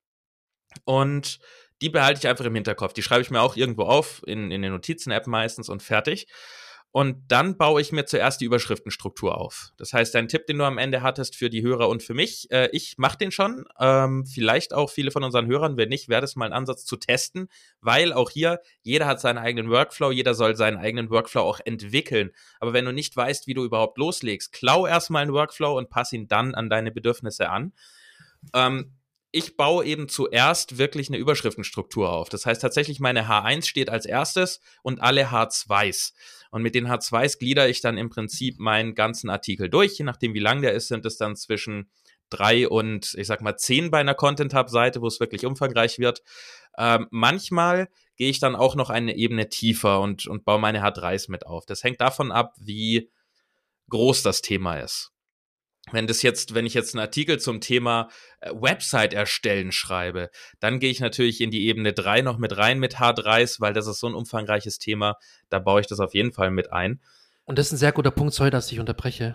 Und 0.85 1.39
die 1.83 1.89
behalte 1.91 2.21
ich 2.21 2.29
einfach 2.29 2.45
im 2.45 2.55
Hinterkopf. 2.55 2.93
Die 2.93 3.03
schreibe 3.03 3.23
ich 3.23 3.31
mir 3.31 3.41
auch 3.41 3.57
irgendwo 3.57 3.83
auf, 3.85 4.23
in, 4.27 4.51
in 4.51 4.62
den 4.62 4.73
Notizen-App 4.73 5.27
meistens 5.27 5.68
und 5.68 5.83
fertig. 5.83 6.27
Und 6.93 7.31
dann 7.31 7.57
baue 7.57 7.81
ich 7.81 7.93
mir 7.93 8.05
zuerst 8.05 8.41
die 8.41 8.47
Überschriftenstruktur 8.47 9.39
auf. 9.39 9.71
Das 9.77 9.93
heißt, 9.93 10.12
dein 10.12 10.27
Tipp, 10.27 10.47
den 10.47 10.59
du 10.59 10.64
am 10.64 10.77
Ende 10.77 11.03
hattest 11.03 11.37
für 11.37 11.49
die 11.49 11.62
Hörer 11.62 11.89
und 11.89 12.03
für 12.03 12.14
mich, 12.14 12.51
äh, 12.51 12.68
ich 12.73 12.99
mache 12.99 13.16
den 13.16 13.31
schon. 13.31 13.64
Ähm, 13.79 14.27
vielleicht 14.27 14.75
auch 14.75 14.91
viele 14.91 15.12
von 15.12 15.23
unseren 15.23 15.47
Hörern. 15.47 15.77
Wenn 15.77 15.89
nicht, 15.89 16.09
wäre 16.09 16.21
das 16.21 16.35
mal 16.35 16.47
ein 16.47 16.53
Ansatz 16.53 16.85
zu 16.85 16.97
testen, 16.97 17.49
weil 17.81 18.12
auch 18.12 18.29
hier, 18.29 18.61
jeder 18.83 19.07
hat 19.07 19.21
seinen 19.21 19.39
eigenen 19.39 19.71
Workflow, 19.71 20.11
jeder 20.11 20.35
soll 20.35 20.57
seinen 20.57 20.79
eigenen 20.79 21.11
Workflow 21.11 21.43
auch 21.43 21.61
entwickeln. 21.64 22.33
Aber 22.59 22.73
wenn 22.73 22.85
du 22.85 22.93
nicht 22.93 23.16
weißt, 23.16 23.47
wie 23.47 23.55
du 23.55 23.64
überhaupt 23.64 23.97
loslegst, 23.97 24.53
klau 24.53 24.85
erstmal 24.85 25.23
einen 25.23 25.33
Workflow 25.33 25.79
und 25.79 25.91
pass 25.91 26.12
ihn 26.12 26.27
dann 26.27 26.57
an 26.57 26.68
deine 26.68 26.91
Bedürfnisse 26.91 27.51
an. 27.51 27.73
Ähm, 28.53 28.97
ich 29.33 29.57
baue 29.57 29.85
eben 29.85 30.09
zuerst 30.09 30.78
wirklich 30.78 31.09
eine 31.09 31.18
Überschriftenstruktur 31.18 32.11
auf. 32.11 32.28
Das 32.28 32.47
heißt 32.47 32.61
tatsächlich, 32.61 32.99
meine 32.99 33.28
H1 33.28 33.66
steht 33.66 33.89
als 33.89 34.07
erstes 34.07 34.61
und 34.83 35.01
alle 35.01 35.28
H2s. 35.31 36.12
Und 36.51 36.62
mit 36.62 36.74
den 36.74 36.89
H2s 36.89 37.39
glieder 37.39 37.68
ich 37.68 37.81
dann 37.81 37.97
im 37.97 38.11
Prinzip 38.11 38.59
meinen 38.59 38.95
ganzen 38.95 39.31
Artikel 39.31 39.68
durch. 39.68 39.99
Je 39.99 40.05
nachdem, 40.05 40.35
wie 40.35 40.41
lang 40.41 40.62
der 40.62 40.74
ist, 40.74 40.89
sind 40.89 41.07
es 41.07 41.16
dann 41.16 41.37
zwischen 41.37 41.91
drei 42.28 42.68
und 42.68 43.14
ich 43.14 43.26
sag 43.26 43.41
mal 43.41 43.57
zehn 43.57 43.91
bei 43.91 43.99
einer 43.99 44.14
Content 44.14 44.55
Hub 44.55 44.68
Seite, 44.68 45.01
wo 45.01 45.07
es 45.07 45.20
wirklich 45.20 45.47
umfangreich 45.47 45.99
wird. 45.99 46.22
Ähm, 46.76 47.07
manchmal 47.11 47.89
gehe 48.16 48.31
ich 48.31 48.41
dann 48.41 48.57
auch 48.57 48.74
noch 48.74 48.91
eine 48.91 49.16
Ebene 49.16 49.49
tiefer 49.49 50.01
und, 50.01 50.26
und 50.26 50.45
baue 50.45 50.59
meine 50.59 50.83
H3s 50.83 51.31
mit 51.31 51.47
auf. 51.47 51.66
Das 51.66 51.85
hängt 51.85 52.01
davon 52.01 52.33
ab, 52.33 52.55
wie 52.59 53.11
groß 53.89 54.22
das 54.22 54.43
Thema 54.43 54.78
ist 54.78 55.12
wenn 55.93 56.07
das 56.07 56.22
jetzt, 56.22 56.55
wenn 56.55 56.66
ich 56.66 56.74
jetzt 56.74 56.95
einen 56.95 57.01
Artikel 57.01 57.38
zum 57.38 57.61
Thema 57.61 58.09
äh, 58.41 58.51
Website 58.53 59.14
erstellen 59.14 59.72
schreibe, 59.72 60.30
dann 60.59 60.80
gehe 60.80 60.91
ich 60.91 61.01
natürlich 61.01 61.41
in 61.41 61.51
die 61.51 61.66
Ebene 61.66 61.93
3 61.93 62.22
noch 62.22 62.38
mit 62.38 62.57
rein 62.57 62.78
mit 62.78 62.97
H3s, 62.97 63.61
weil 63.61 63.72
das 63.72 63.86
ist 63.86 64.01
so 64.01 64.07
ein 64.07 64.14
umfangreiches 64.14 64.78
Thema, 64.78 65.16
da 65.49 65.59
baue 65.59 65.80
ich 65.80 65.86
das 65.86 66.01
auf 66.01 66.14
jeden 66.14 66.32
Fall 66.32 66.51
mit 66.51 66.72
ein. 66.72 67.01
Und 67.51 67.59
das 67.59 67.66
ist 67.66 67.72
ein 67.72 67.78
sehr 67.78 67.91
guter 67.91 68.12
Punkt, 68.12 68.32
sorry, 68.32 68.51
dass 68.51 68.70
ich 68.70 68.78
unterbreche. 68.78 69.34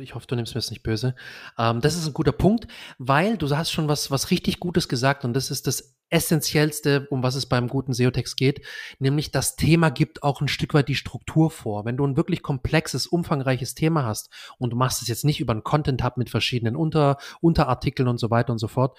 Ich 0.00 0.16
hoffe, 0.16 0.26
du 0.26 0.34
nimmst 0.34 0.54
mir 0.54 0.58
das 0.58 0.70
nicht 0.70 0.82
böse. 0.82 1.14
Ähm, 1.56 1.80
das 1.80 1.94
ist 1.94 2.06
ein 2.06 2.12
guter 2.12 2.32
Punkt, 2.32 2.66
weil 2.98 3.36
du 3.36 3.48
hast 3.56 3.70
schon 3.70 3.86
was, 3.86 4.10
was 4.10 4.32
richtig 4.32 4.58
Gutes 4.58 4.88
gesagt 4.88 5.24
und 5.24 5.34
das 5.34 5.52
ist 5.52 5.68
das 5.68 5.93
Essentiellste, 6.10 7.06
um 7.10 7.22
was 7.22 7.34
es 7.34 7.46
beim 7.46 7.68
guten 7.68 7.92
SEO-Text 7.92 8.36
geht, 8.36 8.64
nämlich 8.98 9.30
das 9.30 9.56
Thema 9.56 9.90
gibt 9.90 10.22
auch 10.22 10.40
ein 10.40 10.48
Stück 10.48 10.74
weit 10.74 10.88
die 10.88 10.94
Struktur 10.94 11.50
vor. 11.50 11.84
Wenn 11.84 11.96
du 11.96 12.06
ein 12.06 12.16
wirklich 12.16 12.42
komplexes, 12.42 13.06
umfangreiches 13.06 13.74
Thema 13.74 14.04
hast 14.04 14.30
und 14.58 14.70
du 14.70 14.76
machst 14.76 15.02
es 15.02 15.08
jetzt 15.08 15.24
nicht 15.24 15.40
über 15.40 15.52
einen 15.52 15.64
Content-Hub 15.64 16.16
mit 16.16 16.30
verschiedenen 16.30 16.76
Unter, 16.76 17.18
Unterartikeln 17.40 18.08
und 18.08 18.18
so 18.18 18.30
weiter 18.30 18.52
und 18.52 18.58
so 18.58 18.68
fort, 18.68 18.98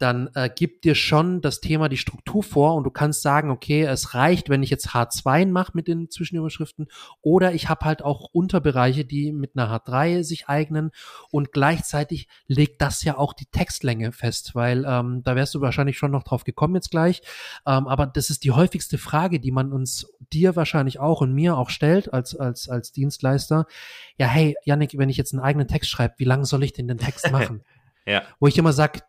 dann 0.00 0.30
äh, 0.34 0.48
gibt 0.48 0.84
dir 0.84 0.94
schon 0.94 1.42
das 1.42 1.60
Thema 1.60 1.88
die 1.88 1.98
Struktur 1.98 2.42
vor 2.42 2.74
und 2.74 2.84
du 2.84 2.90
kannst 2.90 3.20
sagen, 3.20 3.50
okay, 3.50 3.82
es 3.82 4.14
reicht, 4.14 4.48
wenn 4.48 4.62
ich 4.62 4.70
jetzt 4.70 4.88
H2 4.88 5.46
mache 5.46 5.72
mit 5.74 5.88
den 5.88 6.08
Zwischenüberschriften 6.10 6.88
oder 7.20 7.52
ich 7.52 7.68
habe 7.68 7.84
halt 7.84 8.02
auch 8.02 8.28
Unterbereiche, 8.32 9.04
die 9.04 9.30
mit 9.32 9.56
einer 9.56 9.70
H3 9.70 10.22
sich 10.22 10.48
eignen 10.48 10.90
und 11.30 11.52
gleichzeitig 11.52 12.28
legt 12.46 12.80
das 12.80 13.04
ja 13.04 13.18
auch 13.18 13.34
die 13.34 13.46
Textlänge 13.46 14.12
fest, 14.12 14.54
weil 14.54 14.86
ähm, 14.86 15.22
da 15.22 15.36
wärst 15.36 15.54
du 15.54 15.60
wahrscheinlich 15.60 15.98
schon 15.98 16.12
noch 16.12 16.22
drauf 16.22 16.44
gekommen 16.44 16.74
jetzt 16.76 16.90
gleich, 16.90 17.20
ähm, 17.66 17.86
aber 17.86 18.06
das 18.06 18.30
ist 18.30 18.44
die 18.44 18.52
häufigste 18.52 18.96
Frage, 18.96 19.38
die 19.38 19.52
man 19.52 19.70
uns 19.70 20.10
dir 20.32 20.56
wahrscheinlich 20.56 20.98
auch 20.98 21.20
und 21.20 21.34
mir 21.34 21.58
auch 21.58 21.68
stellt 21.68 22.12
als 22.12 22.34
als 22.34 22.68
als 22.70 22.92
Dienstleister. 22.92 23.66
Ja, 24.16 24.28
hey, 24.28 24.56
Yannick, 24.64 24.96
wenn 24.96 25.10
ich 25.10 25.18
jetzt 25.18 25.34
einen 25.34 25.42
eigenen 25.42 25.68
Text 25.68 25.90
schreibe, 25.90 26.14
wie 26.16 26.24
lange 26.24 26.46
soll 26.46 26.62
ich 26.62 26.72
denn 26.72 26.88
den 26.88 26.98
Text 26.98 27.30
machen? 27.32 27.62
ja. 28.06 28.22
Wo 28.38 28.46
ich 28.46 28.58
immer 28.58 28.72
sage, 28.72 29.00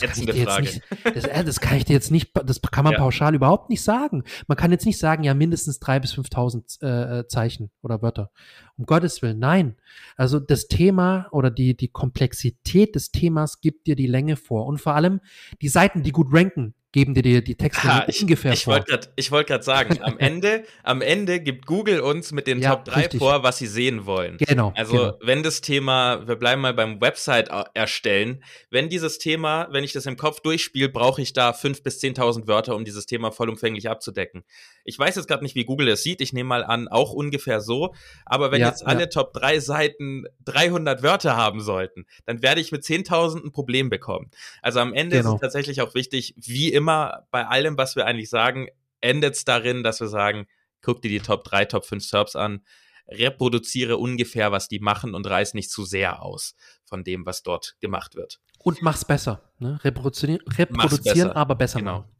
das 0.00 0.10
kann, 0.10 0.20
ich 0.20 0.26
dir 0.26 0.34
jetzt 0.34 0.60
nicht, 0.60 0.82
das, 1.04 1.24
äh, 1.24 1.44
das, 1.44 1.60
kann 1.60 1.76
ich 1.76 1.84
dir 1.84 1.92
jetzt 1.92 2.10
nicht, 2.10 2.30
das 2.44 2.60
kann 2.60 2.84
man 2.84 2.94
ja. 2.94 2.98
pauschal 2.98 3.34
überhaupt 3.34 3.70
nicht 3.70 3.82
sagen. 3.82 4.24
Man 4.46 4.56
kann 4.56 4.70
jetzt 4.70 4.86
nicht 4.86 4.98
sagen, 4.98 5.24
ja, 5.24 5.34
mindestens 5.34 5.78
drei 5.78 6.00
bis 6.00 6.14
5.000 6.14 6.82
äh, 6.82 7.20
äh, 7.20 7.28
Zeichen 7.28 7.70
oder 7.82 8.02
Wörter. 8.02 8.30
Um 8.76 8.86
Gottes 8.86 9.22
Willen, 9.22 9.38
nein. 9.38 9.76
Also 10.16 10.40
das 10.40 10.68
Thema 10.68 11.28
oder 11.30 11.50
die, 11.50 11.76
die 11.76 11.88
Komplexität 11.88 12.94
des 12.94 13.10
Themas 13.10 13.60
gibt 13.60 13.86
dir 13.86 13.96
die 13.96 14.06
Länge 14.06 14.36
vor. 14.36 14.66
Und 14.66 14.80
vor 14.80 14.94
allem 14.94 15.20
die 15.60 15.68
Seiten, 15.68 16.02
die 16.02 16.12
gut 16.12 16.28
ranken, 16.32 16.74
geben 16.92 17.14
dir 17.14 17.22
die, 17.22 17.42
die 17.42 17.54
Texte 17.54 17.84
ha, 17.84 18.04
ich, 18.06 18.20
ungefähr 18.20 18.52
ich 18.52 18.64
vor. 18.64 18.74
Wollt 18.74 18.86
grad, 18.86 19.10
ich 19.16 19.30
wollte 19.30 19.48
gerade 19.48 19.64
sagen, 19.64 19.98
am 20.02 20.18
Ende, 20.18 20.64
am 20.82 21.00
Ende 21.00 21.40
gibt 21.40 21.66
Google 21.66 22.00
uns 22.00 22.32
mit 22.32 22.46
den 22.46 22.60
ja, 22.60 22.76
Top 22.76 22.84
3 22.84 23.00
richtig. 23.00 23.18
vor, 23.18 23.42
was 23.42 23.58
sie 23.58 23.66
sehen 23.66 24.04
wollen. 24.04 24.36
Genau. 24.36 24.72
Also 24.76 24.96
genau. 24.96 25.18
wenn 25.22 25.42
das 25.42 25.62
Thema, 25.62 26.26
wir 26.28 26.36
bleiben 26.36 26.60
mal 26.60 26.74
beim 26.74 27.00
Website 27.00 27.50
erstellen, 27.72 28.44
wenn 28.70 28.90
dieses 28.90 29.18
Thema, 29.18 29.68
wenn 29.70 29.84
ich 29.84 29.92
das 29.92 30.04
im 30.04 30.18
Kopf 30.18 30.40
durchspiele, 30.40 30.90
brauche 30.90 31.22
ich 31.22 31.32
da 31.32 31.50
5.000 31.50 31.82
bis 31.82 32.00
10.000 32.00 32.46
Wörter, 32.46 32.76
um 32.76 32.84
dieses 32.84 33.06
Thema 33.06 33.32
vollumfänglich 33.32 33.88
abzudecken. 33.88 34.44
Ich 34.84 34.98
weiß 34.98 35.16
jetzt 35.16 35.28
gerade 35.28 35.42
nicht, 35.42 35.54
wie 35.54 35.64
Google 35.64 35.88
es 35.88 36.02
sieht, 36.02 36.20
ich 36.20 36.32
nehme 36.32 36.48
mal 36.48 36.64
an, 36.64 36.88
auch 36.88 37.12
ungefähr 37.12 37.60
so, 37.60 37.94
aber 38.26 38.52
wenn 38.52 38.60
ja, 38.60 38.68
jetzt 38.68 38.86
alle 38.86 39.00
ja. 39.00 39.06
Top 39.06 39.32
3 39.32 39.60
Seiten 39.60 40.24
300 40.44 41.02
Wörter 41.02 41.36
haben 41.36 41.60
sollten, 41.60 42.04
dann 42.26 42.42
werde 42.42 42.60
ich 42.60 42.70
mit 42.70 42.82
10.000 42.82 43.46
ein 43.46 43.52
Problem 43.52 43.88
bekommen. 43.88 44.30
Also 44.60 44.80
am 44.80 44.92
Ende 44.92 45.16
genau. 45.16 45.30
ist 45.30 45.34
es 45.36 45.40
tatsächlich 45.40 45.80
auch 45.80 45.94
wichtig, 45.94 46.34
wie 46.36 46.72
immer 46.72 46.81
immer 46.82 47.26
bei 47.30 47.46
allem, 47.46 47.78
was 47.78 47.94
wir 47.94 48.06
eigentlich 48.06 48.28
sagen, 48.28 48.66
endet 49.00 49.34
es 49.34 49.44
darin, 49.44 49.84
dass 49.84 50.00
wir 50.00 50.08
sagen, 50.08 50.46
guck 50.80 51.00
dir 51.00 51.10
die 51.10 51.20
Top 51.20 51.44
3, 51.44 51.66
Top 51.66 51.86
5 51.86 52.04
Serbs 52.04 52.34
an, 52.34 52.64
reproduziere 53.08 53.98
ungefähr, 53.98 54.50
was 54.50 54.66
die 54.66 54.80
machen 54.80 55.14
und 55.14 55.26
reiß 55.26 55.54
nicht 55.54 55.70
zu 55.70 55.84
sehr 55.84 56.22
aus 56.22 56.56
von 56.84 57.04
dem, 57.04 57.24
was 57.24 57.42
dort 57.42 57.76
gemacht 57.80 58.16
wird. 58.16 58.40
Und 58.58 58.82
mach's 58.82 59.04
besser. 59.04 59.52
Ne? 59.58 59.78
Reproduzieren, 59.84 60.40
reproduzieren 60.48 61.28
besser. 61.28 61.36
aber 61.36 61.54
besser 61.54 61.78
genau. 61.78 61.98
machen. 62.00 62.10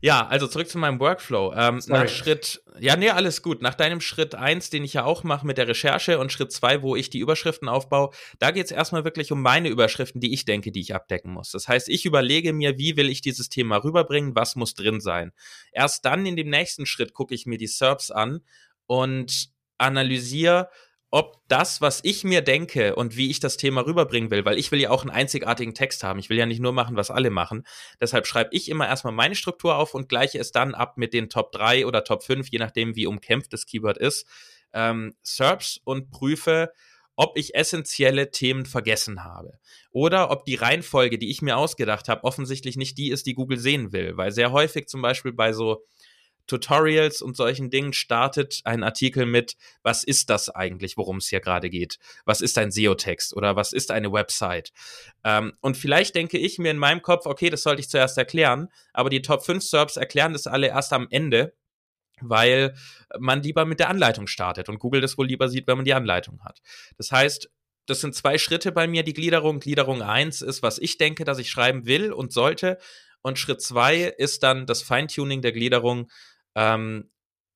Ja, 0.00 0.26
also 0.26 0.46
zurück 0.46 0.68
zu 0.68 0.78
meinem 0.78 1.00
Workflow. 1.00 1.52
Ähm, 1.54 1.80
nach 1.86 2.08
Schritt, 2.08 2.62
ja, 2.78 2.96
nee, 2.96 3.10
alles 3.10 3.42
gut. 3.42 3.62
Nach 3.62 3.74
deinem 3.74 4.00
Schritt 4.00 4.34
eins, 4.34 4.70
den 4.70 4.84
ich 4.84 4.94
ja 4.94 5.04
auch 5.04 5.24
mache 5.24 5.46
mit 5.46 5.58
der 5.58 5.68
Recherche 5.68 6.18
und 6.18 6.32
Schritt 6.32 6.52
zwei, 6.52 6.82
wo 6.82 6.96
ich 6.96 7.10
die 7.10 7.18
Überschriften 7.18 7.68
aufbaue, 7.68 8.10
da 8.38 8.50
geht 8.50 8.66
es 8.66 8.72
erstmal 8.72 9.04
wirklich 9.04 9.32
um 9.32 9.42
meine 9.42 9.68
Überschriften, 9.68 10.20
die 10.20 10.32
ich 10.32 10.44
denke, 10.44 10.72
die 10.72 10.80
ich 10.80 10.94
abdecken 10.94 11.32
muss. 11.32 11.50
Das 11.50 11.68
heißt, 11.68 11.88
ich 11.88 12.06
überlege 12.06 12.52
mir, 12.52 12.78
wie 12.78 12.96
will 12.96 13.08
ich 13.08 13.20
dieses 13.20 13.48
Thema 13.48 13.76
rüberbringen, 13.76 14.34
was 14.34 14.56
muss 14.56 14.74
drin 14.74 15.00
sein. 15.00 15.32
Erst 15.72 16.04
dann 16.04 16.26
in 16.26 16.36
dem 16.36 16.50
nächsten 16.50 16.86
Schritt 16.86 17.14
gucke 17.14 17.34
ich 17.34 17.46
mir 17.46 17.58
die 17.58 17.66
SERPs 17.66 18.10
an 18.10 18.40
und 18.86 19.50
analysiere, 19.78 20.68
ob 21.10 21.42
das, 21.48 21.80
was 21.80 22.00
ich 22.04 22.22
mir 22.22 22.40
denke 22.40 22.94
und 22.94 23.16
wie 23.16 23.30
ich 23.30 23.40
das 23.40 23.56
Thema 23.56 23.84
rüberbringen 23.84 24.30
will, 24.30 24.44
weil 24.44 24.58
ich 24.58 24.70
will 24.70 24.80
ja 24.80 24.90
auch 24.90 25.02
einen 25.02 25.10
einzigartigen 25.10 25.74
Text 25.74 26.04
haben. 26.04 26.20
Ich 26.20 26.30
will 26.30 26.38
ja 26.38 26.46
nicht 26.46 26.60
nur 26.60 26.72
machen, 26.72 26.96
was 26.96 27.10
alle 27.10 27.30
machen. 27.30 27.64
Deshalb 28.00 28.26
schreibe 28.26 28.50
ich 28.52 28.68
immer 28.68 28.86
erstmal 28.86 29.12
meine 29.12 29.34
Struktur 29.34 29.76
auf 29.76 29.94
und 29.94 30.08
gleiche 30.08 30.38
es 30.38 30.52
dann 30.52 30.74
ab 30.74 30.98
mit 30.98 31.12
den 31.12 31.28
Top 31.28 31.50
3 31.50 31.86
oder 31.86 32.04
Top 32.04 32.22
5, 32.22 32.48
je 32.50 32.60
nachdem, 32.60 32.94
wie 32.94 33.06
umkämpft 33.06 33.52
das 33.52 33.66
Keyword 33.66 33.98
ist, 33.98 34.26
ähm, 34.72 35.14
SERPs 35.22 35.80
und 35.82 36.12
prüfe, 36.12 36.70
ob 37.16 37.36
ich 37.36 37.56
essentielle 37.56 38.30
Themen 38.30 38.64
vergessen 38.64 39.24
habe. 39.24 39.58
Oder 39.90 40.30
ob 40.30 40.44
die 40.44 40.54
Reihenfolge, 40.54 41.18
die 41.18 41.30
ich 41.30 41.42
mir 41.42 41.56
ausgedacht 41.56 42.08
habe, 42.08 42.24
offensichtlich 42.24 42.76
nicht 42.76 42.96
die 42.96 43.10
ist, 43.10 43.26
die 43.26 43.34
Google 43.34 43.58
sehen 43.58 43.92
will. 43.92 44.16
Weil 44.16 44.30
sehr 44.30 44.52
häufig 44.52 44.86
zum 44.86 45.02
Beispiel 45.02 45.32
bei 45.32 45.52
so 45.52 45.84
Tutorials 46.50 47.22
und 47.22 47.36
solchen 47.36 47.70
Dingen 47.70 47.92
startet 47.92 48.60
ein 48.64 48.82
Artikel 48.82 49.24
mit, 49.24 49.54
was 49.82 50.02
ist 50.02 50.30
das 50.30 50.48
eigentlich, 50.48 50.96
worum 50.96 51.18
es 51.18 51.28
hier 51.28 51.40
gerade 51.40 51.70
geht? 51.70 51.98
Was 52.24 52.40
ist 52.40 52.58
ein 52.58 52.72
SEO-Text 52.72 53.36
oder 53.36 53.54
was 53.54 53.72
ist 53.72 53.92
eine 53.92 54.12
Website? 54.12 54.72
Ähm, 55.22 55.52
und 55.60 55.76
vielleicht 55.76 56.16
denke 56.16 56.38
ich 56.38 56.58
mir 56.58 56.72
in 56.72 56.78
meinem 56.78 57.02
Kopf, 57.02 57.26
okay, 57.26 57.50
das 57.50 57.62
sollte 57.62 57.80
ich 57.80 57.88
zuerst 57.88 58.18
erklären, 58.18 58.68
aber 58.92 59.10
die 59.10 59.22
Top 59.22 59.44
5 59.44 59.62
Serbs 59.62 59.96
erklären 59.96 60.32
das 60.32 60.48
alle 60.48 60.66
erst 60.66 60.92
am 60.92 61.06
Ende, 61.10 61.54
weil 62.20 62.74
man 63.18 63.42
lieber 63.42 63.64
mit 63.64 63.78
der 63.78 63.88
Anleitung 63.88 64.26
startet 64.26 64.68
und 64.68 64.80
Google 64.80 65.00
das 65.00 65.16
wohl 65.16 65.28
lieber 65.28 65.48
sieht, 65.48 65.68
wenn 65.68 65.76
man 65.76 65.84
die 65.84 65.94
Anleitung 65.94 66.40
hat. 66.44 66.60
Das 66.96 67.12
heißt, 67.12 67.48
das 67.86 68.00
sind 68.00 68.14
zwei 68.14 68.38
Schritte 68.38 68.72
bei 68.72 68.88
mir, 68.88 69.04
die 69.04 69.14
Gliederung. 69.14 69.60
Gliederung 69.60 70.02
1 70.02 70.42
ist, 70.42 70.62
was 70.62 70.78
ich 70.78 70.98
denke, 70.98 71.24
dass 71.24 71.38
ich 71.38 71.48
schreiben 71.48 71.86
will 71.86 72.12
und 72.12 72.32
sollte. 72.32 72.78
Und 73.22 73.38
Schritt 73.38 73.60
2 73.60 74.14
ist 74.16 74.42
dann 74.42 74.66
das 74.66 74.82
Feintuning 74.82 75.42
der 75.42 75.52
Gliederung, 75.52 76.10
ähm, 76.60 77.10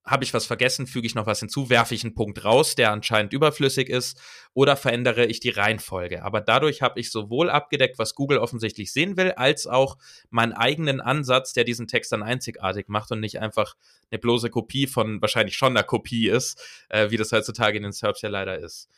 habe 0.06 0.24
ich 0.24 0.34
was 0.34 0.44
vergessen, 0.44 0.86
füge 0.86 1.06
ich 1.06 1.14
noch 1.14 1.26
was 1.26 1.40
hinzu, 1.40 1.70
werfe 1.70 1.94
ich 1.94 2.04
einen 2.04 2.14
Punkt 2.14 2.44
raus, 2.44 2.74
der 2.74 2.92
anscheinend 2.92 3.32
überflüssig 3.32 3.88
ist, 3.88 4.20
oder 4.52 4.76
verändere 4.76 5.24
ich 5.24 5.40
die 5.40 5.48
Reihenfolge. 5.50 6.22
Aber 6.22 6.42
dadurch 6.42 6.82
habe 6.82 7.00
ich 7.00 7.10
sowohl 7.10 7.48
abgedeckt, 7.48 7.98
was 7.98 8.14
Google 8.14 8.38
offensichtlich 8.38 8.92
sehen 8.92 9.16
will, 9.16 9.32
als 9.32 9.66
auch 9.66 9.96
meinen 10.28 10.52
eigenen 10.52 11.00
Ansatz, 11.00 11.54
der 11.54 11.64
diesen 11.64 11.86
Text 11.86 12.12
dann 12.12 12.22
einzigartig 12.22 12.88
macht 12.88 13.10
und 13.12 13.20
nicht 13.20 13.40
einfach 13.40 13.76
eine 14.10 14.18
bloße 14.18 14.50
Kopie 14.50 14.86
von 14.86 15.22
wahrscheinlich 15.22 15.56
schon 15.56 15.74
einer 15.74 15.84
Kopie 15.84 16.28
ist, 16.28 16.62
äh, 16.90 17.10
wie 17.10 17.16
das 17.16 17.32
heutzutage 17.32 17.78
in 17.78 17.82
den 17.82 17.92
Serbs 17.92 18.20
ja 18.20 18.28
leider 18.28 18.58
ist. 18.58 18.90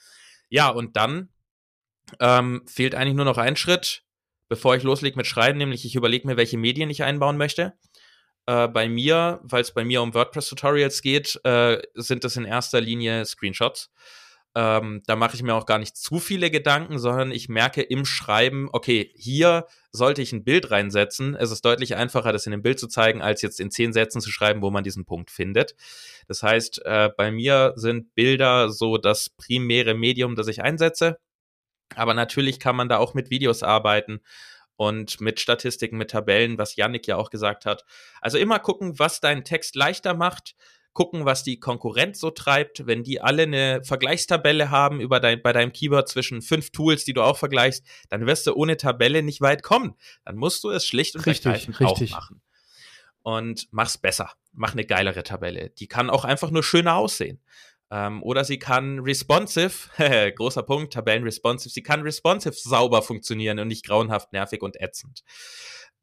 Ja, 0.48 0.70
und 0.70 0.96
dann 0.96 1.28
ähm, 2.18 2.62
fehlt 2.66 2.96
eigentlich 2.96 3.14
nur 3.14 3.24
noch 3.24 3.38
ein 3.38 3.56
Schritt, 3.56 4.02
bevor 4.48 4.74
ich 4.74 4.82
loslege 4.82 5.16
mit 5.16 5.26
Schreiben, 5.26 5.58
nämlich 5.58 5.84
ich 5.84 5.94
überlege 5.94 6.26
mir, 6.26 6.36
welche 6.36 6.58
Medien 6.58 6.90
ich 6.90 7.04
einbauen 7.04 7.36
möchte. 7.36 7.74
Äh, 8.46 8.68
bei 8.68 8.88
mir, 8.88 9.40
weil 9.42 9.62
es 9.62 9.72
bei 9.72 9.84
mir 9.84 10.02
um 10.02 10.14
WordPress-Tutorials 10.14 11.02
geht, 11.02 11.40
äh, 11.44 11.82
sind 11.94 12.24
das 12.24 12.36
in 12.36 12.44
erster 12.44 12.80
Linie 12.80 13.24
Screenshots. 13.24 13.90
Ähm, 14.54 15.02
da 15.06 15.16
mache 15.16 15.36
ich 15.36 15.42
mir 15.42 15.54
auch 15.54 15.66
gar 15.66 15.78
nicht 15.78 15.98
zu 15.98 16.18
viele 16.18 16.50
Gedanken, 16.50 16.98
sondern 16.98 17.30
ich 17.30 17.50
merke 17.50 17.82
im 17.82 18.06
Schreiben, 18.06 18.70
okay, 18.72 19.12
hier 19.14 19.66
sollte 19.92 20.22
ich 20.22 20.32
ein 20.32 20.44
Bild 20.44 20.70
reinsetzen. 20.70 21.34
Es 21.34 21.50
ist 21.50 21.62
deutlich 21.64 21.96
einfacher, 21.96 22.32
das 22.32 22.46
in 22.46 22.54
einem 22.54 22.62
Bild 22.62 22.78
zu 22.78 22.86
zeigen, 22.88 23.20
als 23.20 23.42
jetzt 23.42 23.60
in 23.60 23.70
zehn 23.70 23.92
Sätzen 23.92 24.22
zu 24.22 24.30
schreiben, 24.30 24.62
wo 24.62 24.70
man 24.70 24.82
diesen 24.82 25.04
Punkt 25.04 25.30
findet. 25.30 25.74
Das 26.26 26.42
heißt, 26.42 26.86
äh, 26.86 27.10
bei 27.14 27.30
mir 27.30 27.74
sind 27.76 28.14
Bilder 28.14 28.70
so 28.70 28.96
das 28.96 29.28
primäre 29.28 29.92
Medium, 29.92 30.36
das 30.36 30.48
ich 30.48 30.62
einsetze. 30.62 31.18
Aber 31.94 32.14
natürlich 32.14 32.58
kann 32.58 32.76
man 32.76 32.88
da 32.88 32.96
auch 32.96 33.12
mit 33.12 33.28
Videos 33.28 33.62
arbeiten 33.62 34.20
und 34.76 35.20
mit 35.20 35.40
Statistiken, 35.40 35.96
mit 35.96 36.10
Tabellen, 36.10 36.58
was 36.58 36.76
Yannick 36.76 37.06
ja 37.06 37.16
auch 37.16 37.30
gesagt 37.30 37.66
hat. 37.66 37.84
Also 38.20 38.38
immer 38.38 38.58
gucken, 38.58 38.98
was 38.98 39.20
deinen 39.20 39.44
Text 39.44 39.74
leichter 39.74 40.14
macht, 40.14 40.54
gucken, 40.92 41.26
was 41.26 41.42
die 41.44 41.60
Konkurrenz 41.60 42.20
so 42.20 42.30
treibt. 42.30 42.86
Wenn 42.86 43.02
die 43.02 43.20
alle 43.20 43.42
eine 43.42 43.84
Vergleichstabelle 43.84 44.70
haben 44.70 45.00
über 45.00 45.20
dein, 45.20 45.42
bei 45.42 45.52
deinem 45.52 45.72
Keyword 45.72 46.08
zwischen 46.08 46.42
fünf 46.42 46.70
Tools, 46.70 47.04
die 47.04 47.12
du 47.12 47.22
auch 47.22 47.36
vergleichst, 47.36 47.84
dann 48.08 48.26
wirst 48.26 48.46
du 48.46 48.54
ohne 48.54 48.76
Tabelle 48.76 49.22
nicht 49.22 49.40
weit 49.40 49.62
kommen. 49.62 49.94
Dann 50.24 50.36
musst 50.36 50.64
du 50.64 50.70
es 50.70 50.86
schlicht 50.86 51.14
und 51.14 51.26
richtig, 51.26 51.46
ergreifend 51.46 51.80
richtig. 51.80 52.12
auch 52.12 52.16
machen. 52.16 52.42
Und 53.22 53.68
mach's 53.72 53.98
besser. 53.98 54.32
Mach 54.52 54.72
eine 54.72 54.86
geilere 54.86 55.22
Tabelle. 55.22 55.70
Die 55.70 55.86
kann 55.86 56.08
auch 56.08 56.24
einfach 56.24 56.50
nur 56.50 56.62
schöner 56.62 56.94
aussehen. 56.94 57.42
Ähm, 57.90 58.22
oder 58.22 58.44
sie 58.44 58.58
kann 58.58 58.98
responsive, 59.00 59.90
großer 60.36 60.62
Punkt, 60.62 60.92
Tabellen 60.92 61.22
responsive, 61.22 61.70
sie 61.70 61.82
kann 61.82 62.02
responsive 62.02 62.54
sauber 62.54 63.02
funktionieren 63.02 63.58
und 63.58 63.68
nicht 63.68 63.86
grauenhaft 63.86 64.32
nervig 64.32 64.62
und 64.62 64.80
ätzend. 64.80 65.22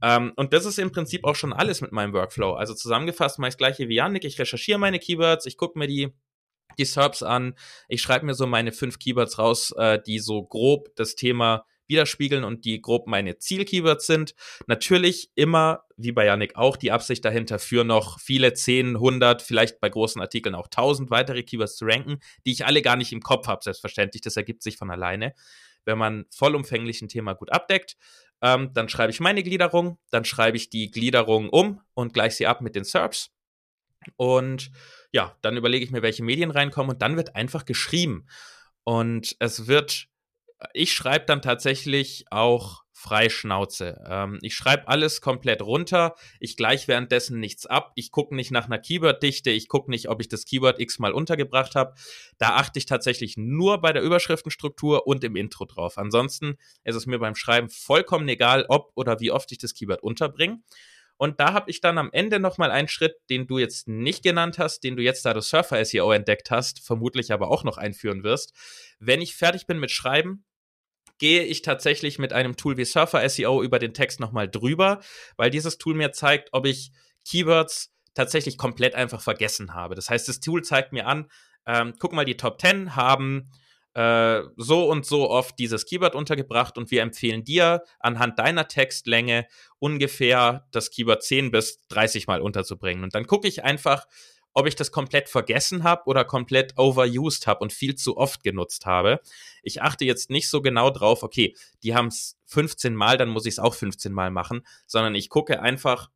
Ähm, 0.01 0.33
und 0.35 0.53
das 0.53 0.65
ist 0.65 0.79
im 0.79 0.91
Prinzip 0.91 1.25
auch 1.25 1.35
schon 1.35 1.53
alles 1.53 1.81
mit 1.81 1.91
meinem 1.91 2.13
Workflow. 2.13 2.53
Also 2.53 2.73
zusammengefasst 2.73 3.39
ich 3.39 3.45
das 3.45 3.57
gleiche 3.57 3.89
wie 3.89 3.95
Janik. 3.95 4.25
Ich 4.25 4.39
recherchiere 4.39 4.79
meine 4.79 4.99
Keywords, 4.99 5.45
ich 5.45 5.57
gucke 5.57 5.77
mir 5.77 5.87
die 5.87 6.13
die 6.77 6.85
SERPs 6.85 7.23
an. 7.23 7.55
Ich 7.87 8.01
schreibe 8.01 8.25
mir 8.25 8.33
so 8.33 8.47
meine 8.47 8.71
fünf 8.71 8.99
Keywords 8.99 9.37
raus, 9.37 9.71
äh, 9.77 9.99
die 10.05 10.19
so 10.19 10.43
grob 10.43 10.89
das 10.95 11.15
Thema 11.15 11.65
widerspiegeln 11.87 12.43
und 12.43 12.65
die 12.65 12.81
grob 12.81 13.07
meine 13.07 13.37
Zielkeywords 13.37 14.05
sind. 14.05 14.35
Natürlich 14.67 15.31
immer, 15.35 15.83
wie 15.97 16.11
bei 16.11 16.25
Yannick 16.25 16.55
auch, 16.55 16.77
die 16.77 16.91
Absicht 16.91 17.23
dahinter 17.25 17.59
für 17.59 17.83
noch 17.83 18.19
viele 18.19 18.53
10, 18.53 18.95
100, 18.95 19.41
vielleicht 19.41 19.79
bei 19.79 19.89
großen 19.89 20.21
Artikeln 20.21 20.55
auch 20.55 20.67
1000 20.67 21.09
weitere 21.09 21.43
Keywords 21.43 21.75
zu 21.75 21.85
ranken, 21.85 22.19
die 22.45 22.51
ich 22.51 22.65
alle 22.65 22.81
gar 22.81 22.95
nicht 22.95 23.11
im 23.11 23.21
Kopf 23.21 23.47
habe, 23.47 23.63
selbstverständlich. 23.63 24.21
Das 24.21 24.37
ergibt 24.37 24.63
sich 24.63 24.77
von 24.77 24.89
alleine. 24.89 25.33
Wenn 25.85 25.97
man 25.97 26.25
vollumfänglich 26.31 27.01
ein 27.01 27.09
Thema 27.09 27.33
gut 27.33 27.51
abdeckt, 27.51 27.97
ähm, 28.41 28.71
dann 28.73 28.89
schreibe 28.89 29.11
ich 29.11 29.19
meine 29.19 29.43
Gliederung, 29.43 29.97
dann 30.11 30.25
schreibe 30.25 30.57
ich 30.57 30.69
die 30.69 30.91
Gliederung 30.91 31.49
um 31.49 31.81
und 31.93 32.13
gleiche 32.13 32.35
sie 32.35 32.47
ab 32.47 32.61
mit 32.61 32.75
den 32.75 32.83
SERPs. 32.83 33.31
Und 34.17 34.71
ja, 35.11 35.37
dann 35.41 35.57
überlege 35.57 35.85
ich 35.85 35.91
mir, 35.91 36.01
welche 36.01 36.23
Medien 36.23 36.51
reinkommen 36.51 36.91
und 36.91 37.01
dann 37.01 37.15
wird 37.15 37.35
einfach 37.35 37.65
geschrieben. 37.65 38.27
Und 38.83 39.35
es 39.39 39.67
wird 39.67 40.09
ich 40.73 40.93
schreibe 40.93 41.25
dann 41.25 41.41
tatsächlich 41.41 42.25
auch 42.31 42.83
frei 43.03 43.27
Schnauze. 43.27 44.01
Ähm, 44.07 44.39
ich 44.41 44.55
schreibe 44.55 44.87
alles 44.87 45.19
komplett 45.19 45.61
runter. 45.61 46.15
Ich 46.39 46.55
gleiche 46.55 46.87
währenddessen 46.87 47.37
nichts 47.39 47.65
ab. 47.65 47.91
Ich 47.95 48.11
gucke 48.11 48.33
nicht 48.33 48.49
nach 48.51 48.65
einer 48.65 48.79
Keyword-Dichte. 48.79 49.49
Ich 49.49 49.67
gucke 49.67 49.91
nicht, 49.91 50.07
ob 50.07 50.21
ich 50.21 50.29
das 50.29 50.45
Keyword 50.45 50.79
x-mal 50.79 51.11
untergebracht 51.11 51.75
habe. 51.75 51.95
Da 52.37 52.55
achte 52.55 52.79
ich 52.79 52.85
tatsächlich 52.85 53.35
nur 53.35 53.81
bei 53.81 53.91
der 53.91 54.03
Überschriftenstruktur 54.03 55.05
und 55.05 55.23
im 55.25 55.35
Intro 55.35 55.65
drauf. 55.65 55.97
Ansonsten 55.97 56.55
ist 56.85 56.95
es 56.95 57.05
mir 57.05 57.19
beim 57.19 57.35
Schreiben 57.35 57.69
vollkommen 57.69 58.29
egal, 58.29 58.65
ob 58.69 58.93
oder 58.95 59.19
wie 59.19 59.31
oft 59.31 59.51
ich 59.51 59.57
das 59.57 59.73
Keyword 59.73 60.01
unterbringe. 60.01 60.61
Und 61.17 61.39
da 61.39 61.53
habe 61.53 61.69
ich 61.69 61.81
dann 61.81 61.97
am 61.97 62.09
Ende 62.11 62.39
nochmal 62.39 62.71
einen 62.71 62.87
Schritt, 62.87 63.15
den 63.29 63.47
du 63.47 63.57
jetzt 63.57 63.87
nicht 63.87 64.23
genannt 64.23 64.59
hast, 64.59 64.83
den 64.83 64.95
du 64.95 65.03
jetzt, 65.03 65.25
da 65.25 65.33
du 65.33 65.41
Surfer 65.41 65.83
SEO 65.83 66.11
entdeckt 66.11 66.51
hast, 66.51 66.79
vermutlich 66.79 67.31
aber 67.31 67.49
auch 67.49 67.63
noch 67.63 67.77
einführen 67.77 68.23
wirst. 68.23 68.53
Wenn 68.99 69.21
ich 69.21 69.35
fertig 69.35 69.67
bin 69.67 69.79
mit 69.79 69.91
Schreiben, 69.91 70.45
gehe 71.19 71.43
ich 71.43 71.61
tatsächlich 71.61 72.19
mit 72.19 72.33
einem 72.33 72.57
Tool 72.57 72.77
wie 72.77 72.85
Surfer 72.85 73.27
SEO 73.27 73.63
über 73.63 73.79
den 73.79 73.93
Text 73.93 74.19
nochmal 74.19 74.49
drüber, 74.49 75.01
weil 75.37 75.49
dieses 75.49 75.77
Tool 75.77 75.95
mir 75.95 76.11
zeigt, 76.11 76.49
ob 76.51 76.65
ich 76.65 76.91
Keywords 77.27 77.93
tatsächlich 78.13 78.57
komplett 78.57 78.95
einfach 78.95 79.21
vergessen 79.21 79.73
habe. 79.73 79.95
Das 79.95 80.09
heißt, 80.09 80.27
das 80.27 80.39
Tool 80.39 80.63
zeigt 80.63 80.93
mir 80.93 81.07
an, 81.07 81.29
ähm, 81.65 81.93
guck 81.99 82.13
mal, 82.13 82.25
die 82.25 82.37
Top 82.37 82.59
10 82.59 82.95
haben 82.95 83.51
äh, 83.93 84.41
so 84.57 84.89
und 84.89 85.05
so 85.05 85.29
oft 85.29 85.57
dieses 85.59 85.85
Keyword 85.85 86.15
untergebracht 86.15 86.77
und 86.77 86.91
wir 86.91 87.01
empfehlen 87.01 87.43
dir 87.43 87.83
anhand 87.99 88.39
deiner 88.39 88.67
Textlänge 88.67 89.47
ungefähr 89.79 90.67
das 90.71 90.89
Keyword 90.89 91.23
10 91.23 91.51
bis 91.51 91.85
30 91.89 92.27
Mal 92.27 92.41
unterzubringen. 92.41 93.03
Und 93.03 93.15
dann 93.15 93.27
gucke 93.27 93.47
ich 93.47 93.63
einfach, 93.63 94.05
ob 94.53 94.67
ich 94.67 94.75
das 94.75 94.91
komplett 94.91 95.29
vergessen 95.29 95.83
habe 95.83 96.03
oder 96.05 96.25
komplett 96.25 96.77
overused 96.77 97.47
habe 97.47 97.59
und 97.61 97.73
viel 97.73 97.95
zu 97.95 98.17
oft 98.17 98.43
genutzt 98.43 98.85
habe. 98.85 99.19
Ich 99.63 99.81
achte 99.81 100.05
jetzt 100.05 100.29
nicht 100.29 100.49
so 100.49 100.61
genau 100.61 100.89
drauf, 100.89 101.23
okay, 101.23 101.55
die 101.81 101.95
haben 101.95 102.07
es 102.07 102.37
15 102.45 102.95
Mal, 102.95 103.17
dann 103.17 103.29
muss 103.29 103.45
ich 103.45 103.53
es 103.53 103.59
auch 103.59 103.73
15 103.73 104.11
Mal 104.13 104.31
machen, 104.31 104.65
sondern 104.85 105.15
ich 105.15 105.29
gucke 105.29 105.61
einfach, 105.61 106.09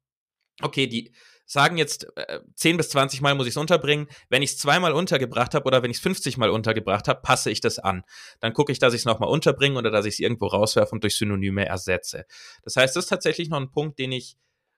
okay, 0.61 0.87
die 0.87 1.11
sagen 1.47 1.77
jetzt 1.77 2.07
äh, 2.17 2.41
10 2.55 2.77
bis 2.77 2.89
20 2.89 3.21
Mal 3.21 3.33
muss 3.33 3.47
ich 3.47 3.53
es 3.53 3.57
unterbringen. 3.57 4.07
Wenn 4.29 4.41
ich 4.41 4.51
es 4.51 4.57
zweimal 4.57 4.91
untergebracht 4.91 5.55
habe 5.55 5.65
oder 5.65 5.81
wenn 5.81 5.89
ich 5.89 5.97
es 5.97 6.03
50 6.03 6.37
Mal 6.37 6.49
untergebracht 6.49 7.07
habe, 7.07 7.21
passe 7.21 7.49
ich 7.49 7.61
das 7.61 7.79
an. 7.79 8.03
Dann 8.41 8.53
gucke 8.53 8.71
ich, 8.71 8.79
dass 8.79 8.93
ich 8.93 9.01
es 9.01 9.05
nochmal 9.05 9.29
unterbringe 9.29 9.79
oder 9.79 9.89
dass 9.89 10.05
ich 10.05 10.15
es 10.15 10.19
irgendwo 10.19 10.47
rauswerfe 10.47 10.91
und 10.91 11.03
durch 11.03 11.15
Synonyme 11.15 11.65
ersetze. 11.65 12.25
Das 12.63 12.75
heißt, 12.75 12.95
das 12.95 13.05
ist 13.05 13.09
tatsächlich 13.09 13.49
noch 13.49 13.61
ein 13.61 13.71
Punkt, 13.71 13.97
den 13.97 14.11
ich 14.11 14.35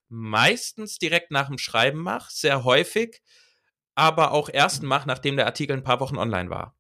meistens 0.10 1.00
direkt 1.00 1.32
nach 1.32 1.48
dem 1.48 1.58
Schreiben 1.58 2.02
mache, 2.02 2.30
sehr 2.32 2.64
häufig 2.64 3.22
aber 4.00 4.32
auch 4.32 4.50
erst 4.52 4.82
mache, 4.82 5.08
nachdem 5.08 5.36
der 5.36 5.46
Artikel 5.46 5.76
ein 5.76 5.84
paar 5.84 6.00
Wochen 6.00 6.18
online 6.18 6.50
war. 6.50 6.74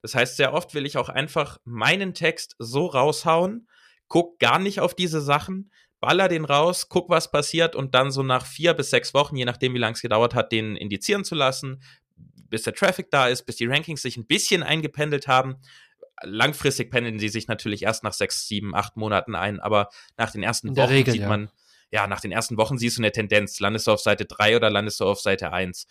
Das 0.00 0.14
heißt, 0.14 0.36
sehr 0.36 0.54
oft 0.54 0.74
will 0.74 0.86
ich 0.86 0.96
auch 0.96 1.08
einfach 1.08 1.58
meinen 1.64 2.14
Text 2.14 2.54
so 2.60 2.86
raushauen, 2.86 3.68
guck 4.06 4.38
gar 4.38 4.60
nicht 4.60 4.78
auf 4.78 4.94
diese 4.94 5.20
Sachen, 5.20 5.72
baller 6.00 6.28
den 6.28 6.44
raus, 6.44 6.88
guck, 6.88 7.08
was 7.08 7.32
passiert 7.32 7.74
und 7.74 7.96
dann 7.96 8.12
so 8.12 8.22
nach 8.22 8.46
vier 8.46 8.74
bis 8.74 8.90
sechs 8.90 9.12
Wochen, 9.12 9.36
je 9.36 9.44
nachdem, 9.44 9.74
wie 9.74 9.78
lange 9.78 9.94
es 9.94 10.02
gedauert 10.02 10.36
hat, 10.36 10.52
den 10.52 10.76
indizieren 10.76 11.24
zu 11.24 11.34
lassen, 11.34 11.82
bis 12.48 12.62
der 12.62 12.74
Traffic 12.74 13.10
da 13.10 13.26
ist, 13.26 13.42
bis 13.42 13.56
die 13.56 13.66
Rankings 13.66 14.02
sich 14.02 14.16
ein 14.16 14.26
bisschen 14.26 14.62
eingependelt 14.62 15.26
haben. 15.26 15.56
Langfristig 16.22 16.92
pendeln 16.92 17.18
sie 17.18 17.28
sich 17.28 17.48
natürlich 17.48 17.82
erst 17.82 18.04
nach 18.04 18.12
sechs, 18.12 18.46
sieben, 18.46 18.74
acht 18.76 18.96
Monaten 18.96 19.34
ein, 19.34 19.58
aber 19.58 19.88
nach 20.16 20.30
den 20.30 20.44
ersten 20.44 20.76
Wochen 20.76 20.92
Regel, 20.92 21.12
sieht 21.12 21.22
ja. 21.22 21.28
man, 21.28 21.50
ja, 21.90 22.06
nach 22.06 22.20
den 22.20 22.30
ersten 22.30 22.56
Wochen 22.56 22.78
siehst 22.78 22.98
du 22.98 23.02
eine 23.02 23.10
Tendenz. 23.10 23.58
Landest 23.58 23.88
du 23.88 23.92
auf 23.92 24.00
Seite 24.00 24.26
drei 24.26 24.56
oder 24.56 24.70
landest 24.70 25.00
du 25.00 25.04
auf 25.04 25.20
Seite 25.20 25.52
eins 25.52 25.86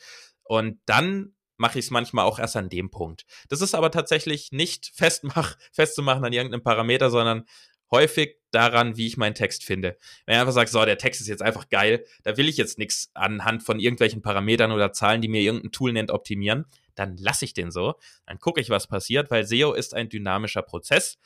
und 0.51 0.81
dann 0.85 1.33
mache 1.55 1.79
ich 1.79 1.85
es 1.85 1.91
manchmal 1.91 2.25
auch 2.25 2.37
erst 2.37 2.57
an 2.57 2.67
dem 2.67 2.91
Punkt. 2.91 3.25
Das 3.47 3.61
ist 3.61 3.73
aber 3.73 3.89
tatsächlich 3.89 4.51
nicht 4.51 4.91
festmach, 4.93 5.55
festzumachen 5.71 6.25
an 6.25 6.33
irgendeinem 6.33 6.61
Parameter, 6.61 7.09
sondern 7.09 7.45
häufig 7.89 8.35
daran, 8.51 8.97
wie 8.97 9.07
ich 9.07 9.15
meinen 9.15 9.33
Text 9.33 9.63
finde. 9.63 9.97
Wenn 10.25 10.35
ich 10.35 10.41
einfach 10.41 10.51
sage, 10.51 10.69
so, 10.69 10.83
der 10.83 10.97
Text 10.97 11.21
ist 11.21 11.29
jetzt 11.29 11.41
einfach 11.41 11.69
geil, 11.69 12.03
da 12.23 12.35
will 12.35 12.49
ich 12.49 12.57
jetzt 12.57 12.79
nichts 12.79 13.11
anhand 13.13 13.63
von 13.63 13.79
irgendwelchen 13.79 14.21
Parametern 14.21 14.73
oder 14.73 14.91
Zahlen, 14.91 15.21
die 15.21 15.29
mir 15.29 15.39
irgendein 15.39 15.71
Tool 15.71 15.93
nennt, 15.93 16.11
optimieren, 16.11 16.65
dann 16.95 17.15
lasse 17.15 17.45
ich 17.45 17.53
den 17.53 17.71
so. 17.71 17.95
Dann 18.25 18.37
gucke 18.37 18.59
ich, 18.59 18.69
was 18.69 18.87
passiert, 18.87 19.31
weil 19.31 19.45
SEO 19.45 19.71
ist 19.71 19.93
ein 19.93 20.09
dynamischer 20.09 20.63
Prozess 20.63 21.17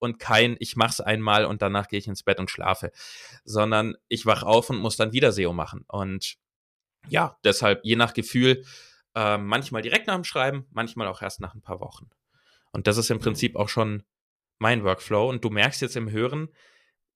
und 0.00 0.18
kein, 0.18 0.56
ich 0.58 0.74
mache 0.74 0.90
es 0.90 1.00
einmal 1.00 1.44
und 1.44 1.62
danach 1.62 1.86
gehe 1.86 2.00
ich 2.00 2.08
ins 2.08 2.24
Bett 2.24 2.40
und 2.40 2.50
schlafe, 2.50 2.90
sondern 3.44 3.94
ich 4.08 4.26
wach 4.26 4.42
auf 4.42 4.70
und 4.70 4.78
muss 4.78 4.96
dann 4.96 5.12
wieder 5.12 5.30
SEO 5.30 5.52
machen. 5.52 5.84
Und 5.86 6.38
ja, 7.08 7.38
deshalb 7.44 7.84
je 7.84 7.96
nach 7.96 8.14
Gefühl, 8.14 8.64
äh, 9.14 9.38
manchmal 9.38 9.82
direkt 9.82 10.06
nach 10.06 10.14
dem 10.14 10.24
Schreiben, 10.24 10.66
manchmal 10.70 11.06
auch 11.06 11.22
erst 11.22 11.40
nach 11.40 11.54
ein 11.54 11.62
paar 11.62 11.80
Wochen. 11.80 12.08
Und 12.72 12.86
das 12.86 12.96
ist 12.96 13.10
im 13.10 13.18
Prinzip 13.18 13.56
auch 13.56 13.68
schon 13.68 14.02
mein 14.58 14.84
Workflow. 14.84 15.28
Und 15.28 15.44
du 15.44 15.50
merkst 15.50 15.82
jetzt 15.82 15.96
im 15.96 16.10
Hören, 16.10 16.48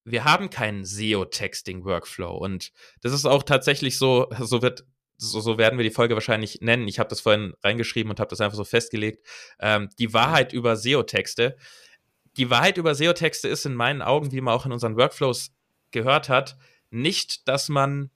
wir 0.05 0.24
haben 0.24 0.51
keinen 0.51 0.84
SEO-Texting-Workflow. 0.84 2.37
Und 2.37 2.72
das 3.01 3.12
ist 3.12 3.24
auch 3.24 3.43
tatsächlich 3.43 3.99
so, 3.99 4.28
so 4.39 4.62
wird 4.62 4.84
so, 5.18 5.41
so 5.41 5.57
werden 5.57 5.78
wir 5.78 5.82
die 5.82 5.91
Folge 5.91 6.14
wahrscheinlich 6.14 6.61
nennen. 6.61 6.87
Ich 6.89 6.99
habe 6.99 7.09
das 7.09 7.20
vorhin 7.20 7.55
reingeschrieben 7.64 8.11
und 8.11 8.20
habe 8.20 8.28
das 8.28 8.43
einfach 8.43 8.57
so 8.57 8.64
festgelegt. 8.64 9.26
Ähm, 9.59 9.89
die 9.99 10.12
Wahrheit 10.12 10.53
über 10.53 10.76
SEO-Texte. 10.76 11.57
Die 12.37 12.51
Wahrheit 12.51 12.76
über 12.76 12.95
SEO-Texte 12.95 13.49
ist 13.49 13.64
in 13.64 13.74
meinen 13.74 14.03
Augen, 14.03 14.30
wie 14.32 14.43
man 14.43 14.53
auch 14.53 14.66
in 14.66 14.72
unseren 14.72 14.97
Workflows 14.97 15.53
gehört 15.91 16.28
hat, 16.28 16.59
nicht, 16.91 17.49
dass 17.49 17.70
man 17.70 18.11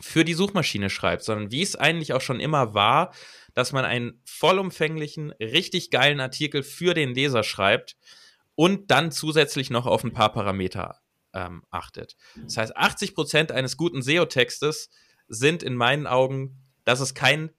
für 0.00 0.24
die 0.24 0.34
Suchmaschine 0.34 0.90
schreibt, 0.90 1.22
sondern 1.22 1.50
wie 1.50 1.62
es 1.62 1.76
eigentlich 1.76 2.12
auch 2.12 2.20
schon 2.20 2.40
immer 2.40 2.74
war, 2.74 3.14
dass 3.54 3.72
man 3.72 3.84
einen 3.84 4.20
vollumfänglichen, 4.24 5.32
richtig 5.32 5.90
geilen 5.90 6.20
Artikel 6.20 6.62
für 6.62 6.92
den 6.92 7.14
Leser 7.14 7.42
schreibt 7.42 7.96
und 8.54 8.90
dann 8.90 9.12
zusätzlich 9.12 9.70
noch 9.70 9.86
auf 9.86 10.04
ein 10.04 10.12
paar 10.12 10.32
Parameter 10.32 11.00
ähm, 11.32 11.62
achtet. 11.70 12.16
Das 12.44 12.56
heißt, 12.56 12.76
80 12.76 13.14
Prozent 13.14 13.52
eines 13.52 13.76
guten 13.76 14.02
SEO-Textes 14.02 14.90
sind 15.28 15.62
in 15.62 15.74
meinen 15.74 16.06
Augen, 16.06 16.58
dass 16.84 17.00
es 17.00 17.14
kein 17.14 17.50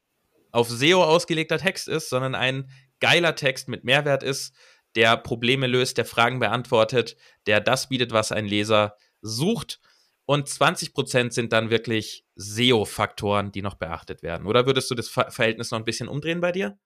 auf 0.51 0.69
SEO 0.69 1.03
ausgelegter 1.03 1.57
Text 1.57 1.87
ist, 1.87 2.09
sondern 2.09 2.35
ein 2.35 2.69
geiler 2.99 3.35
Text 3.35 3.67
mit 3.67 3.83
Mehrwert 3.83 4.23
ist, 4.23 4.55
der 4.95 5.17
Probleme 5.17 5.67
löst, 5.67 5.97
der 5.97 6.05
Fragen 6.05 6.39
beantwortet, 6.39 7.15
der 7.45 7.61
das 7.61 7.89
bietet, 7.89 8.11
was 8.11 8.31
ein 8.31 8.45
Leser 8.45 8.95
sucht. 9.21 9.79
Und 10.27 10.49
20 10.49 10.93
Prozent 10.93 11.33
sind 11.33 11.53
dann 11.53 11.69
wirklich 11.69 12.25
SEO-Faktoren, 12.35 13.53
die 13.53 13.61
noch 13.61 13.75
beachtet 13.75 14.23
werden. 14.23 14.45
Oder 14.45 14.65
würdest 14.65 14.91
du 14.91 14.95
das 14.95 15.07
Verhältnis 15.07 15.71
noch 15.71 15.79
ein 15.79 15.85
bisschen 15.85 16.09
umdrehen 16.09 16.41
bei 16.41 16.51
dir? 16.51 16.77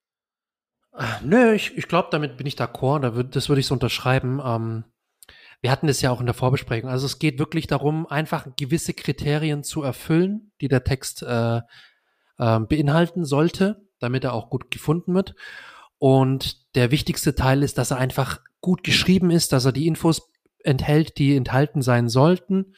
Nö, 1.23 1.53
ich, 1.53 1.75
ich 1.75 1.87
glaube, 1.87 2.09
damit 2.11 2.37
bin 2.37 2.45
ich 2.45 2.53
d'accord. 2.53 2.99
Da 2.99 3.15
würd, 3.15 3.35
das 3.35 3.49
würde 3.49 3.61
ich 3.61 3.65
so 3.65 3.73
unterschreiben. 3.73 4.39
Ähm, 4.45 4.83
wir 5.59 5.71
hatten 5.71 5.87
das 5.87 6.01
ja 6.01 6.11
auch 6.11 6.19
in 6.19 6.27
der 6.27 6.35
Vorbesprechung. 6.35 6.87
Also 6.87 7.07
es 7.07 7.17
geht 7.17 7.39
wirklich 7.39 7.65
darum, 7.65 8.05
einfach 8.05 8.45
gewisse 8.57 8.93
Kriterien 8.93 9.63
zu 9.63 9.81
erfüllen, 9.81 10.51
die 10.61 10.67
der 10.67 10.83
Text 10.83 11.23
äh, 11.23 11.61
äh, 12.37 12.59
beinhalten 12.59 13.25
sollte, 13.25 13.87
damit 13.97 14.23
er 14.23 14.33
auch 14.33 14.51
gut 14.51 14.69
gefunden 14.69 15.15
wird. 15.15 15.33
Und 15.97 16.75
der 16.75 16.91
wichtigste 16.91 17.33
Teil 17.33 17.63
ist, 17.63 17.79
dass 17.79 17.89
er 17.89 17.97
einfach 17.97 18.39
gut 18.59 18.83
geschrieben 18.83 19.31
ist, 19.31 19.51
dass 19.51 19.65
er 19.65 19.71
die 19.71 19.87
Infos 19.87 20.29
enthält, 20.63 21.17
die 21.17 21.35
enthalten 21.35 21.81
sein 21.81 22.09
sollten. 22.09 22.75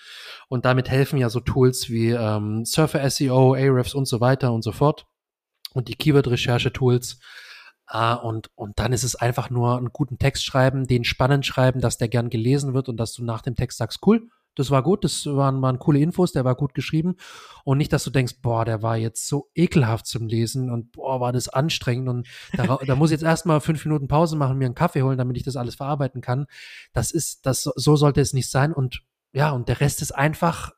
Und 0.47 0.65
damit 0.65 0.89
helfen 0.89 1.19
ja 1.19 1.29
so 1.29 1.39
Tools 1.39 1.89
wie 1.89 2.11
ähm, 2.11 2.65
Surfer 2.65 3.09
SEO, 3.09 3.53
Ahrefs 3.53 3.93
und 3.93 4.07
so 4.07 4.21
weiter 4.21 4.53
und 4.53 4.63
so 4.63 4.71
fort. 4.71 5.05
Und 5.73 5.88
die 5.88 5.95
Keyword-Recherche-Tools. 5.95 7.19
Uh, 7.93 8.15
und, 8.23 8.49
und 8.55 8.79
dann 8.79 8.93
ist 8.93 9.03
es 9.03 9.15
einfach 9.15 9.49
nur 9.49 9.77
einen 9.77 9.91
guten 9.91 10.17
Text 10.17 10.45
schreiben, 10.45 10.88
den 10.88 11.03
spannend 11.03 11.45
schreiben, 11.45 11.81
dass 11.81 11.97
der 11.97 12.07
gern 12.07 12.29
gelesen 12.29 12.73
wird 12.73 12.88
und 12.88 12.95
dass 12.95 13.13
du 13.13 13.25
nach 13.25 13.41
dem 13.41 13.55
Text 13.55 13.77
sagst, 13.77 13.99
cool, 14.07 14.29
das 14.56 14.72
war 14.72 14.84
gut, 14.84 15.04
das 15.04 15.26
waren, 15.26 15.62
waren 15.62 15.80
coole 15.80 15.99
Infos, 15.99 16.32
der 16.32 16.45
war 16.45 16.56
gut 16.56 16.74
geschrieben. 16.74 17.16
Und 17.64 17.78
nicht, 17.78 17.93
dass 17.93 18.04
du 18.04 18.10
denkst, 18.10 18.36
boah, 18.41 18.66
der 18.66 18.82
war 18.82 18.97
jetzt 18.97 19.28
so 19.28 19.49
ekelhaft 19.56 20.06
zum 20.06 20.28
Lesen 20.28 20.70
und 20.72 20.91
boah, 20.91 21.20
war 21.20 21.32
das 21.32 21.49
anstrengend 21.49 22.10
und 22.10 22.28
da, 22.56 22.78
da 22.86 22.95
muss 22.95 23.10
ich 23.10 23.16
jetzt 23.16 23.24
erstmal 23.24 23.62
fünf 23.62 23.84
Minuten 23.86 24.08
Pause 24.08 24.36
machen, 24.36 24.58
mir 24.58 24.66
einen 24.66 24.76
Kaffee 24.76 25.04
holen, 25.04 25.18
damit 25.18 25.38
ich 25.38 25.43
das 25.43 25.56
alles 25.56 25.76
verarbeiten 25.76 26.22
kann. 26.22 26.45
Das 26.93 27.12
ist, 27.12 27.45
das, 27.45 27.64
so 27.64 27.95
sollte 27.95 28.22
es 28.22 28.34
nicht 28.34 28.49
sein. 28.49 28.74
Und 28.74 29.04
ja, 29.32 29.51
und 29.51 29.68
der 29.68 29.80
Rest 29.80 30.01
ist 30.01 30.12
einfach 30.12 30.72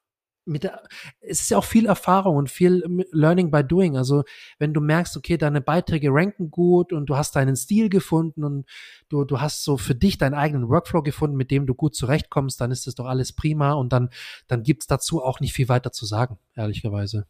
mit 0.46 0.64
der, 0.64 0.84
es 1.20 1.42
ist 1.42 1.50
ja 1.50 1.58
auch 1.58 1.64
viel 1.64 1.88
Erfahrung 1.88 2.38
und 2.38 2.50
viel 2.50 2.84
Learning 3.12 3.52
by 3.52 3.64
Doing. 3.64 3.98
Also 3.98 4.24
wenn 4.60 4.74
du 4.74 4.82
merkst, 4.82 5.18
okay, 5.18 5.38
deine 5.38 5.62
Beiträge 5.62 6.10
ranken 6.12 6.52
gut 6.52 6.94
und 6.94 7.08
du 7.08 7.18
hast 7.18 7.36
deinen 7.36 7.56
Stil 7.56 7.90
gefunden 7.90 8.44
und 8.44 8.66
du, 9.10 9.26
du 9.26 9.42
hast 9.42 9.64
so 9.64 9.78
für 9.78 9.96
dich 9.96 10.18
deinen 10.18 10.36
eigenen 10.36 10.70
Workflow 10.70 11.02
gefunden, 11.02 11.36
mit 11.36 11.52
dem 11.52 11.66
du 11.66 11.74
gut 11.74 11.96
zurechtkommst, 11.96 12.60
dann 12.62 12.72
ist 12.72 12.88
das 12.88 12.96
doch 12.96 13.06
alles 13.06 13.34
prima 13.34 13.74
und 13.74 13.92
dann, 13.92 14.10
dann 14.48 14.64
gibt's 14.64 14.88
dazu 14.88 15.24
auch 15.24 15.40
nicht 15.40 15.54
viel 15.54 15.70
weiter 15.70 15.92
zu 15.92 16.06
sagen, 16.06 16.38
ehrlicherweise. 16.56 17.28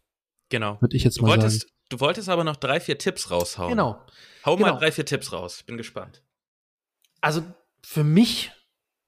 Genau. 0.49 0.79
Würde 0.81 0.95
ich 0.95 1.03
jetzt 1.03 1.17
du 1.17 1.23
mal 1.23 1.29
wolltest, 1.29 1.61
sagen. 1.61 1.71
Du 1.89 1.99
wolltest 1.99 2.29
aber 2.29 2.43
noch 2.43 2.55
drei, 2.55 2.79
vier 2.79 2.97
Tipps 2.97 3.31
raushauen. 3.31 3.69
Genau. 3.69 4.01
Hau 4.45 4.55
genau. 4.55 4.73
mal 4.73 4.79
drei, 4.79 4.91
vier 4.91 5.05
Tipps 5.05 5.31
raus. 5.31 5.63
Bin 5.63 5.77
gespannt. 5.77 6.21
Also 7.21 7.41
für 7.83 8.03
mich 8.03 8.51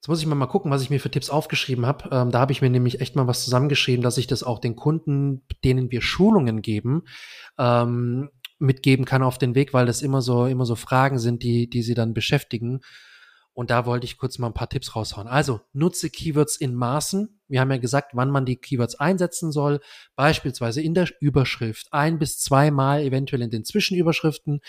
Jetzt 0.08 0.10
muss 0.10 0.22
ich 0.22 0.28
mal, 0.28 0.46
gucken, 0.46 0.72
was 0.72 0.82
ich 0.82 0.90
mir 0.90 1.02
für 1.02 1.12
Tipps 1.12 1.30
aufgeschrieben 1.30 1.86
habe. 1.86 2.08
Ähm, 2.14 2.32
da 2.32 2.40
habe 2.40 2.54
ich 2.54 2.62
mir 2.62 2.70
nämlich 2.70 3.02
echt 3.02 3.18
mal 3.18 3.28
was 3.28 3.44
zusammengeschrieben, 3.44 4.02
dass 4.02 4.18
ich 4.18 4.26
das 4.26 4.42
auch 4.42 4.60
den 4.60 4.78
Kunden, 4.78 5.42
denen 5.66 5.92
wir 5.92 6.02
Schulungen 6.02 6.62
geben, 6.62 7.04
ähm, 7.60 8.30
mitgeben 8.58 9.04
kann 9.04 9.22
auf 9.22 9.38
den 9.38 9.54
Weg, 9.54 9.74
weil 9.74 9.86
das 9.86 10.02
immer 10.02 10.22
so, 10.22 10.46
immer 10.46 10.64
so 10.64 10.76
Fragen 10.76 11.20
sind, 11.20 11.44
die, 11.44 11.70
die 11.70 11.82
sie 11.82 11.94
dann 11.94 12.14
beschäftigen. 12.14 12.80
Und 13.58 13.72
da 13.72 13.88
wollte 13.88 14.06
ich 14.06 14.20
kurz 14.20 14.38
mal 14.38 14.46
ein 14.46 14.54
paar 14.54 14.70
Tipps 14.70 14.96
raushauen. 14.96 15.28
Also 15.28 15.62
nutze 15.74 16.12
Keywords 16.12 16.58
in 16.58 16.76
Maßen. 16.76 17.40
Wir 17.48 17.60
haben 17.60 17.72
ja 17.72 17.78
gesagt, 17.78 18.12
wann 18.14 18.30
man 18.30 18.46
die 18.46 18.58
Keywords 18.58 19.00
einsetzen 19.00 19.52
soll. 19.52 19.80
Beispielsweise 20.16 20.80
in 20.80 20.94
der 20.94 21.08
Überschrift. 21.22 21.88
Ein 21.92 22.20
bis 22.20 22.38
zweimal 22.38 23.02
eventuell 23.02 23.42
in 23.42 23.50
den 23.50 23.66
Zwischenüberschriften. 23.66 24.60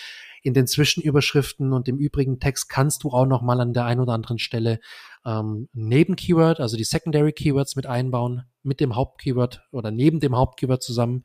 In 0.42 0.54
den 0.54 0.66
Zwischenüberschriften 0.66 1.74
und 1.74 1.86
im 1.86 1.98
übrigen 1.98 2.40
Text 2.40 2.70
kannst 2.70 3.04
du 3.04 3.10
auch 3.10 3.26
noch 3.26 3.42
mal 3.42 3.60
an 3.60 3.74
der 3.74 3.84
einen 3.84 4.00
oder 4.00 4.14
anderen 4.14 4.38
Stelle 4.38 4.80
ähm, 5.26 5.68
Neben-Keyword, 5.74 6.58
also 6.58 6.78
die 6.78 6.84
Secondary 6.84 7.32
Keywords 7.34 7.76
mit 7.76 7.84
einbauen, 7.84 8.44
mit 8.62 8.80
dem 8.80 8.96
Hauptkeyword 8.96 9.66
oder 9.70 9.90
neben 9.90 10.18
dem 10.18 10.34
Hauptkeyword 10.34 10.82
zusammen. 10.82 11.24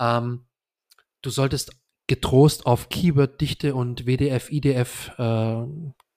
Ähm, 0.00 0.46
du 1.20 1.28
solltest 1.28 1.76
getrost 2.06 2.64
auf 2.64 2.88
Keyword-Dichte 2.88 3.74
und 3.74 4.06
WDF, 4.06 4.50
IDF 4.50 5.10
äh, 5.18 5.66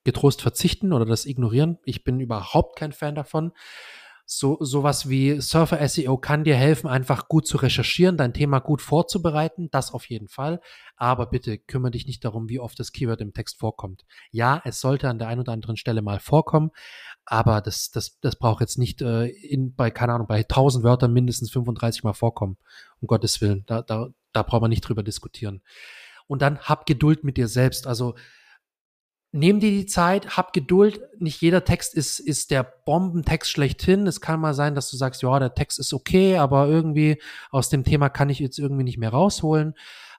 getrost 0.08 0.42
verzichten 0.42 0.94
oder 0.94 1.04
das 1.04 1.26
ignorieren. 1.26 1.80
Ich 1.84 2.06
bin 2.06 2.22
überhaupt 2.22 2.80
kein 2.80 2.94
Fan 2.94 3.14
davon. 3.14 3.52
So, 4.26 4.58
sowas 4.62 5.10
wie 5.10 5.42
Surfer 5.42 5.86
SEO 5.86 6.18
kann 6.18 6.46
dir 6.46 6.56
helfen, 6.56 6.88
einfach 6.88 7.28
gut 7.28 7.46
zu 7.46 7.58
recherchieren, 7.58 8.16
dein 8.16 8.34
Thema 8.34 8.60
gut 8.60 8.82
vorzubereiten, 8.82 9.70
das 9.70 9.94
auf 9.94 10.08
jeden 10.10 10.30
Fall. 10.30 10.62
Aber 10.96 11.26
bitte 11.26 11.58
kümmere 11.58 11.92
dich 11.92 12.08
nicht 12.08 12.24
darum, 12.24 12.48
wie 12.48 12.62
oft 12.62 12.80
das 12.80 12.94
Keyword 12.94 13.20
im 13.20 13.34
Text 13.34 13.60
vorkommt. 13.60 14.06
Ja, 14.32 14.62
es 14.64 14.80
sollte 14.80 15.10
an 15.10 15.20
der 15.20 15.28
einen 15.28 15.42
oder 15.42 15.52
anderen 15.52 15.76
Stelle 15.76 16.02
mal 16.02 16.22
vorkommen, 16.22 16.72
aber 17.26 17.60
das, 17.60 17.92
das, 17.92 18.18
das 18.22 18.38
braucht 18.38 18.62
jetzt 18.62 18.78
nicht 18.78 19.02
äh, 19.02 19.26
in, 19.28 19.76
bei, 19.76 19.92
keine 19.92 20.14
Ahnung, 20.14 20.28
bei 20.28 20.40
1000 20.40 20.86
Wörtern 20.86 21.12
mindestens 21.12 21.52
35 21.52 22.04
mal 22.06 22.14
vorkommen. 22.14 22.58
Um 23.02 23.08
Gottes 23.08 23.42
Willen. 23.42 23.64
Da, 23.66 23.82
da, 23.82 24.08
da 24.32 24.44
braucht 24.44 24.62
man 24.62 24.70
nicht 24.70 24.88
drüber 24.88 25.04
diskutieren. 25.04 25.62
Und 26.28 26.42
dann 26.42 26.60
hab 26.60 26.86
Geduld 26.86 27.24
mit 27.26 27.36
dir 27.36 27.50
selbst. 27.50 27.88
Also, 27.88 28.16
Nehm 29.32 29.60
dir 29.60 29.72
die 29.72 29.86
Zeit, 29.86 30.38
hab 30.38 30.54
Geduld. 30.54 31.02
Nicht 31.20 31.42
jeder 31.42 31.66
Text 31.66 31.94
ist, 31.94 32.20
ist 32.20 32.50
der 32.50 32.64
Bombentext 32.64 33.52
schlechthin. 33.52 34.08
Es 34.08 34.22
kann 34.22 34.40
mal 34.40 34.54
sein, 34.54 34.74
dass 34.74 34.90
du 34.90 34.98
sagst, 34.98 35.22
ja, 35.22 35.38
der 35.40 35.54
Text 35.54 35.80
ist 35.80 35.94
okay, 35.94 36.38
aber 36.38 36.68
irgendwie 36.68 37.22
aus 37.52 37.70
dem 37.70 37.84
Thema 37.84 38.10
kann 38.10 38.30
ich 38.30 38.40
jetzt 38.40 38.58
irgendwie 38.58 38.84
nicht 38.84 38.98
mehr 38.98 39.10
rausholen. 39.10 39.74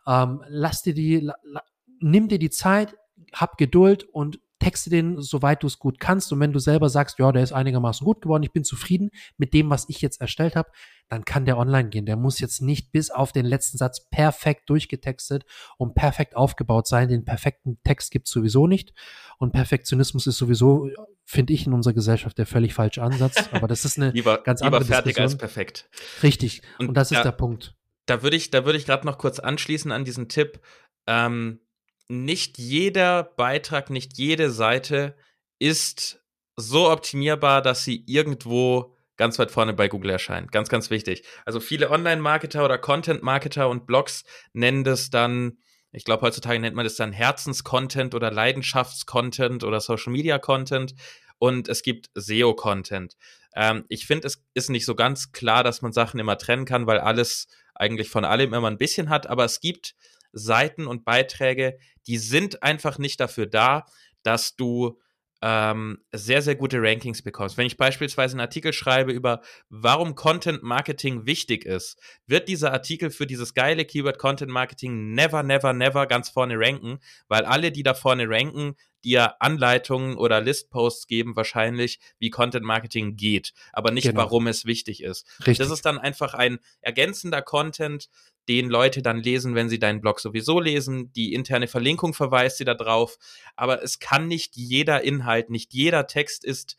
Ähm, 0.07 0.43
lass 0.49 0.83
dir 0.83 0.95
die, 0.95 1.21
la, 1.21 1.35
la, 1.43 1.63
nimm 2.01 2.29
dir 2.29 2.39
die 2.39 2.51
Zeit, 2.51 2.97
hab 3.33 3.57
Geduld 3.57 4.05
und 4.05 4.41
texte 4.59 4.91
den, 4.91 5.21
soweit 5.21 5.63
du 5.63 5.67
es 5.67 5.79
gut 5.79 6.01
kannst. 6.01 6.33
Und 6.33 6.41
wenn 6.41 6.53
du 6.53 6.59
selber 6.59 6.89
sagst, 6.89 7.19
ja, 7.19 7.31
der 7.33 7.43
ist 7.43 7.53
einigermaßen 7.53 8.05
gut 8.05 8.23
geworden, 8.23 8.43
ich 8.43 8.53
bin 8.53 8.65
zufrieden 8.65 9.11
mit 9.37 9.55
dem, 9.55 9.71
was 9.71 9.89
ich 9.89 10.01
jetzt 10.01 10.21
erstellt 10.21 10.57
habe, 10.57 10.71
dann 11.09 11.25
kann 11.25 11.47
der 11.47 11.57
online 11.59 11.89
gehen. 11.89 12.07
Der 12.07 12.17
muss 12.17 12.41
jetzt 12.41 12.61
nicht 12.61 12.93
bis 12.93 13.11
auf 13.11 13.33
den 13.33 13.47
letzten 13.47 13.79
Satz 13.79 14.09
perfekt 14.11 14.69
durchgetextet 14.69 15.45
und 15.77 15.95
perfekt 15.95 16.37
aufgebaut 16.37 16.87
sein. 16.87 17.09
Den 17.09 17.25
perfekten 17.25 17.79
Text 17.85 18.11
gibt 18.11 18.27
es 18.27 18.33
sowieso 18.33 18.67
nicht. 18.67 18.93
Und 19.39 19.53
Perfektionismus 19.53 20.27
ist 20.27 20.39
sowieso, 20.39 20.91
finde 21.25 21.53
ich, 21.53 21.67
in 21.67 21.73
unserer 21.73 21.95
Gesellschaft 21.95 22.37
der 22.39 22.47
völlig 22.47 22.75
falsche 22.75 23.03
Ansatz. 23.03 23.49
Aber 23.53 23.69
das 23.69 23.85
ist 23.85 23.97
eine 23.97 24.11
lieber, 24.15 24.39
ganz 24.39 24.61
lieber 24.61 24.79
andere 24.79 24.93
fertig 24.93 25.15
Diskussion. 25.15 25.33
als 25.33 25.39
perfekt. 25.39 25.89
Richtig. 26.23 26.63
Und, 26.79 26.89
Und 26.89 26.95
das 26.95 27.11
ist 27.11 27.19
ja, 27.19 27.23
der 27.23 27.33
Punkt. 27.33 27.75
Da 28.07 28.23
würde 28.23 28.37
ich, 28.37 28.51
da 28.51 28.65
würde 28.65 28.79
ich 28.79 28.87
gerade 28.87 29.07
noch 29.07 29.19
kurz 29.19 29.39
anschließen 29.39 29.93
an 29.93 30.05
diesen 30.05 30.29
Tipp. 30.29 30.61
Ähm, 31.07 31.61
nicht 32.09 32.59
jeder 32.59 33.23
Beitrag, 33.23 33.91
nicht 33.91 34.17
jede 34.19 34.51
Seite 34.51 35.17
ist 35.59 36.23
so 36.57 36.91
optimierbar, 36.91 37.63
dass 37.63 37.85
sie 37.85 38.03
irgendwo 38.07 38.97
ganz 39.17 39.39
weit 39.39 39.51
vorne 39.51 39.75
bei 39.75 39.89
Google 39.89 40.11
erscheint. 40.11 40.51
Ganz, 40.51 40.69
ganz 40.69 40.91
wichtig. 40.91 41.25
Also 41.45 41.61
viele 41.61 41.91
Online-Marketer 41.91 42.65
oder 42.65 42.79
Content-Marketer 42.79 43.69
und 43.69 43.87
Blogs 43.87 44.25
nennen 44.53 44.85
das 44.85 45.11
dann, 45.11 45.59
ich 45.93 46.05
glaube, 46.05 46.23
heutzutage 46.23 46.59
nennt 46.59 46.77
man 46.77 46.85
das 46.85 46.97
dann 46.97 47.13
Herzens-Content 47.13 48.15
oder 48.15 48.31
Leidenschafts-Content 48.31 49.65
oder 49.65 49.81
Social-Media-Content 49.81 50.95
und 51.39 51.69
es 51.69 51.83
gibt 51.83 52.11
SEO-Content. 52.15 53.17
Ähm, 53.55 53.85
ich 53.89 54.07
finde, 54.07 54.27
es 54.27 54.45
ist 54.55 54.71
nicht 54.71 54.87
so 54.87 54.95
ganz 54.95 55.33
klar, 55.33 55.65
dass 55.65 55.83
man 55.83 55.93
Sachen 55.93 56.21
immer 56.21 56.39
trennen 56.39 56.65
kann, 56.65 56.87
weil 56.87 56.99
alles 56.99 57.49
eigentlich 57.75 58.09
von 58.09 58.25
allem 58.25 58.55
immer 58.55 58.71
ein 58.71 58.79
bisschen 58.79 59.09
hat, 59.09 59.27
aber 59.27 59.45
es 59.45 59.61
gibt 59.61 59.95
Seiten 60.33 60.87
und 60.87 61.05
Beiträge, 61.05 61.79
die 62.09 62.19
sind 62.19 62.63
einfach 62.63 62.99
nicht 62.99 63.21
dafür 63.21 63.47
da, 63.47 63.87
dass 64.23 64.57
du 64.57 64.99
ähm, 65.41 65.99
sehr, 66.13 66.43
sehr 66.43 66.57
gute 66.57 66.83
Rankings 66.83 67.23
bekommst. 67.23 67.57
Wenn 67.57 67.67
ich 67.67 67.77
beispielsweise 67.77 68.33
einen 68.35 68.41
Artikel 68.41 68.73
schreibe 68.73 69.13
über, 69.13 69.41
warum 69.69 70.17
Content 70.17 70.63
Marketing 70.65 71.27
wichtig 71.27 71.65
ist, 71.65 71.97
wird 72.27 72.49
dieser 72.49 72.73
Artikel 72.73 73.11
für 73.11 73.27
dieses 73.27 73.55
geile 73.55 73.85
Keyword 73.85 74.19
Content 74.19 74.51
Marketing 74.51 75.15
never, 75.15 75.45
never, 75.45 75.73
never 75.73 76.07
ganz 76.07 76.29
vorne 76.29 76.59
ranken, 76.59 76.99
weil 77.29 77.45
alle, 77.45 77.71
die 77.71 77.85
da 77.85 77.95
vorne 77.95 78.29
ranken, 78.29 78.75
dir 79.05 79.41
Anleitungen 79.41 80.17
oder 80.17 80.41
Listposts 80.41 81.07
geben, 81.07 81.37
wahrscheinlich, 81.37 82.01
wie 82.19 82.31
Content 82.31 82.65
Marketing 82.65 83.15
geht, 83.17 83.53
aber 83.73 83.93
nicht, 83.93 84.09
Genau. 84.09 84.23
warum 84.23 84.49
es 84.49 84.65
wichtig 84.65 85.05
ist. 85.05 85.25
Richtig. 85.41 85.59
Das 85.59 85.71
ist 85.71 85.85
dann 85.87 85.99
einfach 85.99 86.35
ein 86.35 86.59
ergänzender 86.81 87.43
Content, 87.43 88.09
den 88.49 88.69
Leute 88.69 89.03
dann 89.03 89.19
lesen, 89.19 89.55
wenn 89.55 89.69
sie 89.69 89.79
deinen 89.79 90.01
Blog 90.01 90.21
sowieso 90.21 90.61
lesen. 90.61 91.13
Die 91.13 91.35
interne 91.35 91.69
Verlinkung 91.69 92.15
verweist 92.15 92.59
sie 92.59 92.65
da 92.65 92.75
drauf. 92.75 93.19
Aber 93.57 93.83
es 93.83 93.99
kann 93.99 94.27
nicht 94.27 94.57
jeder 94.57 95.03
Inhalt, 95.03 95.51
nicht 95.51 95.73
jeder 95.75 96.07
Text 96.07 96.45
ist 96.45 96.77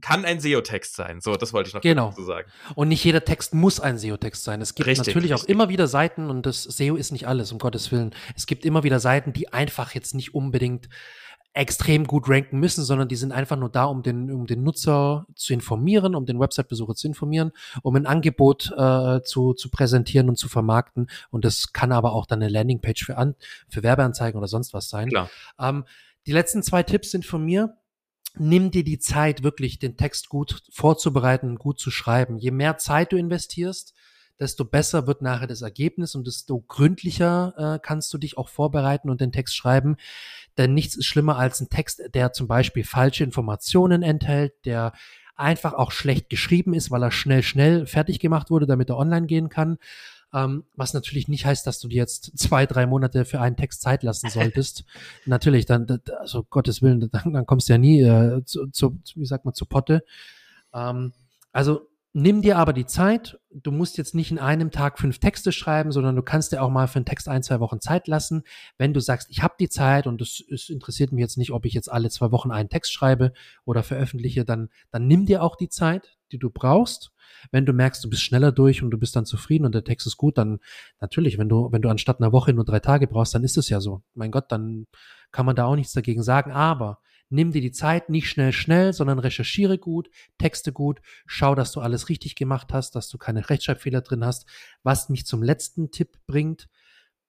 kann 0.00 0.24
ein 0.24 0.40
SEO-Text 0.40 0.94
sein. 0.94 1.20
So, 1.20 1.34
das 1.36 1.52
wollte 1.52 1.68
ich 1.68 1.74
noch 1.74 1.80
genau. 1.80 2.10
dazu 2.10 2.22
sagen. 2.22 2.48
Und 2.74 2.88
nicht 2.88 3.04
jeder 3.04 3.24
Text 3.24 3.54
muss 3.54 3.80
ein 3.80 3.98
SEO-Text 3.98 4.44
sein. 4.44 4.60
Es 4.60 4.74
gibt 4.74 4.86
richtig, 4.86 5.08
natürlich 5.08 5.32
richtig. 5.32 5.48
auch 5.48 5.48
immer 5.48 5.68
wieder 5.68 5.88
Seiten, 5.88 6.30
und 6.30 6.46
das 6.46 6.62
SEO 6.62 6.96
ist 6.96 7.10
nicht 7.10 7.26
alles, 7.26 7.52
um 7.52 7.58
Gottes 7.58 7.90
Willen. 7.90 8.14
Es 8.36 8.46
gibt 8.46 8.64
immer 8.64 8.84
wieder 8.84 9.00
Seiten, 9.00 9.32
die 9.32 9.52
einfach 9.52 9.94
jetzt 9.94 10.14
nicht 10.14 10.34
unbedingt 10.34 10.88
extrem 11.58 12.06
gut 12.06 12.28
ranken 12.28 12.60
müssen, 12.60 12.84
sondern 12.84 13.08
die 13.08 13.16
sind 13.16 13.32
einfach 13.32 13.56
nur 13.56 13.68
da, 13.68 13.84
um 13.86 14.04
den, 14.04 14.30
um 14.30 14.46
den 14.46 14.62
Nutzer 14.62 15.26
zu 15.34 15.52
informieren, 15.52 16.14
um 16.14 16.24
den 16.24 16.38
Website-Besucher 16.38 16.94
zu 16.94 17.08
informieren, 17.08 17.50
um 17.82 17.96
ein 17.96 18.06
Angebot 18.06 18.72
äh, 18.76 19.22
zu, 19.22 19.54
zu 19.54 19.68
präsentieren 19.68 20.28
und 20.28 20.36
zu 20.36 20.48
vermarkten. 20.48 21.10
Und 21.30 21.44
das 21.44 21.72
kann 21.72 21.90
aber 21.90 22.12
auch 22.12 22.26
dann 22.26 22.40
eine 22.40 22.52
Landingpage 22.52 23.04
für, 23.04 23.16
an, 23.16 23.34
für 23.68 23.82
Werbeanzeigen 23.82 24.38
oder 24.38 24.46
sonst 24.46 24.72
was 24.72 24.88
sein. 24.88 25.10
Ähm, 25.58 25.84
die 26.26 26.32
letzten 26.32 26.62
zwei 26.62 26.84
Tipps 26.84 27.10
sind 27.10 27.26
von 27.26 27.44
mir 27.44 27.76
nimm 28.40 28.70
dir 28.70 28.84
die 28.84 29.00
Zeit, 29.00 29.42
wirklich 29.42 29.80
den 29.80 29.96
Text 29.96 30.28
gut 30.28 30.62
vorzubereiten, 30.70 31.56
gut 31.56 31.80
zu 31.80 31.90
schreiben. 31.90 32.38
Je 32.38 32.52
mehr 32.52 32.76
Zeit 32.76 33.10
du 33.10 33.16
investierst, 33.16 33.94
desto 34.40 34.64
besser 34.64 35.06
wird 35.06 35.22
nachher 35.22 35.46
das 35.46 35.62
Ergebnis 35.62 36.14
und 36.14 36.26
desto 36.26 36.60
gründlicher 36.60 37.54
äh, 37.56 37.78
kannst 37.82 38.12
du 38.12 38.18
dich 38.18 38.38
auch 38.38 38.48
vorbereiten 38.48 39.10
und 39.10 39.20
den 39.20 39.32
Text 39.32 39.56
schreiben. 39.56 39.96
Denn 40.56 40.74
nichts 40.74 40.96
ist 40.96 41.06
schlimmer 41.06 41.38
als 41.38 41.60
ein 41.60 41.68
Text, 41.68 42.02
der 42.14 42.32
zum 42.32 42.48
Beispiel 42.48 42.84
falsche 42.84 43.24
Informationen 43.24 44.02
enthält, 44.02 44.52
der 44.64 44.92
einfach 45.36 45.74
auch 45.74 45.92
schlecht 45.92 46.28
geschrieben 46.30 46.74
ist, 46.74 46.90
weil 46.90 47.02
er 47.02 47.12
schnell, 47.12 47.42
schnell 47.42 47.86
fertig 47.86 48.18
gemacht 48.18 48.50
wurde, 48.50 48.66
damit 48.66 48.90
er 48.90 48.96
online 48.96 49.26
gehen 49.26 49.48
kann. 49.48 49.78
Ähm, 50.34 50.64
was 50.74 50.92
natürlich 50.92 51.28
nicht 51.28 51.46
heißt, 51.46 51.66
dass 51.66 51.80
du 51.80 51.88
dir 51.88 51.96
jetzt 51.96 52.38
zwei, 52.38 52.66
drei 52.66 52.86
Monate 52.86 53.24
für 53.24 53.40
einen 53.40 53.56
Text 53.56 53.80
Zeit 53.80 54.02
lassen 54.02 54.28
solltest. 54.28 54.84
natürlich, 55.26 55.64
dann, 55.64 55.86
also 56.18 56.44
Gottes 56.44 56.82
Willen, 56.82 57.08
dann, 57.10 57.32
dann 57.32 57.46
kommst 57.46 57.68
du 57.68 57.72
ja 57.72 57.78
nie 57.78 58.02
äh, 58.02 58.44
zu, 58.44 58.66
zu, 58.66 58.98
wie 59.14 59.24
sagt 59.24 59.44
man, 59.44 59.54
zu 59.54 59.64
Potte. 59.64 60.04
Ähm, 60.74 61.12
also 61.52 61.88
Nimm 62.20 62.42
dir 62.42 62.58
aber 62.58 62.72
die 62.72 62.84
Zeit. 62.84 63.38
Du 63.48 63.70
musst 63.70 63.96
jetzt 63.96 64.12
nicht 64.12 64.32
in 64.32 64.40
einem 64.40 64.72
Tag 64.72 64.98
fünf 64.98 65.20
Texte 65.20 65.52
schreiben, 65.52 65.92
sondern 65.92 66.16
du 66.16 66.22
kannst 66.22 66.50
dir 66.50 66.60
auch 66.64 66.68
mal 66.68 66.88
für 66.88 66.96
einen 66.96 67.04
Text 67.04 67.28
ein, 67.28 67.44
zwei 67.44 67.60
Wochen 67.60 67.80
Zeit 67.80 68.08
lassen. 68.08 68.42
Wenn 68.76 68.92
du 68.92 68.98
sagst, 68.98 69.30
ich 69.30 69.40
habe 69.40 69.54
die 69.60 69.68
Zeit 69.68 70.08
und 70.08 70.20
es, 70.20 70.42
es, 70.50 70.68
interessiert 70.68 71.12
mich 71.12 71.20
jetzt 71.20 71.38
nicht, 71.38 71.52
ob 71.52 71.64
ich 71.64 71.74
jetzt 71.74 71.88
alle 71.88 72.10
zwei 72.10 72.32
Wochen 72.32 72.50
einen 72.50 72.68
Text 72.68 72.92
schreibe 72.92 73.32
oder 73.64 73.84
veröffentliche, 73.84 74.44
dann, 74.44 74.68
dann 74.90 75.06
nimm 75.06 75.26
dir 75.26 75.44
auch 75.44 75.54
die 75.54 75.68
Zeit, 75.68 76.18
die 76.32 76.40
du 76.40 76.50
brauchst. 76.50 77.12
Wenn 77.52 77.66
du 77.66 77.72
merkst, 77.72 78.02
du 78.02 78.10
bist 78.10 78.22
schneller 78.22 78.50
durch 78.50 78.82
und 78.82 78.90
du 78.90 78.98
bist 78.98 79.14
dann 79.14 79.24
zufrieden 79.24 79.64
und 79.64 79.76
der 79.76 79.84
Text 79.84 80.04
ist 80.08 80.16
gut, 80.16 80.38
dann 80.38 80.58
natürlich, 81.00 81.38
wenn 81.38 81.48
du, 81.48 81.70
wenn 81.70 81.82
du 81.82 81.88
anstatt 81.88 82.20
einer 82.20 82.32
Woche 82.32 82.52
nur 82.52 82.64
drei 82.64 82.80
Tage 82.80 83.06
brauchst, 83.06 83.32
dann 83.32 83.44
ist 83.44 83.56
es 83.56 83.68
ja 83.68 83.80
so. 83.80 84.02
Mein 84.14 84.32
Gott, 84.32 84.50
dann 84.50 84.88
kann 85.30 85.46
man 85.46 85.54
da 85.54 85.66
auch 85.66 85.76
nichts 85.76 85.92
dagegen 85.92 86.24
sagen. 86.24 86.50
Aber 86.50 86.98
Nimm 87.30 87.52
dir 87.52 87.60
die 87.60 87.72
Zeit, 87.72 88.08
nicht 88.08 88.28
schnell, 88.28 88.52
schnell, 88.52 88.92
sondern 88.92 89.18
recherchiere 89.18 89.78
gut, 89.78 90.08
texte 90.38 90.72
gut, 90.72 91.00
schau, 91.26 91.54
dass 91.54 91.72
du 91.72 91.80
alles 91.80 92.08
richtig 92.08 92.36
gemacht 92.36 92.72
hast, 92.72 92.94
dass 92.94 93.08
du 93.08 93.18
keine 93.18 93.50
Rechtschreibfehler 93.50 94.00
drin 94.00 94.24
hast. 94.24 94.46
Was 94.82 95.08
mich 95.08 95.26
zum 95.26 95.42
letzten 95.42 95.90
Tipp 95.90 96.18
bringt, 96.26 96.68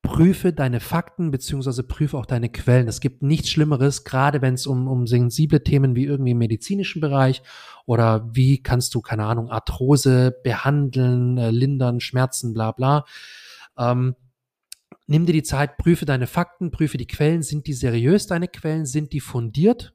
prüfe 0.01 0.53
deine 0.53 0.79
Fakten 0.79 1.29
beziehungsweise 1.29 1.83
prüfe 1.83 2.17
auch 2.17 2.25
deine 2.25 2.49
Quellen. 2.49 2.87
Es 2.87 3.01
gibt 3.01 3.21
nichts 3.21 3.49
Schlimmeres, 3.49 4.05
gerade 4.05 4.41
wenn 4.41 4.53
es 4.53 4.65
um, 4.65 4.87
um 4.87 5.07
sensible 5.07 5.61
Themen 5.61 5.95
wie 5.95 6.05
irgendwie 6.05 6.31
im 6.31 6.37
medizinischen 6.37 7.01
Bereich 7.01 7.41
oder 7.85 8.29
wie 8.33 8.63
kannst 8.63 8.95
du, 8.95 9.01
keine 9.01 9.25
Ahnung, 9.25 9.49
Arthrose 9.49 10.33
behandeln, 10.43 11.37
äh, 11.37 11.51
lindern, 11.51 11.99
Schmerzen, 11.99 12.53
bla 12.53 12.71
bla. 12.71 13.05
Ähm, 13.77 14.15
nimm 15.07 15.25
dir 15.25 15.33
die 15.33 15.43
Zeit, 15.43 15.77
prüfe 15.77 16.05
deine 16.05 16.27
Fakten, 16.27 16.71
prüfe 16.71 16.97
die 16.97 17.07
Quellen. 17.07 17.41
Sind 17.41 17.67
die 17.67 17.73
seriös, 17.73 18.27
deine 18.27 18.47
Quellen? 18.47 18.85
Sind 18.85 19.13
die 19.13 19.19
fundiert? 19.19 19.93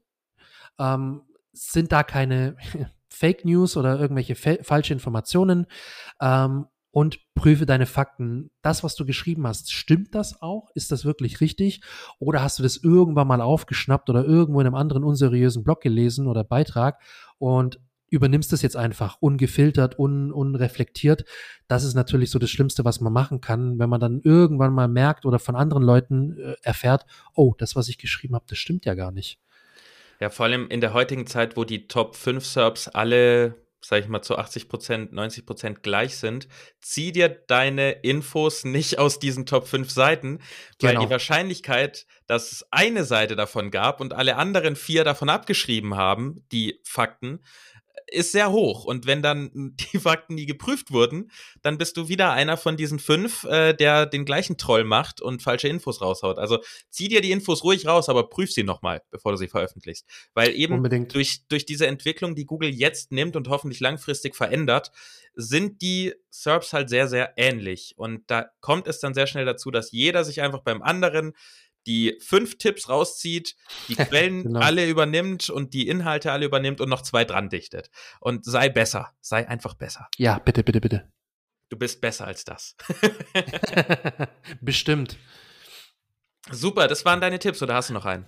Ähm, 0.79 1.21
sind 1.53 1.91
da 1.91 2.03
keine 2.03 2.57
Fake 3.09 3.45
News 3.45 3.77
oder 3.77 3.99
irgendwelche 3.99 4.35
falsche 4.35 4.93
Informationen? 4.93 5.67
Ähm, 6.21 6.67
und 6.95 7.19
prüfe 7.33 7.65
deine 7.65 7.87
Fakten. 7.87 8.51
Das, 8.61 8.81
was 8.81 8.95
du 8.95 9.05
geschrieben 9.05 9.45
hast, 9.45 9.73
stimmt 9.73 10.15
das 10.15 10.41
auch? 10.41 10.69
Ist 10.75 10.93
das 10.93 11.03
wirklich 11.03 11.41
richtig? 11.41 11.81
Oder 12.19 12.41
hast 12.41 12.57
du 12.57 12.63
das 12.63 12.77
irgendwann 12.77 13.27
mal 13.27 13.41
aufgeschnappt 13.41 14.09
oder 14.09 14.23
irgendwo 14.23 14.61
in 14.61 14.65
einem 14.65 14.77
anderen 14.77 15.03
unseriösen 15.03 15.61
Blog 15.61 15.81
gelesen 15.81 16.25
oder 16.25 16.45
Beitrag 16.45 17.01
und 17.37 17.81
übernimmst 18.09 18.53
es 18.53 18.61
jetzt 18.61 18.77
einfach 18.77 19.17
ungefiltert, 19.19 19.97
un, 19.97 20.31
unreflektiert. 20.31 21.25
Das 21.67 21.83
ist 21.83 21.95
natürlich 21.95 22.29
so 22.29 22.39
das 22.39 22.49
Schlimmste, 22.49 22.85
was 22.85 23.01
man 23.01 23.13
machen 23.13 23.41
kann, 23.41 23.79
wenn 23.79 23.89
man 23.89 23.99
dann 23.99 24.21
irgendwann 24.23 24.73
mal 24.73 24.87
merkt 24.87 25.25
oder 25.25 25.39
von 25.39 25.55
anderen 25.55 25.83
Leuten 25.83 26.37
äh, 26.37 26.55
erfährt, 26.61 27.05
oh, 27.33 27.53
das, 27.57 27.75
was 27.75 27.89
ich 27.89 27.97
geschrieben 27.97 28.35
habe, 28.35 28.45
das 28.47 28.57
stimmt 28.57 28.85
ja 28.85 28.93
gar 28.93 29.11
nicht. 29.11 29.39
Ja, 30.19 30.29
vor 30.29 30.45
allem 30.45 30.69
in 30.69 30.81
der 30.81 30.93
heutigen 30.93 31.27
Zeit, 31.27 31.57
wo 31.57 31.63
die 31.63 31.87
Top 31.87 32.15
5 32.15 32.45
Serbs 32.45 32.87
alle, 32.87 33.55
sag 33.81 34.01
ich 34.01 34.07
mal, 34.07 34.21
zu 34.21 34.37
80 34.37 34.69
Prozent, 34.69 35.11
90 35.11 35.45
Prozent 35.45 35.83
gleich 35.83 36.17
sind, 36.17 36.47
zieh 36.79 37.11
dir 37.11 37.27
deine 37.27 37.91
Infos 37.91 38.63
nicht 38.63 38.97
aus 38.97 39.19
diesen 39.19 39.45
Top 39.45 39.67
5 39.67 39.91
Seiten, 39.91 40.39
weil 40.79 40.93
genau. 40.93 41.05
die 41.05 41.11
Wahrscheinlichkeit, 41.11 42.05
dass 42.27 42.51
es 42.51 42.65
eine 42.71 43.03
Seite 43.03 43.35
davon 43.35 43.71
gab 43.71 43.99
und 43.99 44.13
alle 44.13 44.37
anderen 44.37 44.75
vier 44.75 45.03
davon 45.03 45.29
abgeschrieben 45.29 45.95
haben, 45.95 46.45
die 46.51 46.79
Fakten, 46.83 47.41
ist 48.07 48.31
sehr 48.31 48.51
hoch. 48.51 48.85
Und 48.85 49.05
wenn 49.05 49.21
dann 49.21 49.51
die 49.93 49.99
Fakten 49.99 50.35
nie 50.35 50.45
geprüft 50.45 50.91
wurden, 50.91 51.31
dann 51.61 51.77
bist 51.77 51.97
du 51.97 52.07
wieder 52.07 52.31
einer 52.31 52.57
von 52.57 52.77
diesen 52.77 52.99
fünf, 52.99 53.43
äh, 53.45 53.73
der 53.73 54.05
den 54.05 54.25
gleichen 54.25 54.57
Troll 54.57 54.83
macht 54.83 55.21
und 55.21 55.41
falsche 55.41 55.67
Infos 55.67 56.01
raushaut. 56.01 56.37
Also 56.37 56.59
zieh 56.89 57.07
dir 57.07 57.21
die 57.21 57.31
Infos 57.31 57.63
ruhig 57.63 57.87
raus, 57.87 58.09
aber 58.09 58.29
prüf 58.29 58.51
sie 58.51 58.63
nochmal, 58.63 59.01
bevor 59.11 59.31
du 59.31 59.37
sie 59.37 59.47
veröffentlichst. 59.47 60.05
Weil 60.33 60.53
eben 60.55 60.83
durch, 61.07 61.47
durch 61.47 61.65
diese 61.65 61.87
Entwicklung, 61.87 62.35
die 62.35 62.45
Google 62.45 62.69
jetzt 62.69 63.11
nimmt 63.11 63.35
und 63.35 63.47
hoffentlich 63.49 63.79
langfristig 63.79 64.35
verändert, 64.35 64.91
sind 65.35 65.81
die 65.81 66.13
SERPs 66.29 66.73
halt 66.73 66.89
sehr, 66.89 67.07
sehr 67.07 67.33
ähnlich. 67.37 67.93
Und 67.97 68.23
da 68.27 68.49
kommt 68.61 68.87
es 68.87 68.99
dann 68.99 69.13
sehr 69.13 69.27
schnell 69.27 69.45
dazu, 69.45 69.71
dass 69.71 69.91
jeder 69.91 70.23
sich 70.23 70.41
einfach 70.41 70.61
beim 70.61 70.81
anderen 70.81 71.33
die 71.85 72.17
fünf 72.21 72.57
Tipps 72.57 72.89
rauszieht, 72.89 73.55
die 73.87 73.95
Quellen 73.95 74.43
genau. 74.43 74.59
alle 74.59 74.87
übernimmt 74.87 75.49
und 75.49 75.73
die 75.73 75.87
Inhalte 75.87 76.31
alle 76.31 76.45
übernimmt 76.45 76.81
und 76.81 76.89
noch 76.89 77.01
zwei 77.01 77.25
dran 77.25 77.49
dichtet. 77.49 77.89
Und 78.19 78.45
sei 78.45 78.69
besser. 78.69 79.11
Sei 79.21 79.47
einfach 79.47 79.73
besser. 79.73 80.07
Ja, 80.17 80.39
bitte, 80.39 80.63
bitte, 80.63 80.81
bitte. 80.81 81.11
Du 81.69 81.77
bist 81.77 82.01
besser 82.01 82.27
als 82.27 82.45
das. 82.45 82.75
Bestimmt. 84.61 85.17
Super, 86.51 86.87
das 86.87 87.05
waren 87.05 87.21
deine 87.21 87.39
Tipps 87.39 87.61
oder 87.63 87.73
hast 87.73 87.89
du 87.89 87.93
noch 87.93 88.05
einen? 88.05 88.27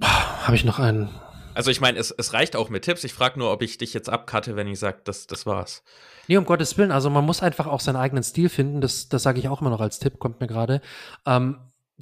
Habe 0.00 0.56
ich 0.56 0.64
noch 0.64 0.78
einen? 0.78 1.10
Also 1.54 1.70
ich 1.70 1.80
meine, 1.80 1.98
es, 1.98 2.10
es 2.10 2.32
reicht 2.32 2.56
auch 2.56 2.68
mit 2.68 2.84
Tipps. 2.84 3.04
Ich 3.04 3.12
frage 3.12 3.38
nur, 3.38 3.52
ob 3.52 3.62
ich 3.62 3.78
dich 3.78 3.94
jetzt 3.94 4.08
abcutte, 4.08 4.56
wenn 4.56 4.66
ich 4.66 4.78
sage, 4.78 5.02
das, 5.04 5.26
das 5.26 5.46
war's. 5.46 5.84
Nee, 6.26 6.36
um 6.36 6.46
Gottes 6.46 6.76
Willen. 6.78 6.90
Also 6.90 7.10
man 7.10 7.24
muss 7.24 7.42
einfach 7.42 7.66
auch 7.66 7.80
seinen 7.80 7.96
eigenen 7.96 8.24
Stil 8.24 8.48
finden. 8.48 8.80
Das, 8.80 9.08
das 9.08 9.22
sage 9.22 9.38
ich 9.38 9.48
auch 9.48 9.60
immer 9.60 9.70
noch 9.70 9.80
als 9.80 9.98
Tipp, 9.98 10.18
kommt 10.18 10.40
mir 10.40 10.46
gerade. 10.46 10.80
Ähm, 11.26 11.58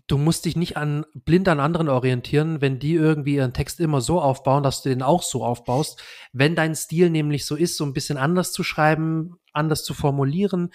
du 0.06 0.18
musst 0.18 0.44
dich 0.44 0.56
nicht 0.56 0.76
an 0.76 1.04
blind 1.14 1.48
an 1.48 1.60
anderen 1.60 1.88
orientieren, 1.88 2.60
wenn 2.60 2.78
die 2.78 2.94
irgendwie 2.94 3.36
ihren 3.36 3.52
Text 3.52 3.80
immer 3.80 4.00
so 4.00 4.20
aufbauen, 4.20 4.62
dass 4.62 4.82
du 4.82 4.88
den 4.88 5.02
auch 5.02 5.22
so 5.22 5.44
aufbaust. 5.44 6.02
Wenn 6.32 6.56
dein 6.56 6.74
Stil 6.74 7.10
nämlich 7.10 7.44
so 7.44 7.56
ist, 7.56 7.76
so 7.76 7.84
ein 7.84 7.92
bisschen 7.92 8.18
anders 8.18 8.52
zu 8.52 8.64
schreiben, 8.64 9.36
anders 9.52 9.84
zu 9.84 9.94
formulieren, 9.94 10.72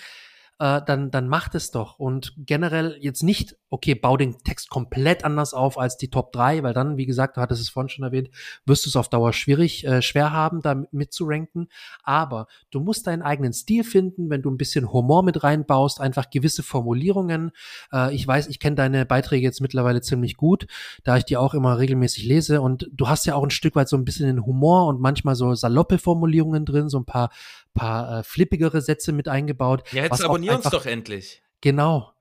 äh, 0.59 0.81
dann, 0.85 1.11
dann 1.11 1.27
macht 1.27 1.55
es 1.55 1.71
doch. 1.71 1.99
Und 1.99 2.33
generell 2.37 2.97
jetzt 2.99 3.23
nicht, 3.23 3.55
okay, 3.69 3.95
bau 3.95 4.17
den 4.17 4.39
Text 4.43 4.69
komplett 4.69 5.23
anders 5.23 5.53
auf 5.53 5.77
als 5.77 5.97
die 5.97 6.09
Top 6.09 6.31
3, 6.31 6.63
weil 6.63 6.73
dann, 6.73 6.97
wie 6.97 7.05
gesagt, 7.05 7.37
du 7.37 7.41
hattest 7.41 7.61
es 7.61 7.69
vorhin 7.69 7.89
schon 7.89 8.05
erwähnt, 8.05 8.29
wirst 8.65 8.85
du 8.85 8.89
es 8.89 8.95
auf 8.95 9.09
Dauer 9.09 9.33
schwierig, 9.33 9.85
äh, 9.85 10.01
schwer 10.01 10.31
haben, 10.31 10.61
da 10.61 10.83
mitzuranken. 10.91 11.67
Aber 12.03 12.47
du 12.71 12.79
musst 12.79 13.07
deinen 13.07 13.21
eigenen 13.21 13.53
Stil 13.53 13.83
finden, 13.83 14.29
wenn 14.29 14.41
du 14.41 14.49
ein 14.49 14.57
bisschen 14.57 14.91
Humor 14.91 15.23
mit 15.23 15.43
reinbaust, 15.43 16.01
einfach 16.01 16.29
gewisse 16.29 16.63
Formulierungen. 16.63 17.51
Äh, 17.91 18.15
ich 18.15 18.27
weiß, 18.27 18.47
ich 18.47 18.59
kenne 18.59 18.75
deine 18.75 19.05
Beiträge 19.05 19.45
jetzt 19.45 19.61
mittlerweile 19.61 20.01
ziemlich 20.01 20.37
gut, 20.37 20.67
da 21.03 21.17
ich 21.17 21.25
die 21.25 21.37
auch 21.37 21.53
immer 21.53 21.77
regelmäßig 21.77 22.25
lese. 22.25 22.61
Und 22.61 22.89
du 22.91 23.07
hast 23.07 23.25
ja 23.25 23.35
auch 23.35 23.43
ein 23.43 23.51
Stück 23.51 23.75
weit 23.75 23.89
so 23.89 23.97
ein 23.97 24.05
bisschen 24.05 24.27
den 24.27 24.45
Humor 24.45 24.87
und 24.87 25.01
manchmal 25.01 25.35
so 25.35 25.53
saloppe 25.53 25.97
Formulierungen 25.99 26.65
drin, 26.65 26.89
so 26.89 26.99
ein 26.99 27.05
paar, 27.05 27.29
paar 27.73 28.19
äh, 28.19 28.23
flippigere 28.23 28.81
Sätze 28.81 29.11
mit 29.11 29.27
eingebaut. 29.27 29.83
Ja, 29.91 30.03
jetzt 30.03 30.23
abonnier 30.23 30.55
uns 30.55 30.69
doch 30.69 30.85
endlich. 30.85 31.41
Genau. 31.61 32.13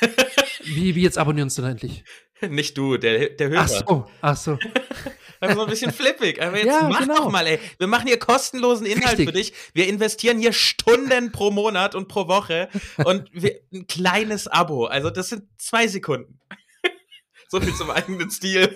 wie, 0.64 0.94
wie 0.94 1.02
jetzt 1.02 1.18
abonnieren 1.18 1.46
uns 1.46 1.56
denn 1.56 1.64
endlich? 1.64 2.04
Nicht 2.48 2.76
du, 2.76 2.96
der, 2.96 3.30
der 3.30 3.48
Hörer. 3.48 3.62
Ach 3.62 3.68
so, 3.68 4.06
ach 4.20 4.36
so. 4.36 4.58
Also 5.42 5.60
ein 5.62 5.68
bisschen 5.68 5.92
flippig. 5.92 6.40
Aber 6.40 6.56
jetzt 6.56 6.66
ja, 6.80 6.88
mach 6.88 7.00
genau. 7.00 7.16
doch 7.16 7.30
mal, 7.30 7.44
ey. 7.48 7.58
Wir 7.78 7.88
machen 7.88 8.06
hier 8.06 8.18
kostenlosen 8.18 8.86
Inhalt 8.86 9.18
Richtig. 9.18 9.26
für 9.26 9.32
dich. 9.32 9.52
Wir 9.74 9.88
investieren 9.88 10.38
hier 10.38 10.52
Stunden 10.52 11.32
pro 11.32 11.50
Monat 11.50 11.96
und 11.96 12.06
pro 12.06 12.28
Woche 12.28 12.68
und 13.04 13.28
wir, 13.32 13.58
ein 13.72 13.88
kleines 13.88 14.46
Abo. 14.46 14.84
Also 14.84 15.10
das 15.10 15.30
sind 15.30 15.42
zwei 15.58 15.88
Sekunden. 15.88 16.38
so 17.48 17.60
viel 17.60 17.74
zum 17.74 17.90
eigenen 17.90 18.30
Stil. 18.30 18.72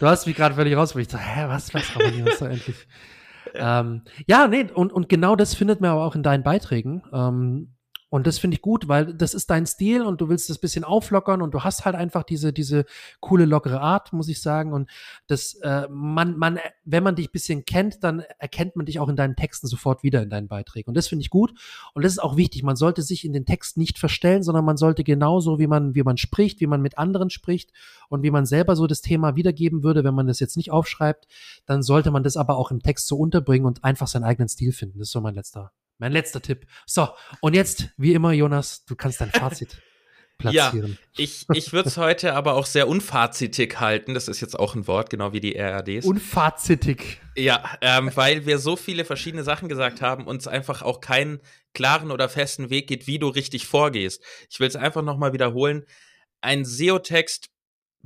du 0.00 0.06
hast 0.06 0.26
mich 0.26 0.34
gerade 0.34 0.56
völlig 0.56 0.76
raus, 0.76 0.96
wo 0.96 0.98
ich 0.98 1.08
so, 1.08 1.16
hä, 1.16 1.44
was, 1.46 1.72
was 1.72 1.94
abonnieren 1.94 2.28
uns 2.28 2.38
da 2.40 2.48
endlich? 2.48 2.88
Ähm, 3.54 4.02
ja, 4.26 4.46
nee, 4.48 4.66
und, 4.72 4.92
und 4.92 5.08
genau 5.08 5.36
das 5.36 5.54
findet 5.54 5.80
man 5.80 5.90
aber 5.90 6.04
auch 6.04 6.14
in 6.14 6.22
deinen 6.22 6.42
Beiträgen. 6.42 7.02
Ähm, 7.12 7.73
Und 8.14 8.28
das 8.28 8.38
finde 8.38 8.54
ich 8.54 8.62
gut, 8.62 8.86
weil 8.86 9.12
das 9.12 9.34
ist 9.34 9.50
dein 9.50 9.66
Stil 9.66 10.02
und 10.02 10.20
du 10.20 10.28
willst 10.28 10.48
das 10.48 10.58
bisschen 10.58 10.84
auflockern 10.84 11.42
und 11.42 11.52
du 11.52 11.64
hast 11.64 11.84
halt 11.84 11.96
einfach 11.96 12.22
diese, 12.22 12.52
diese 12.52 12.84
coole, 13.18 13.44
lockere 13.44 13.80
Art, 13.80 14.12
muss 14.12 14.28
ich 14.28 14.40
sagen. 14.40 14.72
Und 14.72 14.88
das, 15.26 15.54
äh, 15.54 15.88
man, 15.90 16.38
man, 16.38 16.60
wenn 16.84 17.02
man 17.02 17.16
dich 17.16 17.32
bisschen 17.32 17.64
kennt, 17.64 18.04
dann 18.04 18.20
erkennt 18.38 18.76
man 18.76 18.86
dich 18.86 19.00
auch 19.00 19.08
in 19.08 19.16
deinen 19.16 19.34
Texten 19.34 19.66
sofort 19.66 20.04
wieder 20.04 20.22
in 20.22 20.30
deinen 20.30 20.46
Beiträgen. 20.46 20.90
Und 20.90 20.96
das 20.96 21.08
finde 21.08 21.22
ich 21.22 21.30
gut. 21.30 21.54
Und 21.92 22.04
das 22.04 22.12
ist 22.12 22.20
auch 22.20 22.36
wichtig. 22.36 22.62
Man 22.62 22.76
sollte 22.76 23.02
sich 23.02 23.24
in 23.24 23.32
den 23.32 23.46
Text 23.46 23.76
nicht 23.76 23.98
verstellen, 23.98 24.44
sondern 24.44 24.64
man 24.64 24.76
sollte 24.76 25.02
genauso, 25.02 25.58
wie 25.58 25.66
man, 25.66 25.96
wie 25.96 26.04
man 26.04 26.16
spricht, 26.16 26.60
wie 26.60 26.68
man 26.68 26.82
mit 26.82 26.96
anderen 26.98 27.30
spricht 27.30 27.72
und 28.10 28.22
wie 28.22 28.30
man 28.30 28.46
selber 28.46 28.76
so 28.76 28.86
das 28.86 29.00
Thema 29.00 29.34
wiedergeben 29.34 29.82
würde, 29.82 30.04
wenn 30.04 30.14
man 30.14 30.28
das 30.28 30.38
jetzt 30.38 30.56
nicht 30.56 30.70
aufschreibt, 30.70 31.26
dann 31.66 31.82
sollte 31.82 32.12
man 32.12 32.22
das 32.22 32.36
aber 32.36 32.58
auch 32.58 32.70
im 32.70 32.80
Text 32.80 33.08
so 33.08 33.16
unterbringen 33.16 33.66
und 33.66 33.82
einfach 33.82 34.06
seinen 34.06 34.22
eigenen 34.22 34.48
Stil 34.48 34.70
finden. 34.70 35.00
Das 35.00 35.08
ist 35.08 35.12
so 35.12 35.20
mein 35.20 35.34
letzter 35.34 35.72
mein 35.98 36.12
letzter 36.12 36.42
Tipp. 36.42 36.66
So, 36.86 37.08
und 37.40 37.54
jetzt, 37.54 37.90
wie 37.96 38.14
immer, 38.14 38.32
Jonas, 38.32 38.84
du 38.84 38.96
kannst 38.96 39.20
dein 39.20 39.30
Fazit 39.30 39.80
platzieren. 40.38 40.98
Ja, 41.14 41.22
ich, 41.24 41.46
ich 41.52 41.72
würde 41.72 41.88
es 41.88 41.96
heute 41.98 42.34
aber 42.34 42.54
auch 42.54 42.66
sehr 42.66 42.88
unfazitig 42.88 43.78
halten. 43.80 44.14
Das 44.14 44.28
ist 44.28 44.40
jetzt 44.40 44.58
auch 44.58 44.74
ein 44.74 44.86
Wort, 44.86 45.10
genau 45.10 45.32
wie 45.32 45.40
die 45.40 45.56
RADs. 45.56 46.04
Unfazitig. 46.04 47.20
Ja, 47.36 47.78
ähm, 47.80 48.10
weil 48.14 48.46
wir 48.46 48.58
so 48.58 48.76
viele 48.76 49.04
verschiedene 49.04 49.44
Sachen 49.44 49.68
gesagt 49.68 50.00
haben 50.00 50.26
und 50.26 50.40
es 50.40 50.48
einfach 50.48 50.82
auch 50.82 51.00
keinen 51.00 51.40
klaren 51.72 52.10
oder 52.10 52.28
festen 52.28 52.70
Weg 52.70 52.88
geht, 52.88 53.06
wie 53.06 53.18
du 53.18 53.28
richtig 53.28 53.66
vorgehst. 53.66 54.22
Ich 54.50 54.60
will 54.60 54.68
es 54.68 54.76
einfach 54.76 55.02
nochmal 55.02 55.32
wiederholen. 55.32 55.84
Ein 56.40 56.64
SEO-Text 56.64 57.48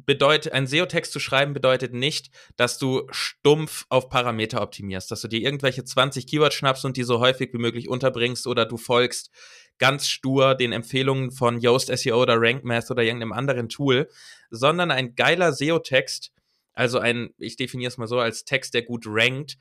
bedeutet, 0.07 0.53
ein 0.53 0.67
SEO-Text 0.67 1.13
zu 1.13 1.21
schreiben 1.21 1.53
bedeutet 1.53 1.93
nicht, 1.93 2.31
dass 2.57 2.79
du 2.79 3.07
stumpf 3.11 3.87
auf 3.89 4.09
Parameter 4.09 4.63
optimierst, 4.63 5.11
dass 5.11 5.21
du 5.21 5.29
dir 5.29 5.41
irgendwelche 5.41 5.85
20 5.85 6.27
Keywords 6.27 6.55
schnappst 6.55 6.85
und 6.85 6.97
die 6.97 7.03
so 7.03 7.21
häufig 7.21 7.53
wie 7.53 7.59
möglich 7.59 7.89
unterbringst 7.89 8.47
oder 8.47 8.67
du 8.67 8.77
folgst 8.77 9.31
ganz 9.79 10.09
stur 10.09 10.55
den 10.55 10.73
Empfehlungen 10.73 11.31
von 11.31 11.61
Yoast 11.61 11.97
SEO 11.97 12.21
oder 12.23 12.41
Rank 12.41 12.65
Math 12.65 12.91
oder 12.91 13.03
irgendeinem 13.03 13.33
anderen 13.33 13.69
Tool, 13.69 14.09
sondern 14.51 14.91
ein 14.91 15.15
geiler 15.15 15.53
SEO-Text, 15.53 16.33
also 16.75 16.99
ein, 16.99 17.31
ich 17.39 17.57
definiere 17.57 17.89
es 17.89 17.99
mal 17.99 18.09
so 18.09 18.19
als 18.19 18.45
Text, 18.45 18.75
der 18.75 18.83
gut 18.83 19.05
rankt, 19.07 19.57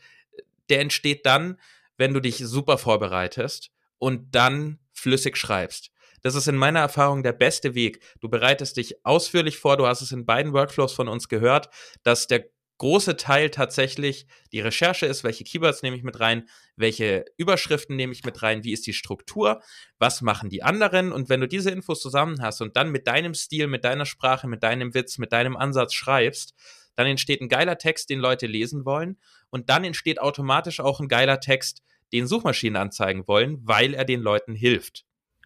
der 0.69 0.81
entsteht 0.81 1.25
dann, 1.25 1.59
wenn 1.97 2.13
du 2.13 2.19
dich 2.19 2.37
super 2.37 2.77
vorbereitest 2.77 3.71
und 3.97 4.35
dann 4.35 4.79
flüssig 4.91 5.37
schreibst. 5.37 5.91
Das 6.21 6.35
ist 6.35 6.47
in 6.47 6.55
meiner 6.55 6.79
Erfahrung 6.79 7.23
der 7.23 7.33
beste 7.33 7.75
Weg. 7.75 8.01
Du 8.19 8.29
bereitest 8.29 8.77
dich 8.77 9.05
ausführlich 9.05 9.57
vor, 9.57 9.77
du 9.77 9.87
hast 9.87 10.01
es 10.01 10.11
in 10.11 10.25
beiden 10.25 10.53
Workflows 10.53 10.93
von 10.93 11.07
uns 11.07 11.29
gehört, 11.29 11.69
dass 12.03 12.27
der 12.27 12.49
große 12.77 13.17
Teil 13.17 13.49
tatsächlich 13.49 14.27
die 14.51 14.59
Recherche 14.59 15.05
ist, 15.05 15.23
welche 15.23 15.43
Keywords 15.43 15.81
nehme 15.81 15.97
ich 15.97 16.03
mit 16.03 16.19
rein, 16.19 16.47
welche 16.75 17.25
Überschriften 17.37 17.95
nehme 17.95 18.13
ich 18.13 18.23
mit 18.23 18.41
rein, 18.43 18.63
wie 18.63 18.73
ist 18.73 18.85
die 18.85 18.93
Struktur, 18.93 19.61
was 19.97 20.21
machen 20.21 20.49
die 20.49 20.63
anderen 20.63 21.11
und 21.11 21.29
wenn 21.29 21.41
du 21.41 21.47
diese 21.47 21.71
Infos 21.71 22.01
zusammen 22.01 22.41
hast 22.41 22.61
und 22.61 22.77
dann 22.77 22.91
mit 22.91 23.07
deinem 23.07 23.33
Stil, 23.33 23.67
mit 23.67 23.83
deiner 23.83 24.05
Sprache, 24.05 24.47
mit 24.47 24.63
deinem 24.63 24.93
Witz, 24.93 25.17
mit 25.17 25.31
deinem 25.31 25.57
Ansatz 25.57 25.93
schreibst, 25.93 26.53
dann 26.95 27.07
entsteht 27.07 27.41
ein 27.41 27.49
geiler 27.49 27.77
Text, 27.77 28.09
den 28.09 28.19
Leute 28.19 28.47
lesen 28.47 28.85
wollen 28.85 29.17
und 29.49 29.69
dann 29.69 29.83
entsteht 29.83 30.19
automatisch 30.19 30.79
auch 30.79 30.99
ein 30.99 31.07
geiler 31.07 31.39
Text, 31.39 31.81
den 32.13 32.27
Suchmaschinen 32.27 32.77
anzeigen 32.77 33.27
wollen, 33.27 33.59
weil 33.63 33.93
er 33.93 34.05
den 34.05 34.21
Leuten 34.21 34.55
hilft. 34.55 35.05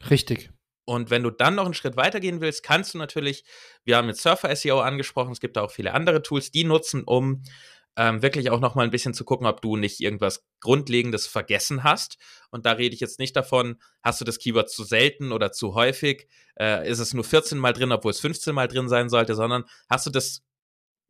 Richtig. 0.09 0.51
Und 0.85 1.09
wenn 1.09 1.23
du 1.23 1.29
dann 1.29 1.55
noch 1.55 1.65
einen 1.65 1.73
Schritt 1.73 1.95
weitergehen 1.95 2.41
willst, 2.41 2.63
kannst 2.63 2.93
du 2.93 2.97
natürlich, 2.97 3.43
wir 3.83 3.97
haben 3.97 4.07
jetzt 4.07 4.21
Surfer 4.21 4.55
SEO 4.55 4.79
angesprochen, 4.79 5.31
es 5.31 5.39
gibt 5.39 5.57
auch 5.57 5.71
viele 5.71 5.93
andere 5.93 6.21
Tools, 6.21 6.51
die 6.51 6.63
nutzen, 6.63 7.03
um 7.03 7.43
ähm, 7.97 8.21
wirklich 8.21 8.49
auch 8.49 8.59
noch 8.59 8.75
mal 8.75 8.83
ein 8.83 8.91
bisschen 8.91 9.13
zu 9.13 9.25
gucken, 9.25 9.45
ob 9.45 9.61
du 9.61 9.75
nicht 9.75 9.99
irgendwas 9.99 10.45
Grundlegendes 10.61 11.27
vergessen 11.27 11.83
hast. 11.83 12.17
Und 12.49 12.65
da 12.65 12.71
rede 12.71 12.95
ich 12.95 13.01
jetzt 13.01 13.19
nicht 13.19 13.35
davon, 13.35 13.81
hast 14.01 14.21
du 14.21 14.25
das 14.25 14.39
Keyword 14.39 14.69
zu 14.69 14.83
selten 14.83 15.31
oder 15.31 15.51
zu 15.51 15.75
häufig, 15.75 16.27
äh, 16.59 16.89
ist 16.89 16.99
es 16.99 17.13
nur 17.13 17.23
14 17.23 17.57
Mal 17.57 17.73
drin, 17.73 17.91
obwohl 17.91 18.11
es 18.11 18.19
15 18.19 18.55
Mal 18.55 18.67
drin 18.67 18.87
sein 18.87 19.09
sollte, 19.09 19.35
sondern 19.35 19.65
hast 19.89 20.05
du 20.05 20.09
das 20.09 20.41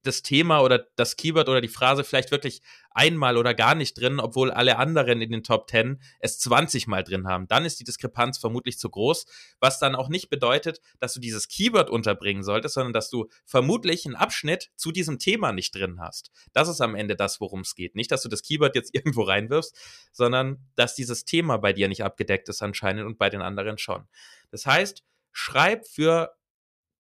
das 0.04 0.22
Thema 0.22 0.62
oder 0.62 0.88
das 0.96 1.16
Keyword 1.16 1.50
oder 1.50 1.62
die 1.62 1.68
Phrase 1.68 2.04
vielleicht 2.04 2.32
wirklich 2.32 2.62
einmal 2.92 3.38
oder 3.38 3.54
gar 3.54 3.76
nicht 3.76 4.00
drin, 4.00 4.20
obwohl 4.20 4.52
alle 4.52 4.78
anderen 4.78 5.22
in 5.22 5.32
den 5.32 5.44
Top 5.44 5.70
10 5.70 6.02
es 6.20 6.40
20 6.40 6.88
Mal 6.88 7.04
drin 7.04 7.28
haben. 7.28 7.48
Dann 7.48 7.66
ist 7.66 7.80
die 7.80 7.84
Diskrepanz 7.84 8.38
vermutlich 8.38 8.78
zu 8.78 8.90
groß, 8.90 9.26
was 9.60 9.80
dann 9.80 9.96
auch 9.96 10.10
nicht 10.10 10.30
bedeutet, 10.30 10.82
dass 11.00 11.14
du 11.14 11.20
dieses 11.20 11.48
Keyword 11.48 11.90
unterbringen 11.90 12.44
solltest, 12.44 12.76
sondern 12.76 12.94
dass 12.94 13.10
du 13.10 13.28
vermutlich 13.46 14.06
einen 14.06 14.16
Abschnitt 14.16 14.72
zu 14.76 14.92
diesem 14.92 15.20
Thema 15.20 15.52
nicht 15.52 15.76
drin 15.76 16.00
hast. 16.00 16.32
Das 16.54 16.68
ist 16.68 16.82
am 16.82 16.96
Ende 16.96 17.16
das, 17.16 17.40
worum 17.40 17.62
es 17.62 17.76
geht. 17.76 17.96
Nicht, 17.96 18.12
dass 18.12 18.24
du 18.24 18.30
das 18.30 18.42
Keyword 18.42 18.76
jetzt 18.76 18.94
irgendwo 18.96 19.24
reinwirfst, 19.24 19.76
sondern 20.12 20.58
dass 20.76 20.96
dieses 20.96 21.26
Thema 21.26 21.58
bei 21.58 21.74
dir 21.74 21.88
nicht 21.88 22.04
abgedeckt 22.04 22.50
ist 22.50 22.62
anscheinend 22.62 23.06
und 23.06 23.18
bei 23.18 23.30
den 23.30 23.42
anderen 23.42 23.78
schon. 23.78 24.08
Das 24.50 24.66
heißt, 24.66 25.04
schreib 25.32 25.88
für 25.88 26.34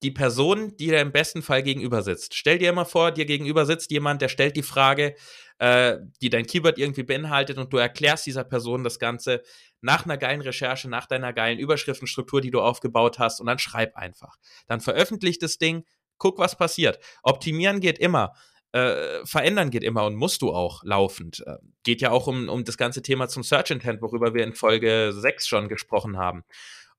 die 0.03 0.11
Person, 0.11 0.75
die 0.77 0.87
dir 0.87 1.01
im 1.01 1.11
besten 1.11 1.41
Fall 1.41 1.63
gegenüber 1.63 2.01
sitzt. 2.01 2.35
Stell 2.35 2.57
dir 2.57 2.69
immer 2.69 2.85
vor, 2.85 3.11
dir 3.11 3.25
gegenüber 3.25 3.65
sitzt 3.65 3.91
jemand, 3.91 4.21
der 4.21 4.29
stellt 4.29 4.55
die 4.55 4.63
Frage, 4.63 5.15
äh, 5.59 5.97
die 6.21 6.29
dein 6.29 6.45
Keyword 6.45 6.79
irgendwie 6.79 7.03
beinhaltet 7.03 7.57
und 7.57 7.71
du 7.71 7.77
erklärst 7.77 8.25
dieser 8.25 8.43
Person 8.43 8.83
das 8.83 8.97
Ganze 8.97 9.43
nach 9.81 10.05
einer 10.05 10.17
geilen 10.17 10.41
Recherche, 10.41 10.89
nach 10.89 11.05
deiner 11.05 11.33
geilen 11.33 11.59
Überschriftenstruktur, 11.59 12.41
die 12.41 12.51
du 12.51 12.61
aufgebaut 12.61 13.19
hast 13.19 13.39
und 13.39 13.47
dann 13.47 13.59
schreib 13.59 13.95
einfach. 13.95 14.37
Dann 14.67 14.81
veröffentlich 14.81 15.37
das 15.37 15.57
Ding, 15.57 15.85
guck, 16.17 16.39
was 16.39 16.57
passiert. 16.57 16.99
Optimieren 17.23 17.79
geht 17.79 17.99
immer. 17.99 18.33
Äh, 18.73 19.25
verändern 19.25 19.69
geht 19.69 19.83
immer 19.83 20.05
und 20.05 20.15
musst 20.15 20.41
du 20.41 20.51
auch 20.51 20.81
laufend. 20.83 21.43
Äh, 21.45 21.57
geht 21.83 22.01
ja 22.01 22.11
auch 22.11 22.27
um, 22.27 22.47
um 22.47 22.63
das 22.63 22.77
ganze 22.77 23.01
Thema 23.01 23.27
zum 23.27 23.43
Search 23.43 23.69
Intent, 23.69 24.01
worüber 24.01 24.33
wir 24.33 24.43
in 24.43 24.53
Folge 24.53 25.11
6 25.13 25.47
schon 25.47 25.67
gesprochen 25.67 26.17
haben. 26.17 26.43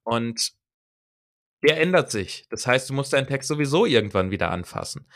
Und 0.05 0.53
der 1.63 1.81
ändert 1.81 2.11
sich. 2.11 2.47
Das 2.51 2.67
heißt, 2.67 2.91
du 2.91 2.95
musst 2.95 3.13
deinen 3.13 3.27
Text 3.27 3.49
sowieso 3.49 3.87
irgendwann 3.87 4.31
wieder 4.31 4.51
anfassen. 4.51 5.07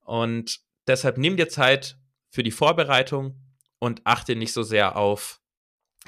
Und 0.00 0.60
deshalb 0.86 1.18
nimm 1.18 1.36
dir 1.36 1.48
Zeit 1.48 1.96
für 2.30 2.42
die 2.42 2.50
Vorbereitung 2.50 3.38
und 3.78 4.00
achte 4.04 4.36
nicht 4.36 4.52
so 4.52 4.62
sehr 4.62 4.96
auf, 4.96 5.40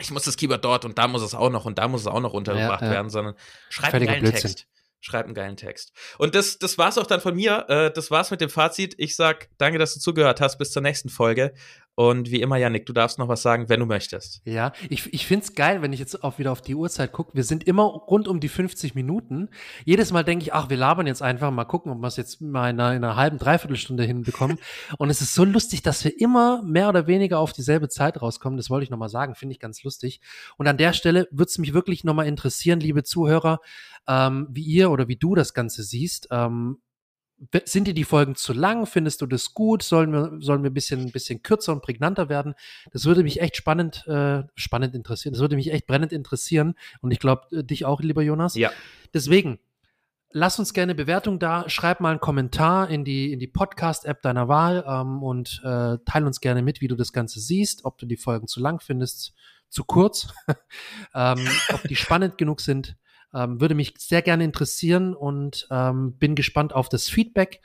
ich 0.01 0.11
muss 0.11 0.25
das 0.25 0.37
Keyword 0.37 0.65
dort 0.65 0.85
und 0.85 0.99
da 0.99 1.07
muss 1.07 1.23
es 1.23 1.35
auch 1.35 1.51
noch 1.51 1.65
und 1.65 1.79
da 1.79 1.87
muss 1.87 2.03
es 2.03 2.07
auch 2.07 2.21
noch 2.21 2.33
untergebracht 2.33 2.81
ja, 2.81 2.89
ja. 2.89 2.93
werden, 2.93 3.11
sondern 3.11 3.35
schreib 3.69 3.95
einen 3.95 4.07
geilen 4.07 4.25
Text. 4.25 4.67
Schreib 5.01 5.27
einen 5.27 5.35
geilen 5.35 5.59
Text. 5.59 5.93
Und 6.17 6.35
das, 6.35 6.59
das 6.59 6.79
war's 6.79 6.97
auch 6.97 7.07
dann 7.07 7.21
von 7.21 7.37
mir. 7.37 7.67
Äh, 7.69 7.91
das 7.93 8.11
war's 8.11 8.31
mit 8.31 8.41
dem 8.41 8.49
Fazit. 8.49 8.95
Ich 8.97 9.17
sag 9.17 9.51
danke, 9.59 9.79
dass 9.79 9.93
du 9.93 10.01
zugehört 10.01 10.41
hast. 10.41 10.57
Bis 10.57 10.71
zur 10.71 10.81
nächsten 10.81 11.11
Folge. 11.11 11.53
Und 11.97 12.31
wie 12.33 12.41
immer, 12.41 12.57
Janik, 12.57 12.87
du 12.87 12.93
darfst 12.93 13.19
noch 13.19 13.29
was 13.29 13.43
sagen, 13.43 13.69
wenn 13.69 13.79
du 13.79 13.87
möchtest. 13.87 14.43
Ja, 14.45 14.73
ich, 14.89 15.13
ich 15.13 15.27
finde 15.27 15.45
es 15.45 15.55
geil, 15.55 15.81
wenn 15.81 15.93
ich 15.93 16.01
jetzt 16.01 16.25
auch 16.25 16.39
wieder 16.39 16.51
auf 16.51 16.61
die 16.61 16.75
Uhrzeit 16.75 17.13
gucke. 17.13 17.35
Wir 17.35 17.45
sind 17.45 17.65
immer 17.65 17.85
rund 17.85 18.27
um 18.27 18.41
die 18.41 18.49
50 18.49 18.97
Minuten. 18.97 19.49
Jedes 19.85 20.11
Mal 20.11 20.25
denke 20.25 20.43
ich, 20.43 20.53
ach, 20.53 20.69
wir 20.71 20.77
labern 20.77 21.07
jetzt 21.07 21.23
einfach, 21.23 21.53
mal 21.53 21.65
gucken, 21.65 21.93
ob 21.93 21.99
wir 21.99 22.09
es 22.09 22.17
jetzt 22.17 22.41
mal 22.41 22.71
in 22.71 22.81
einer, 22.81 22.97
in 22.97 23.05
einer 23.05 23.15
halben, 23.15 23.39
dreiviertel 23.39 23.77
hinbekommen. 24.05 24.59
Und 24.99 25.09
es 25.09 25.21
ist 25.21 25.35
so 25.35 25.45
lustig, 25.45 25.83
dass 25.83 26.05
wir 26.05 26.21
immer 26.21 26.63
mehr 26.63 26.89
oder 26.89 27.07
weniger 27.07 27.39
auf 27.39 27.53
dieselbe 27.53 27.89
Zeit 27.89 28.21
rauskommen. 28.21 28.57
Das 28.57 28.71
wollte 28.71 28.85
ich 28.85 28.91
nochmal 28.91 29.09
sagen, 29.09 29.37
finde 29.37 29.53
ich 29.53 29.61
ganz 29.61 29.85
lustig. 29.85 30.21
Und 30.57 30.67
an 30.67 30.77
der 30.77 30.95
Stelle 30.95 31.29
würde 31.31 31.49
es 31.49 31.59
mich 31.59 31.75
wirklich 31.75 32.03
nochmal 32.03 32.27
interessieren, 32.27 32.81
liebe 32.81 33.05
Zuhörer, 33.05 33.61
ähm, 34.09 34.49
wie 34.51 34.65
ihr 34.65 34.91
oder 34.91 35.07
wie 35.07 35.17
du 35.17 35.37
das 35.37 35.55
Ganze 35.55 35.85
siehst. 35.85 36.27
Ähm, 36.33 36.79
sind 37.65 37.87
dir 37.87 37.95
die 37.95 38.05
Folgen 38.05 38.37
zu 38.37 38.53
lang? 38.53 38.87
Findest 38.87 39.21
du 39.21 39.27
das 39.27 39.55
gut? 39.55 39.83
Sollen 39.83 40.13
wir, 40.13 40.37
sollen 40.41 40.63
wir 40.63 40.71
ein 40.71 40.75
bisschen, 40.75 41.01
ein 41.01 41.13
bisschen 41.13 41.43
kürzer 41.43 41.73
und 41.73 41.83
prägnanter 41.83 42.29
werden? 42.29 42.55
Das 42.93 43.05
würde 43.05 43.23
mich 43.23 43.41
echt 43.41 43.57
spannend, 43.57 44.07
äh, 44.07 44.45
spannend 44.55 44.95
interessieren. 44.95 45.33
Das 45.33 45.41
würde 45.41 45.57
mich 45.57 45.73
echt 45.73 45.87
brennend 45.87 46.13
interessieren. 46.13 46.75
Und 47.01 47.11
ich 47.11 47.19
glaube, 47.19 47.47
äh, 47.53 47.65
dich 47.65 47.85
auch, 47.85 48.01
lieber 48.01 48.23
Jonas. 48.23 48.55
Ja. 48.55 48.71
Deswegen, 49.13 49.59
lass 50.31 50.59
uns 50.59 50.75
gerne 50.75 50.95
Bewertung 50.95 51.39
da. 51.39 51.69
Schreib 51.69 52.01
mal 52.01 52.11
einen 52.11 52.21
Kommentar 52.21 52.89
in 52.91 53.05
die, 53.05 53.33
in 53.33 53.39
die 53.39 53.47
Podcast-App 53.47 54.23
deiner 54.23 54.49
Wahl 54.49 54.85
ähm, 54.87 55.23
und 55.23 55.61
äh, 55.65 55.99
teil 56.05 56.27
uns 56.27 56.41
gerne 56.41 56.63
mit, 56.63 56.81
wie 56.81 56.89
du 56.89 56.97
das 56.97 57.13
Ganze 57.13 57.41
siehst, 57.41 57.85
ob 57.85 57.99
du 57.99 58.07
die 58.07 58.17
Folgen 58.17 58.47
zu 58.47 58.61
lang 58.61 58.81
findest, 58.81 59.35
zu 59.69 59.85
kurz, 59.85 60.29
ähm, 61.15 61.47
ob 61.73 61.83
die 61.83 61.97
spannend 61.97 62.39
genug 62.39 62.61
sind. 62.61 62.97
Ähm, 63.35 63.61
würde 63.61 63.75
mich 63.75 63.95
sehr 63.99 64.23
gerne 64.23 64.45
interessieren 64.45 65.15
und 65.15 65.67
ähm, 65.71 66.17
bin 66.19 66.35
gespannt 66.35 66.75
auf 66.75 66.89
das 66.89 67.09
Feedback. 67.09 67.61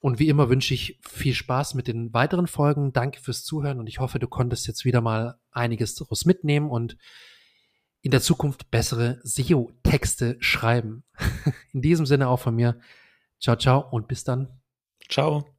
Und 0.00 0.18
wie 0.18 0.28
immer 0.28 0.50
wünsche 0.50 0.74
ich 0.74 1.00
viel 1.02 1.32
Spaß 1.32 1.74
mit 1.74 1.88
den 1.88 2.12
weiteren 2.12 2.46
Folgen. 2.46 2.92
Danke 2.92 3.20
fürs 3.20 3.44
Zuhören 3.44 3.78
und 3.78 3.86
ich 3.86 4.00
hoffe, 4.00 4.18
du 4.18 4.28
konntest 4.28 4.66
jetzt 4.66 4.84
wieder 4.84 5.00
mal 5.00 5.38
einiges 5.50 5.94
daraus 5.94 6.26
mitnehmen 6.26 6.68
und 6.68 6.98
in 8.02 8.10
der 8.10 8.20
Zukunft 8.20 8.70
bessere 8.70 9.18
SEO-Texte 9.22 10.36
schreiben. 10.40 11.04
In 11.72 11.80
diesem 11.80 12.04
Sinne 12.04 12.28
auch 12.28 12.40
von 12.40 12.54
mir. 12.54 12.78
Ciao, 13.40 13.56
ciao 13.56 13.88
und 13.90 14.08
bis 14.08 14.24
dann. 14.24 14.60
Ciao. 15.08 15.53